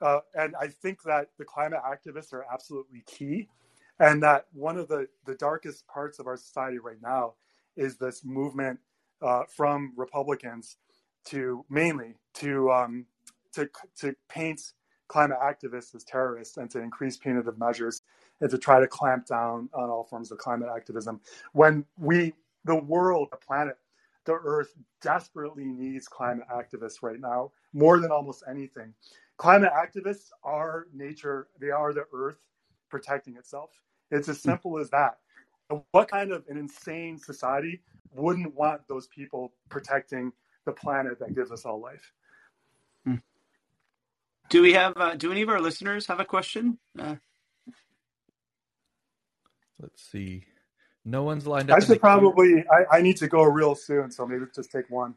Uh, 0.00 0.20
and 0.34 0.54
I 0.60 0.66
think 0.66 1.02
that 1.04 1.28
the 1.38 1.44
climate 1.44 1.80
activists 1.84 2.32
are 2.32 2.44
absolutely 2.52 3.02
key. 3.06 3.48
And 4.00 4.22
that 4.22 4.46
one 4.52 4.76
of 4.76 4.88
the, 4.88 5.06
the 5.24 5.36
darkest 5.36 5.86
parts 5.86 6.18
of 6.18 6.26
our 6.26 6.36
society 6.36 6.78
right 6.78 7.00
now 7.00 7.34
is 7.76 7.96
this 7.96 8.24
movement 8.24 8.80
uh, 9.22 9.44
from 9.48 9.92
Republicans 9.96 10.76
to 11.26 11.64
mainly 11.70 12.14
to, 12.34 12.70
um, 12.72 13.06
to, 13.54 13.68
to 14.00 14.14
paint 14.28 14.60
climate 15.08 15.38
activists 15.42 15.94
as 15.94 16.04
terrorists 16.04 16.56
and 16.56 16.70
to 16.70 16.80
increase 16.80 17.16
punitive 17.16 17.58
measures 17.58 18.02
and 18.40 18.50
to 18.50 18.58
try 18.58 18.80
to 18.80 18.86
clamp 18.86 19.26
down 19.26 19.68
on 19.74 19.90
all 19.90 20.04
forms 20.04 20.32
of 20.32 20.38
climate 20.38 20.68
activism. 20.74 21.20
When 21.52 21.84
we, 21.98 22.34
the 22.64 22.76
world, 22.76 23.28
the 23.30 23.36
planet, 23.36 23.76
the 24.24 24.32
earth 24.32 24.74
desperately 25.02 25.64
needs 25.66 26.08
climate 26.08 26.46
activists 26.52 27.02
right 27.02 27.20
now 27.20 27.52
more 27.72 28.00
than 28.00 28.10
almost 28.10 28.42
anything. 28.50 28.94
Climate 29.36 29.72
activists 29.72 30.28
are 30.42 30.86
nature, 30.94 31.48
they 31.60 31.70
are 31.70 31.92
the 31.92 32.06
earth 32.14 32.38
protecting 32.88 33.36
itself. 33.36 33.70
It's 34.10 34.28
as 34.28 34.40
simple 34.40 34.78
as 34.78 34.90
that. 34.90 35.18
What 35.90 36.10
kind 36.10 36.32
of 36.32 36.44
an 36.48 36.56
insane 36.56 37.18
society 37.18 37.82
wouldn't 38.12 38.54
want 38.54 38.86
those 38.88 39.06
people 39.08 39.52
protecting 39.68 40.32
the 40.64 40.72
planet 40.72 41.18
that 41.20 41.34
gives 41.34 41.50
us 41.50 41.64
all 41.64 41.80
life? 41.80 42.12
Do 44.48 44.62
we 44.62 44.74
have? 44.74 44.92
Uh, 44.96 45.14
do 45.14 45.32
any 45.32 45.42
of 45.42 45.48
our 45.48 45.60
listeners 45.60 46.06
have 46.06 46.20
a 46.20 46.24
question? 46.24 46.78
Uh... 46.98 47.16
Let's 49.80 50.02
see. 50.02 50.44
No 51.04 51.22
one's 51.22 51.46
lined 51.46 51.70
up. 51.70 51.78
I 51.78 51.84
should 51.84 52.00
probably. 52.00 52.64
I, 52.70 52.98
I, 52.98 53.00
need 53.02 53.16
to 53.18 53.28
go 53.28 53.42
real 53.42 53.74
soon, 53.74 54.10
so 54.10 54.26
maybe 54.26 54.44
just 54.54 54.70
take 54.70 54.88
one. 54.88 55.14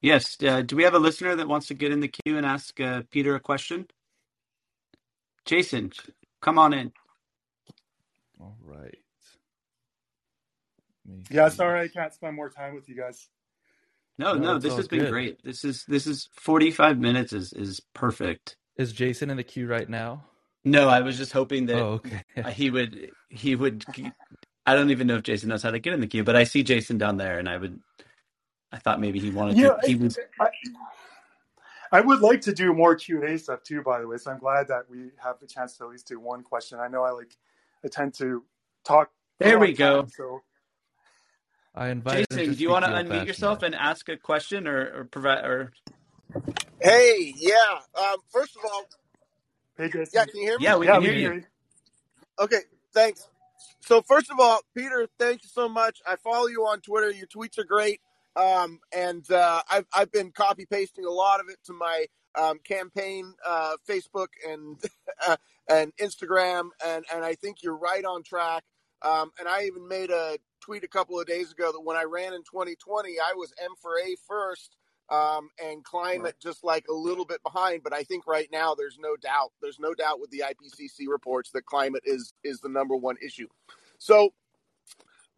Yes. 0.00 0.36
Uh, 0.42 0.62
do 0.62 0.74
we 0.74 0.82
have 0.82 0.94
a 0.94 0.98
listener 0.98 1.36
that 1.36 1.46
wants 1.46 1.68
to 1.68 1.74
get 1.74 1.92
in 1.92 2.00
the 2.00 2.08
queue 2.08 2.36
and 2.36 2.44
ask 2.44 2.80
uh, 2.80 3.02
Peter 3.10 3.34
a 3.36 3.40
question? 3.40 3.86
Jason, 5.44 5.92
come 6.40 6.58
on 6.58 6.72
in. 6.72 6.92
All 8.40 8.56
right. 8.64 8.98
Yeah, 11.30 11.48
sorry 11.50 11.82
I 11.82 11.88
can't 11.88 12.14
spend 12.14 12.34
more 12.34 12.48
time 12.48 12.74
with 12.74 12.88
you 12.88 12.96
guys. 12.96 13.28
No, 14.18 14.34
no, 14.34 14.52
no 14.54 14.58
this 14.58 14.76
has 14.76 14.88
been 14.88 15.00
good. 15.00 15.10
great. 15.10 15.42
This 15.42 15.64
is 15.64 15.84
this 15.86 16.06
is 16.06 16.28
forty 16.34 16.70
five 16.70 16.98
minutes 16.98 17.32
is 17.32 17.52
is 17.52 17.80
perfect. 17.94 18.56
Is 18.76 18.92
Jason 18.92 19.30
in 19.30 19.36
the 19.36 19.44
queue 19.44 19.66
right 19.66 19.88
now? 19.88 20.24
No, 20.64 20.88
I 20.88 21.00
was 21.00 21.16
just 21.16 21.32
hoping 21.32 21.66
that 21.66 21.78
oh, 21.78 22.00
okay. 22.04 22.22
he 22.52 22.70
would 22.70 23.10
he 23.30 23.56
would 23.56 23.84
I 24.66 24.74
don't 24.74 24.90
even 24.90 25.06
know 25.06 25.16
if 25.16 25.22
Jason 25.22 25.48
knows 25.48 25.62
how 25.62 25.70
to 25.70 25.78
get 25.78 25.92
in 25.92 26.00
the 26.00 26.06
queue, 26.06 26.24
but 26.24 26.36
I 26.36 26.44
see 26.44 26.62
Jason 26.62 26.98
down 26.98 27.16
there, 27.16 27.38
and 27.38 27.48
I 27.48 27.56
would. 27.56 27.80
I 28.70 28.78
thought 28.78 29.00
maybe 29.00 29.18
he 29.18 29.30
wanted 29.30 29.58
yeah, 29.58 29.70
to. 29.70 29.86
He 29.86 29.96
was. 29.96 30.18
I, 30.40 30.48
I 31.90 32.00
would 32.00 32.20
like 32.20 32.40
to 32.42 32.52
do 32.52 32.72
more 32.72 32.94
Q 32.94 33.22
and 33.22 33.34
A 33.34 33.38
stuff 33.38 33.62
too. 33.64 33.82
By 33.82 34.00
the 34.00 34.06
way, 34.06 34.16
so 34.18 34.30
I'm 34.30 34.38
glad 34.38 34.68
that 34.68 34.88
we 34.88 35.10
have 35.22 35.40
the 35.40 35.46
chance 35.46 35.76
to 35.78 35.84
at 35.84 35.90
least 35.90 36.08
do 36.08 36.20
one 36.20 36.42
question. 36.42 36.78
I 36.78 36.88
know 36.88 37.02
I 37.02 37.10
like. 37.10 37.36
I 37.84 37.88
tend 37.88 38.14
to 38.14 38.44
talk. 38.84 39.10
There 39.40 39.58
we 39.58 39.72
go. 39.72 40.02
Time, 40.02 40.10
so. 40.10 40.40
I 41.74 41.88
invite. 41.88 42.26
Jason, 42.30 42.54
do 42.54 42.62
you 42.62 42.70
want 42.70 42.84
to 42.84 42.90
unmute 42.90 43.26
yourself 43.26 43.62
and 43.62 43.74
ask 43.74 44.08
a 44.08 44.16
question 44.16 44.68
or, 44.68 45.00
or 45.00 45.04
provide 45.04 45.44
or? 45.44 45.72
Hey, 46.80 47.32
yeah. 47.36 47.54
Um, 47.98 48.16
first 48.30 48.56
of 48.56 48.62
all, 48.64 48.84
hey, 49.78 49.88
Jason. 49.88 50.08
Yeah, 50.12 50.24
can 50.26 50.36
you 50.36 50.42
hear 50.42 50.58
me? 50.58 50.64
Yeah, 50.64 50.76
we 50.76 50.86
yeah, 50.86 50.94
can 50.94 51.02
hear 51.02 51.34
you. 51.34 51.44
Okay, 52.38 52.60
thanks 52.92 53.28
so 53.84 54.00
first 54.02 54.30
of 54.30 54.38
all, 54.40 54.60
Peter, 54.76 55.08
thank 55.18 55.42
you 55.42 55.48
so 55.48 55.68
much. 55.68 56.00
I 56.06 56.16
follow 56.16 56.46
you 56.46 56.62
on 56.66 56.80
Twitter. 56.80 57.10
Your 57.10 57.26
tweets 57.26 57.58
are 57.58 57.64
great, 57.64 58.00
um, 58.36 58.80
and 58.94 59.28
uh, 59.30 59.62
I've 59.70 59.86
I've 59.94 60.12
been 60.12 60.30
copy 60.30 60.66
pasting 60.66 61.04
a 61.04 61.10
lot 61.10 61.40
of 61.40 61.48
it 61.48 61.58
to 61.66 61.72
my 61.72 62.06
um, 62.38 62.58
campaign 62.60 63.34
uh, 63.46 63.74
Facebook 63.88 64.28
and 64.48 64.78
uh, 65.26 65.36
and 65.68 65.92
Instagram, 66.00 66.68
and 66.84 67.04
and 67.12 67.24
I 67.24 67.34
think 67.34 67.62
you're 67.62 67.76
right 67.76 68.04
on 68.04 68.22
track. 68.22 68.62
Um, 69.04 69.32
and 69.38 69.48
I 69.48 69.64
even 69.64 69.88
made 69.88 70.10
a 70.10 70.38
tweet 70.60 70.84
a 70.84 70.88
couple 70.88 71.18
of 71.18 71.26
days 71.26 71.52
ago 71.52 71.72
that 71.72 71.80
when 71.80 71.96
I 71.96 72.04
ran 72.04 72.34
in 72.34 72.42
2020, 72.42 73.16
I 73.18 73.34
was 73.34 73.52
M 73.62 73.72
for 73.80 73.98
A 73.98 74.16
first, 74.28 74.76
um, 75.10 75.48
and 75.62 75.84
climate 75.84 76.36
just 76.42 76.64
like 76.64 76.86
a 76.88 76.94
little 76.94 77.24
bit 77.24 77.42
behind. 77.42 77.82
But 77.82 77.92
I 77.92 78.04
think 78.04 78.26
right 78.26 78.48
now 78.52 78.74
there's 78.74 78.98
no 79.00 79.16
doubt. 79.16 79.52
There's 79.60 79.80
no 79.80 79.94
doubt 79.94 80.20
with 80.20 80.30
the 80.30 80.44
IPCC 80.46 81.06
reports 81.08 81.50
that 81.52 81.66
climate 81.66 82.02
is 82.04 82.32
is 82.44 82.60
the 82.60 82.68
number 82.68 82.96
one 82.96 83.16
issue. 83.24 83.48
So 83.98 84.32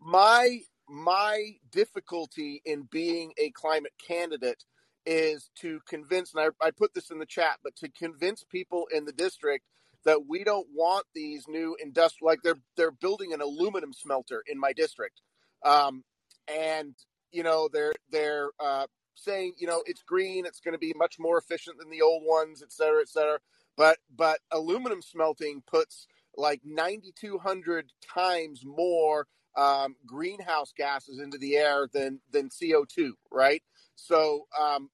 my 0.00 0.60
my 0.88 1.52
difficulty 1.72 2.62
in 2.64 2.82
being 2.90 3.32
a 3.38 3.50
climate 3.50 3.94
candidate 4.06 4.64
is 5.06 5.50
to 5.56 5.80
convince, 5.86 6.34
and 6.34 6.52
I, 6.62 6.66
I 6.66 6.70
put 6.70 6.94
this 6.94 7.10
in 7.10 7.18
the 7.18 7.26
chat, 7.26 7.58
but 7.62 7.76
to 7.76 7.88
convince 7.90 8.44
people 8.44 8.86
in 8.94 9.04
the 9.04 9.12
district 9.12 9.64
that 10.04 10.26
we 10.28 10.44
don't 10.44 10.66
want 10.74 11.06
these 11.14 11.46
new 11.48 11.76
industrial 11.82 12.28
like 12.28 12.40
they're 12.42 12.60
they're 12.76 12.90
building 12.90 13.32
an 13.32 13.40
aluminum 13.40 13.92
smelter 13.92 14.42
in 14.46 14.58
my 14.58 14.72
district 14.72 15.20
um, 15.64 16.04
and 16.48 16.94
you 17.32 17.42
know 17.42 17.68
they're 17.72 17.94
they're 18.10 18.50
uh, 18.60 18.86
saying, 19.14 19.54
you 19.58 19.66
know, 19.66 19.82
it's 19.86 20.02
green, 20.02 20.46
it's 20.46 20.60
going 20.60 20.74
to 20.74 20.78
be 20.78 20.92
much 20.96 21.16
more 21.18 21.38
efficient 21.38 21.78
than 21.78 21.90
the 21.90 22.02
old 22.02 22.22
ones, 22.24 22.62
et 22.62 22.72
cetera, 22.72 23.00
et 23.00 23.08
cetera. 23.08 23.38
But 23.76 23.98
but 24.14 24.38
aluminum 24.50 25.02
smelting 25.02 25.62
puts 25.66 26.06
like 26.36 26.60
9,200 26.64 27.92
times 28.14 28.62
more 28.64 29.26
um, 29.56 29.96
greenhouse 30.06 30.72
gases 30.76 31.20
into 31.20 31.38
the 31.38 31.56
air 31.56 31.88
than 31.92 32.20
than 32.32 32.48
CO2, 32.50 33.12
right? 33.32 33.62
So, 33.96 34.46
um, 34.60 34.90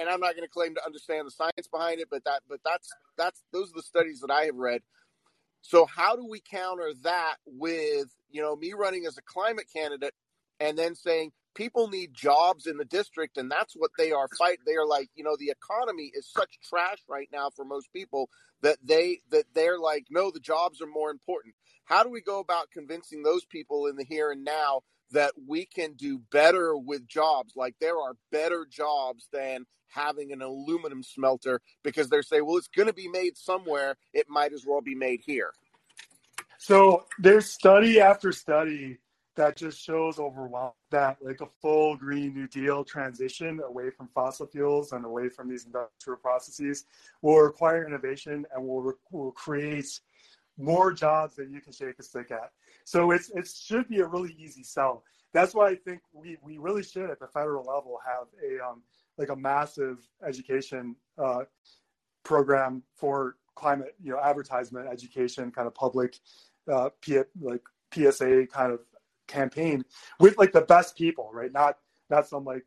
and 0.00 0.08
I'm 0.08 0.20
not 0.20 0.34
going 0.34 0.44
to 0.44 0.48
claim 0.48 0.74
to 0.74 0.84
understand 0.84 1.26
the 1.26 1.30
science 1.30 1.68
behind 1.70 2.00
it, 2.00 2.08
but 2.10 2.24
that 2.24 2.42
but 2.48 2.60
that's 2.64 2.90
that's 3.18 3.42
those 3.52 3.70
are 3.72 3.76
the 3.76 3.82
studies 3.84 4.20
that 4.22 4.32
I 4.32 4.46
have 4.46 4.56
read. 4.56 4.82
So, 5.62 5.86
how 5.86 6.16
do 6.16 6.26
we 6.28 6.40
counter 6.40 6.92
that 7.04 7.36
with 7.46 8.08
you 8.30 8.42
know 8.42 8.56
me 8.56 8.74
running 8.74 9.06
as 9.06 9.18
a 9.18 9.22
climate 9.22 9.66
candidate 9.74 10.14
and 10.60 10.78
then 10.78 10.94
saying 10.94 11.32
people 11.58 11.88
need 11.88 12.14
jobs 12.14 12.66
in 12.66 12.78
the 12.78 12.84
district 12.84 13.36
and 13.36 13.50
that's 13.50 13.74
what 13.74 13.90
they 13.98 14.12
are 14.12 14.28
fight 14.38 14.58
they 14.64 14.76
are 14.76 14.86
like 14.86 15.10
you 15.16 15.24
know 15.24 15.36
the 15.38 15.50
economy 15.50 16.10
is 16.14 16.30
such 16.30 16.58
trash 16.62 16.98
right 17.08 17.28
now 17.32 17.50
for 17.54 17.64
most 17.64 17.92
people 17.92 18.30
that 18.62 18.78
they 18.82 19.20
that 19.30 19.44
they're 19.54 19.78
like 19.78 20.06
no 20.10 20.30
the 20.30 20.40
jobs 20.40 20.80
are 20.80 20.86
more 20.86 21.10
important. 21.10 21.54
How 21.84 22.02
do 22.02 22.10
we 22.10 22.20
go 22.20 22.38
about 22.38 22.70
convincing 22.70 23.22
those 23.22 23.44
people 23.44 23.86
in 23.86 23.96
the 23.96 24.04
here 24.04 24.30
and 24.30 24.44
now 24.44 24.82
that 25.10 25.32
we 25.46 25.64
can 25.64 25.94
do 25.94 26.20
better 26.30 26.76
with 26.76 27.08
jobs? 27.08 27.54
Like 27.56 27.74
there 27.80 27.96
are 27.96 28.14
better 28.30 28.66
jobs 28.70 29.28
than 29.32 29.64
having 29.88 30.32
an 30.32 30.42
aluminum 30.42 31.02
smelter 31.02 31.60
because 31.82 32.08
they're 32.08 32.22
saying 32.22 32.44
well 32.44 32.56
it's 32.56 32.68
going 32.68 32.88
to 32.88 32.94
be 32.94 33.08
made 33.08 33.36
somewhere. 33.36 33.96
It 34.12 34.26
might 34.28 34.52
as 34.52 34.64
well 34.66 34.80
be 34.80 34.94
made 34.94 35.20
here. 35.24 35.50
So 36.58 37.04
there's 37.18 37.50
study 37.50 38.00
after 38.00 38.32
study 38.32 38.98
that 39.38 39.56
just 39.56 39.80
shows 39.80 40.18
overwhelmed 40.18 40.72
that 40.90 41.16
like 41.22 41.40
a 41.40 41.46
full 41.62 41.96
green 41.96 42.34
new 42.34 42.48
deal 42.48 42.82
transition 42.82 43.60
away 43.64 43.88
from 43.88 44.08
fossil 44.08 44.46
fuels 44.46 44.90
and 44.90 45.04
away 45.04 45.28
from 45.28 45.48
these 45.48 45.64
industrial 45.64 46.18
processes 46.18 46.86
will 47.22 47.38
require 47.38 47.86
innovation 47.86 48.44
and 48.52 48.66
will, 48.66 48.92
will 49.12 49.30
create 49.30 50.00
more 50.58 50.92
jobs 50.92 51.36
that 51.36 51.48
you 51.50 51.60
can 51.60 51.72
shake 51.72 51.94
a 52.00 52.02
stick 52.02 52.32
at. 52.32 52.50
So 52.84 53.12
it's 53.12 53.30
it 53.30 53.46
should 53.46 53.88
be 53.88 54.00
a 54.00 54.06
really 54.06 54.34
easy 54.36 54.64
sell. 54.64 55.04
That's 55.32 55.54
why 55.54 55.68
i 55.68 55.76
think 55.76 56.00
we, 56.12 56.36
we 56.42 56.58
really 56.58 56.82
should 56.82 57.08
at 57.08 57.20
the 57.20 57.28
federal 57.28 57.64
level 57.64 58.00
have 58.04 58.26
a 58.42 58.64
um, 58.64 58.82
like 59.18 59.28
a 59.28 59.36
massive 59.36 59.98
education 60.26 60.96
uh, 61.16 61.44
program 62.24 62.82
for 62.96 63.36
climate 63.54 63.94
you 64.02 64.10
know 64.10 64.18
advertisement 64.18 64.88
education 64.88 65.52
kind 65.52 65.68
of 65.68 65.74
public 65.74 66.18
uh, 66.72 66.88
P- 67.00 67.22
like 67.40 67.62
psa 67.92 68.46
kind 68.46 68.72
of 68.72 68.80
campaign 69.28 69.84
with 70.20 70.36
like 70.38 70.52
the 70.52 70.62
best 70.62 70.96
people, 70.96 71.30
right? 71.32 71.52
Not 71.52 71.78
not 72.10 72.26
some 72.26 72.44
like 72.44 72.64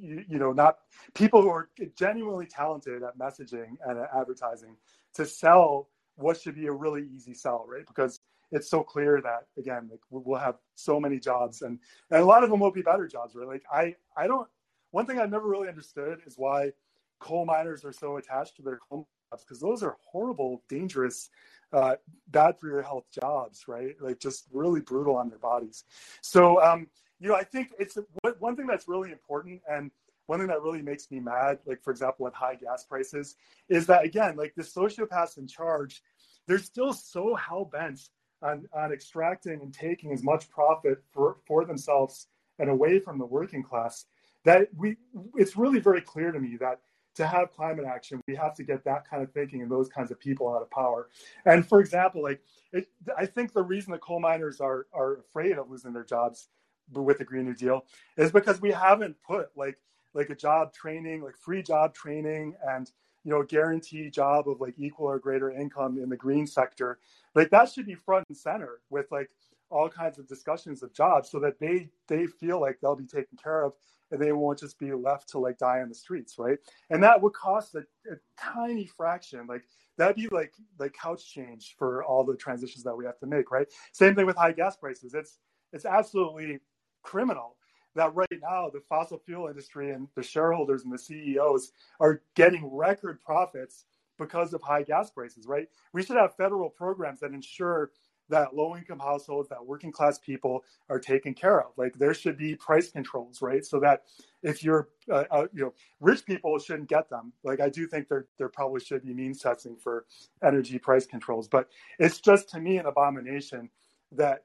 you, 0.00 0.24
you 0.28 0.38
know 0.38 0.52
not 0.52 0.78
people 1.14 1.42
who 1.42 1.48
are 1.48 1.68
genuinely 1.96 2.46
talented 2.46 3.02
at 3.02 3.18
messaging 3.18 3.76
and 3.86 3.98
at 3.98 4.10
advertising 4.14 4.76
to 5.14 5.24
sell 5.26 5.88
what 6.16 6.40
should 6.40 6.54
be 6.54 6.66
a 6.66 6.72
really 6.72 7.08
easy 7.14 7.34
sell, 7.34 7.66
right? 7.68 7.86
Because 7.86 8.20
it's 8.52 8.68
so 8.68 8.82
clear 8.82 9.20
that 9.22 9.46
again, 9.58 9.88
like 9.90 10.00
we'll 10.10 10.38
have 10.38 10.56
so 10.74 11.00
many 11.00 11.18
jobs, 11.18 11.62
and 11.62 11.78
and 12.10 12.22
a 12.22 12.24
lot 12.24 12.44
of 12.44 12.50
them 12.50 12.60
will 12.60 12.72
be 12.72 12.82
better 12.82 13.06
jobs, 13.06 13.34
right? 13.34 13.48
Like 13.48 13.64
I 13.72 13.94
I 14.16 14.26
don't. 14.26 14.48
One 14.90 15.06
thing 15.06 15.18
I've 15.18 15.30
never 15.30 15.48
really 15.48 15.68
understood 15.68 16.20
is 16.24 16.34
why 16.36 16.70
coal 17.18 17.44
miners 17.44 17.84
are 17.84 17.92
so 17.92 18.16
attached 18.16 18.56
to 18.56 18.62
their 18.62 18.78
coal 18.78 19.08
because 19.42 19.60
those 19.60 19.82
are 19.82 19.96
horrible, 20.12 20.62
dangerous, 20.68 21.30
uh, 21.74 21.96
bad 22.28 22.58
for 22.58 22.68
your 22.68 22.82
health 22.82 23.06
jobs, 23.10 23.66
right? 23.66 23.94
Like 24.00 24.18
just 24.18 24.46
really 24.52 24.80
brutal 24.80 25.16
on 25.16 25.28
their 25.28 25.38
bodies. 25.38 25.84
So, 26.22 26.62
um, 26.62 26.86
you 27.20 27.28
know, 27.28 27.34
I 27.34 27.44
think 27.44 27.72
it's 27.78 27.98
one 28.38 28.56
thing 28.56 28.66
that's 28.66 28.88
really 28.88 29.10
important 29.10 29.60
and 29.70 29.90
one 30.26 30.38
thing 30.38 30.48
that 30.48 30.62
really 30.62 30.82
makes 30.82 31.10
me 31.10 31.20
mad, 31.20 31.58
like 31.66 31.82
for 31.82 31.90
example, 31.90 32.26
at 32.26 32.34
high 32.34 32.54
gas 32.54 32.84
prices, 32.84 33.36
is 33.68 33.86
that 33.86 34.04
again, 34.04 34.36
like 34.36 34.54
the 34.54 34.62
sociopaths 34.62 35.36
in 35.36 35.46
charge, 35.46 36.02
they're 36.46 36.58
still 36.58 36.92
so 36.92 37.34
hell 37.34 37.64
bent 37.64 38.08
on, 38.40 38.66
on 38.72 38.92
extracting 38.92 39.60
and 39.60 39.74
taking 39.74 40.12
as 40.12 40.22
much 40.22 40.48
profit 40.48 41.02
for, 41.12 41.38
for 41.46 41.64
themselves 41.64 42.28
and 42.58 42.70
away 42.70 42.98
from 42.98 43.18
the 43.18 43.26
working 43.26 43.62
class 43.62 44.06
that 44.44 44.68
we 44.76 44.96
it's 45.36 45.56
really 45.56 45.80
very 45.80 46.00
clear 46.00 46.30
to 46.30 46.38
me 46.38 46.56
that 46.56 46.80
to 47.14 47.26
have 47.26 47.52
climate 47.52 47.84
action 47.84 48.20
we 48.26 48.34
have 48.34 48.54
to 48.54 48.62
get 48.62 48.84
that 48.84 49.08
kind 49.08 49.22
of 49.22 49.32
thinking 49.32 49.62
and 49.62 49.70
those 49.70 49.88
kinds 49.88 50.10
of 50.10 50.18
people 50.18 50.52
out 50.54 50.62
of 50.62 50.70
power. 50.70 51.08
And 51.46 51.66
for 51.66 51.80
example 51.80 52.22
like 52.22 52.40
it, 52.72 52.88
i 53.16 53.26
think 53.26 53.52
the 53.52 53.62
reason 53.62 53.92
the 53.92 53.98
coal 53.98 54.20
miners 54.20 54.60
are 54.60 54.86
are 54.92 55.18
afraid 55.18 55.58
of 55.58 55.70
losing 55.70 55.92
their 55.92 56.04
jobs 56.04 56.48
with 56.92 57.18
the 57.18 57.24
green 57.24 57.46
new 57.46 57.54
deal 57.54 57.84
is 58.16 58.30
because 58.30 58.60
we 58.60 58.70
haven't 58.70 59.16
put 59.22 59.48
like 59.56 59.78
like 60.12 60.30
a 60.30 60.34
job 60.34 60.72
training 60.72 61.22
like 61.22 61.36
free 61.36 61.62
job 61.62 61.94
training 61.94 62.54
and 62.68 62.90
you 63.24 63.30
know 63.30 63.42
guarantee 63.42 64.10
job 64.10 64.48
of 64.48 64.60
like 64.60 64.74
equal 64.76 65.06
or 65.06 65.18
greater 65.18 65.50
income 65.50 65.98
in 65.98 66.08
the 66.08 66.16
green 66.16 66.46
sector 66.46 66.98
like 67.34 67.50
that 67.50 67.70
should 67.70 67.86
be 67.86 67.94
front 67.94 68.24
and 68.28 68.36
center 68.36 68.80
with 68.90 69.06
like 69.10 69.30
all 69.74 69.90
kinds 69.90 70.18
of 70.18 70.28
discussions 70.28 70.82
of 70.82 70.94
jobs 70.94 71.30
so 71.30 71.40
that 71.40 71.60
they 71.60 71.90
they 72.08 72.26
feel 72.26 72.60
like 72.60 72.78
they'll 72.80 72.96
be 72.96 73.06
taken 73.06 73.38
care 73.42 73.64
of 73.64 73.74
and 74.12 74.22
they 74.22 74.32
won't 74.32 74.58
just 74.60 74.78
be 74.78 74.92
left 74.92 75.28
to 75.30 75.38
like 75.40 75.58
die 75.58 75.80
on 75.82 75.90
the 75.90 75.96
streets 75.96 76.36
right? 76.38 76.58
And 76.90 77.02
that 77.02 77.20
would 77.22 77.34
cost 77.34 77.74
a, 77.74 77.80
a 78.10 78.16
tiny 78.40 78.86
fraction. 78.86 79.46
Like 79.48 79.64
that'd 79.98 80.16
be 80.16 80.28
like 80.28 80.54
like 80.78 80.94
couch 80.94 81.32
change 81.32 81.76
for 81.78 82.04
all 82.04 82.24
the 82.24 82.36
transitions 82.36 82.84
that 82.84 82.96
we 82.96 83.04
have 83.06 83.18
to 83.20 83.26
make 83.26 83.50
right? 83.50 83.68
Same 83.92 84.14
thing 84.14 84.26
with 84.26 84.36
high 84.36 84.52
gas 84.52 84.76
prices. 84.76 85.14
It's 85.14 85.38
it's 85.72 85.86
absolutely 85.86 86.60
criminal 87.02 87.56
that 87.96 88.14
right 88.14 88.28
now 88.42 88.70
the 88.72 88.80
fossil 88.88 89.18
fuel 89.26 89.48
industry 89.48 89.90
and 89.90 90.08
the 90.16 90.22
shareholders 90.22 90.84
and 90.84 90.92
the 90.92 90.98
CEOs 90.98 91.72
are 92.00 92.22
getting 92.36 92.68
record 92.72 93.20
profits 93.20 93.86
because 94.18 94.54
of 94.54 94.62
high 94.62 94.82
gas 94.82 95.10
prices, 95.10 95.46
right? 95.46 95.68
We 95.92 96.02
should 96.04 96.16
have 96.16 96.36
federal 96.36 96.70
programs 96.70 97.20
that 97.20 97.32
ensure 97.32 97.90
that 98.28 98.54
low 98.54 98.76
income 98.76 98.98
households, 98.98 99.48
that 99.48 99.64
working 99.64 99.92
class 99.92 100.18
people 100.18 100.64
are 100.88 100.98
taken 100.98 101.34
care 101.34 101.60
of. 101.60 101.72
Like 101.76 101.94
there 101.98 102.14
should 102.14 102.36
be 102.38 102.54
price 102.54 102.90
controls, 102.90 103.42
right? 103.42 103.64
So 103.64 103.80
that 103.80 104.04
if 104.42 104.62
you're, 104.62 104.88
uh, 105.10 105.24
uh, 105.30 105.46
you 105.52 105.64
know, 105.64 105.74
rich 106.00 106.24
people 106.24 106.58
shouldn't 106.58 106.88
get 106.88 107.08
them. 107.10 107.32
Like 107.42 107.60
I 107.60 107.68
do 107.68 107.86
think 107.86 108.08
there 108.08 108.26
there 108.38 108.48
probably 108.48 108.80
should 108.80 109.02
be 109.02 109.12
means 109.14 109.40
testing 109.40 109.76
for 109.76 110.06
energy 110.42 110.78
price 110.78 111.06
controls, 111.06 111.48
but 111.48 111.68
it's 111.98 112.20
just 112.20 112.48
to 112.50 112.60
me 112.60 112.78
an 112.78 112.86
abomination 112.86 113.70
that 114.12 114.44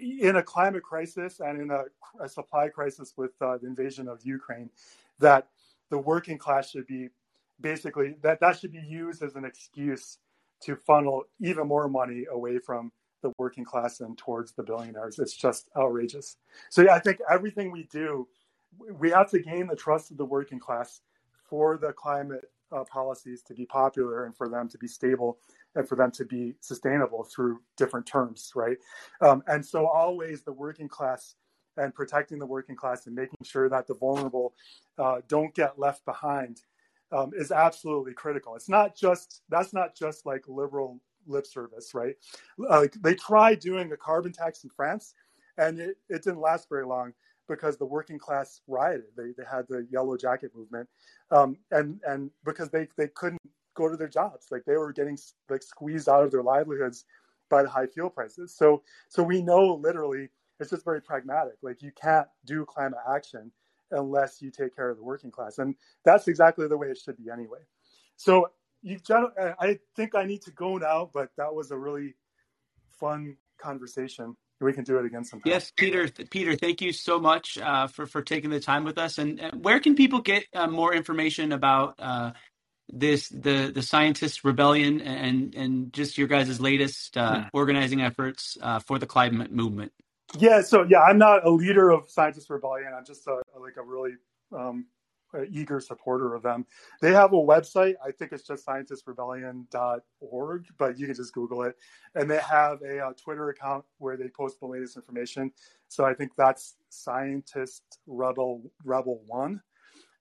in 0.00 0.36
a 0.36 0.42
climate 0.42 0.82
crisis 0.82 1.40
and 1.40 1.60
in 1.60 1.70
a, 1.70 1.84
a 2.20 2.28
supply 2.28 2.68
crisis 2.68 3.14
with 3.16 3.32
uh, 3.40 3.58
the 3.58 3.66
invasion 3.66 4.08
of 4.08 4.24
Ukraine, 4.24 4.70
that 5.18 5.48
the 5.90 5.98
working 5.98 6.38
class 6.38 6.70
should 6.70 6.86
be 6.86 7.08
basically 7.60 8.16
that 8.22 8.40
that 8.40 8.58
should 8.58 8.72
be 8.72 8.80
used 8.86 9.22
as 9.22 9.34
an 9.34 9.44
excuse 9.44 10.18
to 10.60 10.76
funnel 10.76 11.24
even 11.40 11.66
more 11.66 11.88
money 11.88 12.24
away 12.30 12.58
from 12.58 12.92
the 13.22 13.32
working 13.38 13.64
class 13.64 14.00
and 14.00 14.16
towards 14.16 14.52
the 14.52 14.62
billionaires. 14.62 15.18
It's 15.18 15.36
just 15.36 15.68
outrageous. 15.76 16.36
So 16.70 16.82
yeah, 16.82 16.94
I 16.94 16.98
think 16.98 17.18
everything 17.30 17.70
we 17.70 17.84
do, 17.84 18.28
we 18.98 19.10
have 19.10 19.30
to 19.30 19.38
gain 19.38 19.66
the 19.66 19.76
trust 19.76 20.10
of 20.10 20.16
the 20.16 20.24
working 20.24 20.58
class 20.58 21.00
for 21.48 21.78
the 21.78 21.92
climate 21.92 22.50
uh, 22.72 22.84
policies 22.84 23.42
to 23.42 23.54
be 23.54 23.64
popular 23.66 24.24
and 24.24 24.36
for 24.36 24.48
them 24.48 24.68
to 24.68 24.78
be 24.78 24.88
stable 24.88 25.38
and 25.74 25.88
for 25.88 25.94
them 25.94 26.10
to 26.10 26.24
be 26.24 26.54
sustainable 26.60 27.24
through 27.24 27.60
different 27.76 28.06
terms, 28.06 28.52
right? 28.54 28.76
Um, 29.20 29.42
and 29.46 29.64
so 29.64 29.86
always 29.86 30.42
the 30.42 30.52
working 30.52 30.88
class 30.88 31.36
and 31.76 31.94
protecting 31.94 32.38
the 32.38 32.46
working 32.46 32.76
class 32.76 33.06
and 33.06 33.14
making 33.14 33.38
sure 33.44 33.68
that 33.68 33.86
the 33.86 33.94
vulnerable 33.94 34.54
uh, 34.98 35.20
don't 35.28 35.54
get 35.54 35.78
left 35.78 36.04
behind 36.04 36.62
um, 37.12 37.30
is 37.36 37.52
absolutely 37.52 38.14
critical. 38.14 38.56
It's 38.56 38.68
not 38.68 38.96
just 38.96 39.42
that's 39.48 39.72
not 39.72 39.94
just 39.94 40.26
like 40.26 40.44
liberal 40.48 41.00
lip 41.26 41.46
service, 41.46 41.94
right? 41.94 42.16
Uh, 42.68 42.86
they 43.00 43.14
tried 43.14 43.60
doing 43.60 43.92
a 43.92 43.96
carbon 43.96 44.32
tax 44.32 44.64
in 44.64 44.70
France, 44.70 45.14
and 45.58 45.78
it, 45.80 45.96
it 46.08 46.22
didn't 46.22 46.40
last 46.40 46.68
very 46.68 46.86
long 46.86 47.12
because 47.48 47.76
the 47.76 47.86
working 47.86 48.18
class 48.18 48.60
rioted. 48.66 49.06
They, 49.16 49.32
they 49.36 49.44
had 49.50 49.66
the 49.68 49.86
yellow 49.90 50.16
jacket 50.16 50.52
movement, 50.54 50.88
um, 51.30 51.56
and 51.70 52.00
and 52.06 52.30
because 52.44 52.70
they 52.70 52.88
they 52.96 53.08
couldn't 53.08 53.40
go 53.74 53.88
to 53.88 53.96
their 53.96 54.08
jobs. 54.08 54.46
Like 54.50 54.64
they 54.64 54.76
were 54.76 54.92
getting 54.92 55.18
like 55.48 55.62
squeezed 55.62 56.08
out 56.08 56.24
of 56.24 56.30
their 56.30 56.42
livelihoods 56.42 57.04
by 57.48 57.62
the 57.62 57.68
high 57.68 57.86
fuel 57.86 58.10
prices. 58.10 58.54
So 58.56 58.82
so 59.08 59.22
we 59.22 59.42
know 59.42 59.74
literally 59.74 60.28
it's 60.58 60.70
just 60.70 60.84
very 60.84 61.02
pragmatic. 61.02 61.54
Like 61.62 61.82
you 61.82 61.92
can't 61.92 62.28
do 62.44 62.64
climate 62.64 62.98
action 63.14 63.52
unless 63.92 64.42
you 64.42 64.50
take 64.50 64.74
care 64.74 64.90
of 64.90 64.96
the 64.96 65.04
working 65.04 65.30
class, 65.30 65.58
and 65.58 65.74
that's 66.04 66.28
exactly 66.28 66.66
the 66.66 66.76
way 66.76 66.88
it 66.88 66.98
should 66.98 67.16
be 67.16 67.30
anyway. 67.30 67.60
So 68.16 68.50
you, 68.86 68.98
I 69.58 69.78
think 69.96 70.14
I 70.14 70.24
need 70.24 70.42
to 70.42 70.52
go 70.52 70.76
now, 70.76 71.10
but 71.12 71.30
that 71.36 71.52
was 71.52 71.70
a 71.70 71.76
really 71.76 72.14
fun 73.00 73.36
conversation. 73.58 74.36
We 74.60 74.72
can 74.72 74.84
do 74.84 74.98
it 74.98 75.04
again 75.04 75.24
sometime. 75.24 75.50
Yes, 75.50 75.72
Peter. 75.76 76.08
Peter, 76.30 76.54
thank 76.54 76.80
you 76.80 76.92
so 76.92 77.18
much 77.18 77.58
uh, 77.58 77.88
for 77.88 78.06
for 78.06 78.22
taking 78.22 78.48
the 78.48 78.60
time 78.60 78.84
with 78.84 78.96
us. 78.96 79.18
And, 79.18 79.38
and 79.38 79.62
where 79.62 79.80
can 79.80 79.96
people 79.96 80.20
get 80.20 80.44
uh, 80.54 80.66
more 80.66 80.94
information 80.94 81.52
about 81.52 81.96
uh, 81.98 82.32
this 82.88 83.28
the 83.28 83.70
the 83.74 83.82
scientist 83.82 84.44
rebellion 84.44 85.00
and 85.00 85.54
and 85.54 85.92
just 85.92 86.16
your 86.16 86.28
guys' 86.28 86.60
latest 86.60 87.16
uh, 87.16 87.40
hmm. 87.40 87.48
organizing 87.52 88.00
efforts 88.00 88.56
uh, 88.62 88.78
for 88.78 88.98
the 88.98 89.06
climate 89.06 89.50
movement 89.50 89.92
yeah 90.38 90.60
so 90.60 90.84
yeah 90.88 91.00
i'm 91.02 91.18
not 91.18 91.44
a 91.46 91.50
leader 91.50 91.90
of 91.90 92.08
scientist 92.10 92.50
rebellion 92.50 92.92
i'm 92.96 93.04
just 93.04 93.26
a, 93.26 93.40
like 93.60 93.76
a 93.76 93.82
really 93.82 94.12
um, 94.52 94.86
a 94.86 94.95
eager 95.44 95.80
supporter 95.80 96.34
of 96.34 96.42
them. 96.42 96.66
They 97.00 97.12
have 97.12 97.32
a 97.32 97.36
website. 97.36 97.94
I 98.04 98.12
think 98.12 98.32
it's 98.32 98.46
just 98.46 98.66
scientistrebellion.org 98.66 100.66
but 100.78 100.98
you 100.98 101.06
can 101.06 101.14
just 101.14 101.32
google 101.32 101.62
it. 101.62 101.76
And 102.14 102.30
they 102.30 102.38
have 102.38 102.82
a, 102.82 102.98
uh, 102.98 103.12
twitter 103.22 103.50
account 103.50 103.84
where 103.98 104.16
they 104.16 104.28
post 104.28 104.60
the 104.60 104.66
latest 104.66 104.96
information. 104.96 105.52
So 105.88 106.04
i 106.04 106.14
think 106.14 106.32
that's 106.36 106.76
scientist 106.88 107.82
rebel 108.06 108.62
rebel 108.84 109.22
one. 109.26 109.60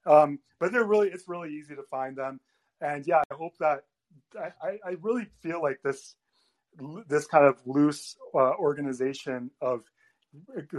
Um, 0.06 0.40
but 0.60 0.72
they're 0.72 0.86
really 0.86 1.10
it's 1.10 1.28
really 1.28 1.54
easy 1.54 1.76
to 1.76 1.84
find 1.84 2.16
them. 2.16 2.40
And 2.82 3.06
yeah, 3.08 3.22
I 3.32 3.36
hope 3.36 3.58
that 3.60 3.82
I, 4.38 4.78
I 4.86 4.96
really 5.02 5.28
feel 5.42 5.62
like 5.62 5.80
this 5.84 6.16
this 7.08 7.26
kind 7.26 7.46
of 7.46 7.58
loose 7.66 8.18
uh, 8.34 8.54
organization 8.56 9.50
of 9.62 9.84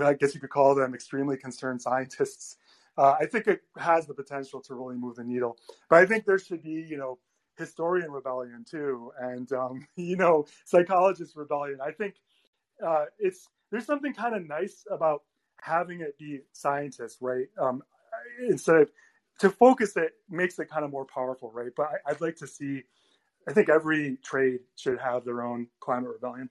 I 0.01 0.15
guess 0.15 0.35
you 0.35 0.41
could 0.41 0.51
call 0.51 0.75
them 0.75 0.95
extremely 0.95 1.37
concerned 1.37 1.81
scientists. 1.81 2.57
Uh, 2.99 3.17
I 3.21 3.27
think 3.27 3.47
it 3.47 3.63
has 3.79 4.07
the 4.07 4.15
potential 4.15 4.61
to 4.63 4.75
really 4.75 4.97
move 4.97 5.17
the 5.17 5.25
needle. 5.25 5.59
But 5.91 6.03
I 6.03 6.07
think 6.07 6.25
there 6.25 6.39
should 6.39 6.63
be, 6.63 6.87
you 6.89 6.97
know, 6.97 7.19
historian 7.59 8.11
rebellion 8.11 8.65
too, 8.69 9.13
and 9.21 9.51
um, 9.53 9.87
you 9.97 10.17
know, 10.17 10.47
psychologist 10.65 11.37
rebellion. 11.37 11.79
I 11.85 11.93
think 11.93 12.17
uh, 12.85 13.07
it's 13.19 13.49
there's 13.71 13.87
something 13.87 14.15
kind 14.15 14.35
of 14.35 14.47
nice 14.47 14.85
about 14.91 15.23
having 15.61 16.01
it 16.01 16.19
be 16.19 16.41
scientists, 16.53 17.19
right? 17.21 17.47
Um, 17.59 17.83
instead 18.49 18.77
of 18.77 18.91
to 19.41 19.51
focus 19.51 19.97
it 19.97 20.13
makes 20.31 20.59
it 20.59 20.71
kind 20.71 20.85
of 20.85 20.91
more 20.91 21.05
powerful, 21.05 21.51
right? 21.53 21.71
But 21.77 21.89
I, 22.07 22.13
would 22.13 22.21
like 22.21 22.37
to 22.37 22.47
see. 22.47 22.83
I 23.49 23.53
think 23.53 23.69
every 23.69 24.19
trade 24.25 24.61
should 24.77 24.99
have 24.99 25.25
their 25.25 25.43
own 25.43 25.69
climate 25.81 26.11
rebellion. 26.11 26.51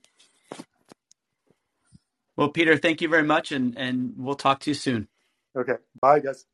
Well, 2.38 2.50
Peter, 2.50 2.78
thank 2.78 3.02
you 3.02 3.10
very 3.10 3.24
much, 3.24 3.52
and 3.52 3.78
and 3.78 4.14
we'll 4.18 4.36
talk 4.36 4.62
to 4.62 4.70
you 4.72 4.76
soon. 4.76 5.08
Okay, 5.56 5.76
bye, 6.02 6.20
guys. 6.20 6.46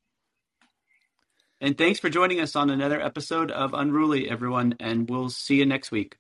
And 1.59 1.77
thanks 1.77 1.99
for 1.99 2.09
joining 2.09 2.39
us 2.39 2.55
on 2.55 2.69
another 2.69 2.99
episode 2.99 3.51
of 3.51 3.73
Unruly, 3.73 4.29
everyone. 4.29 4.75
And 4.79 5.09
we'll 5.09 5.29
see 5.29 5.55
you 5.57 5.65
next 5.65 5.91
week. 5.91 6.17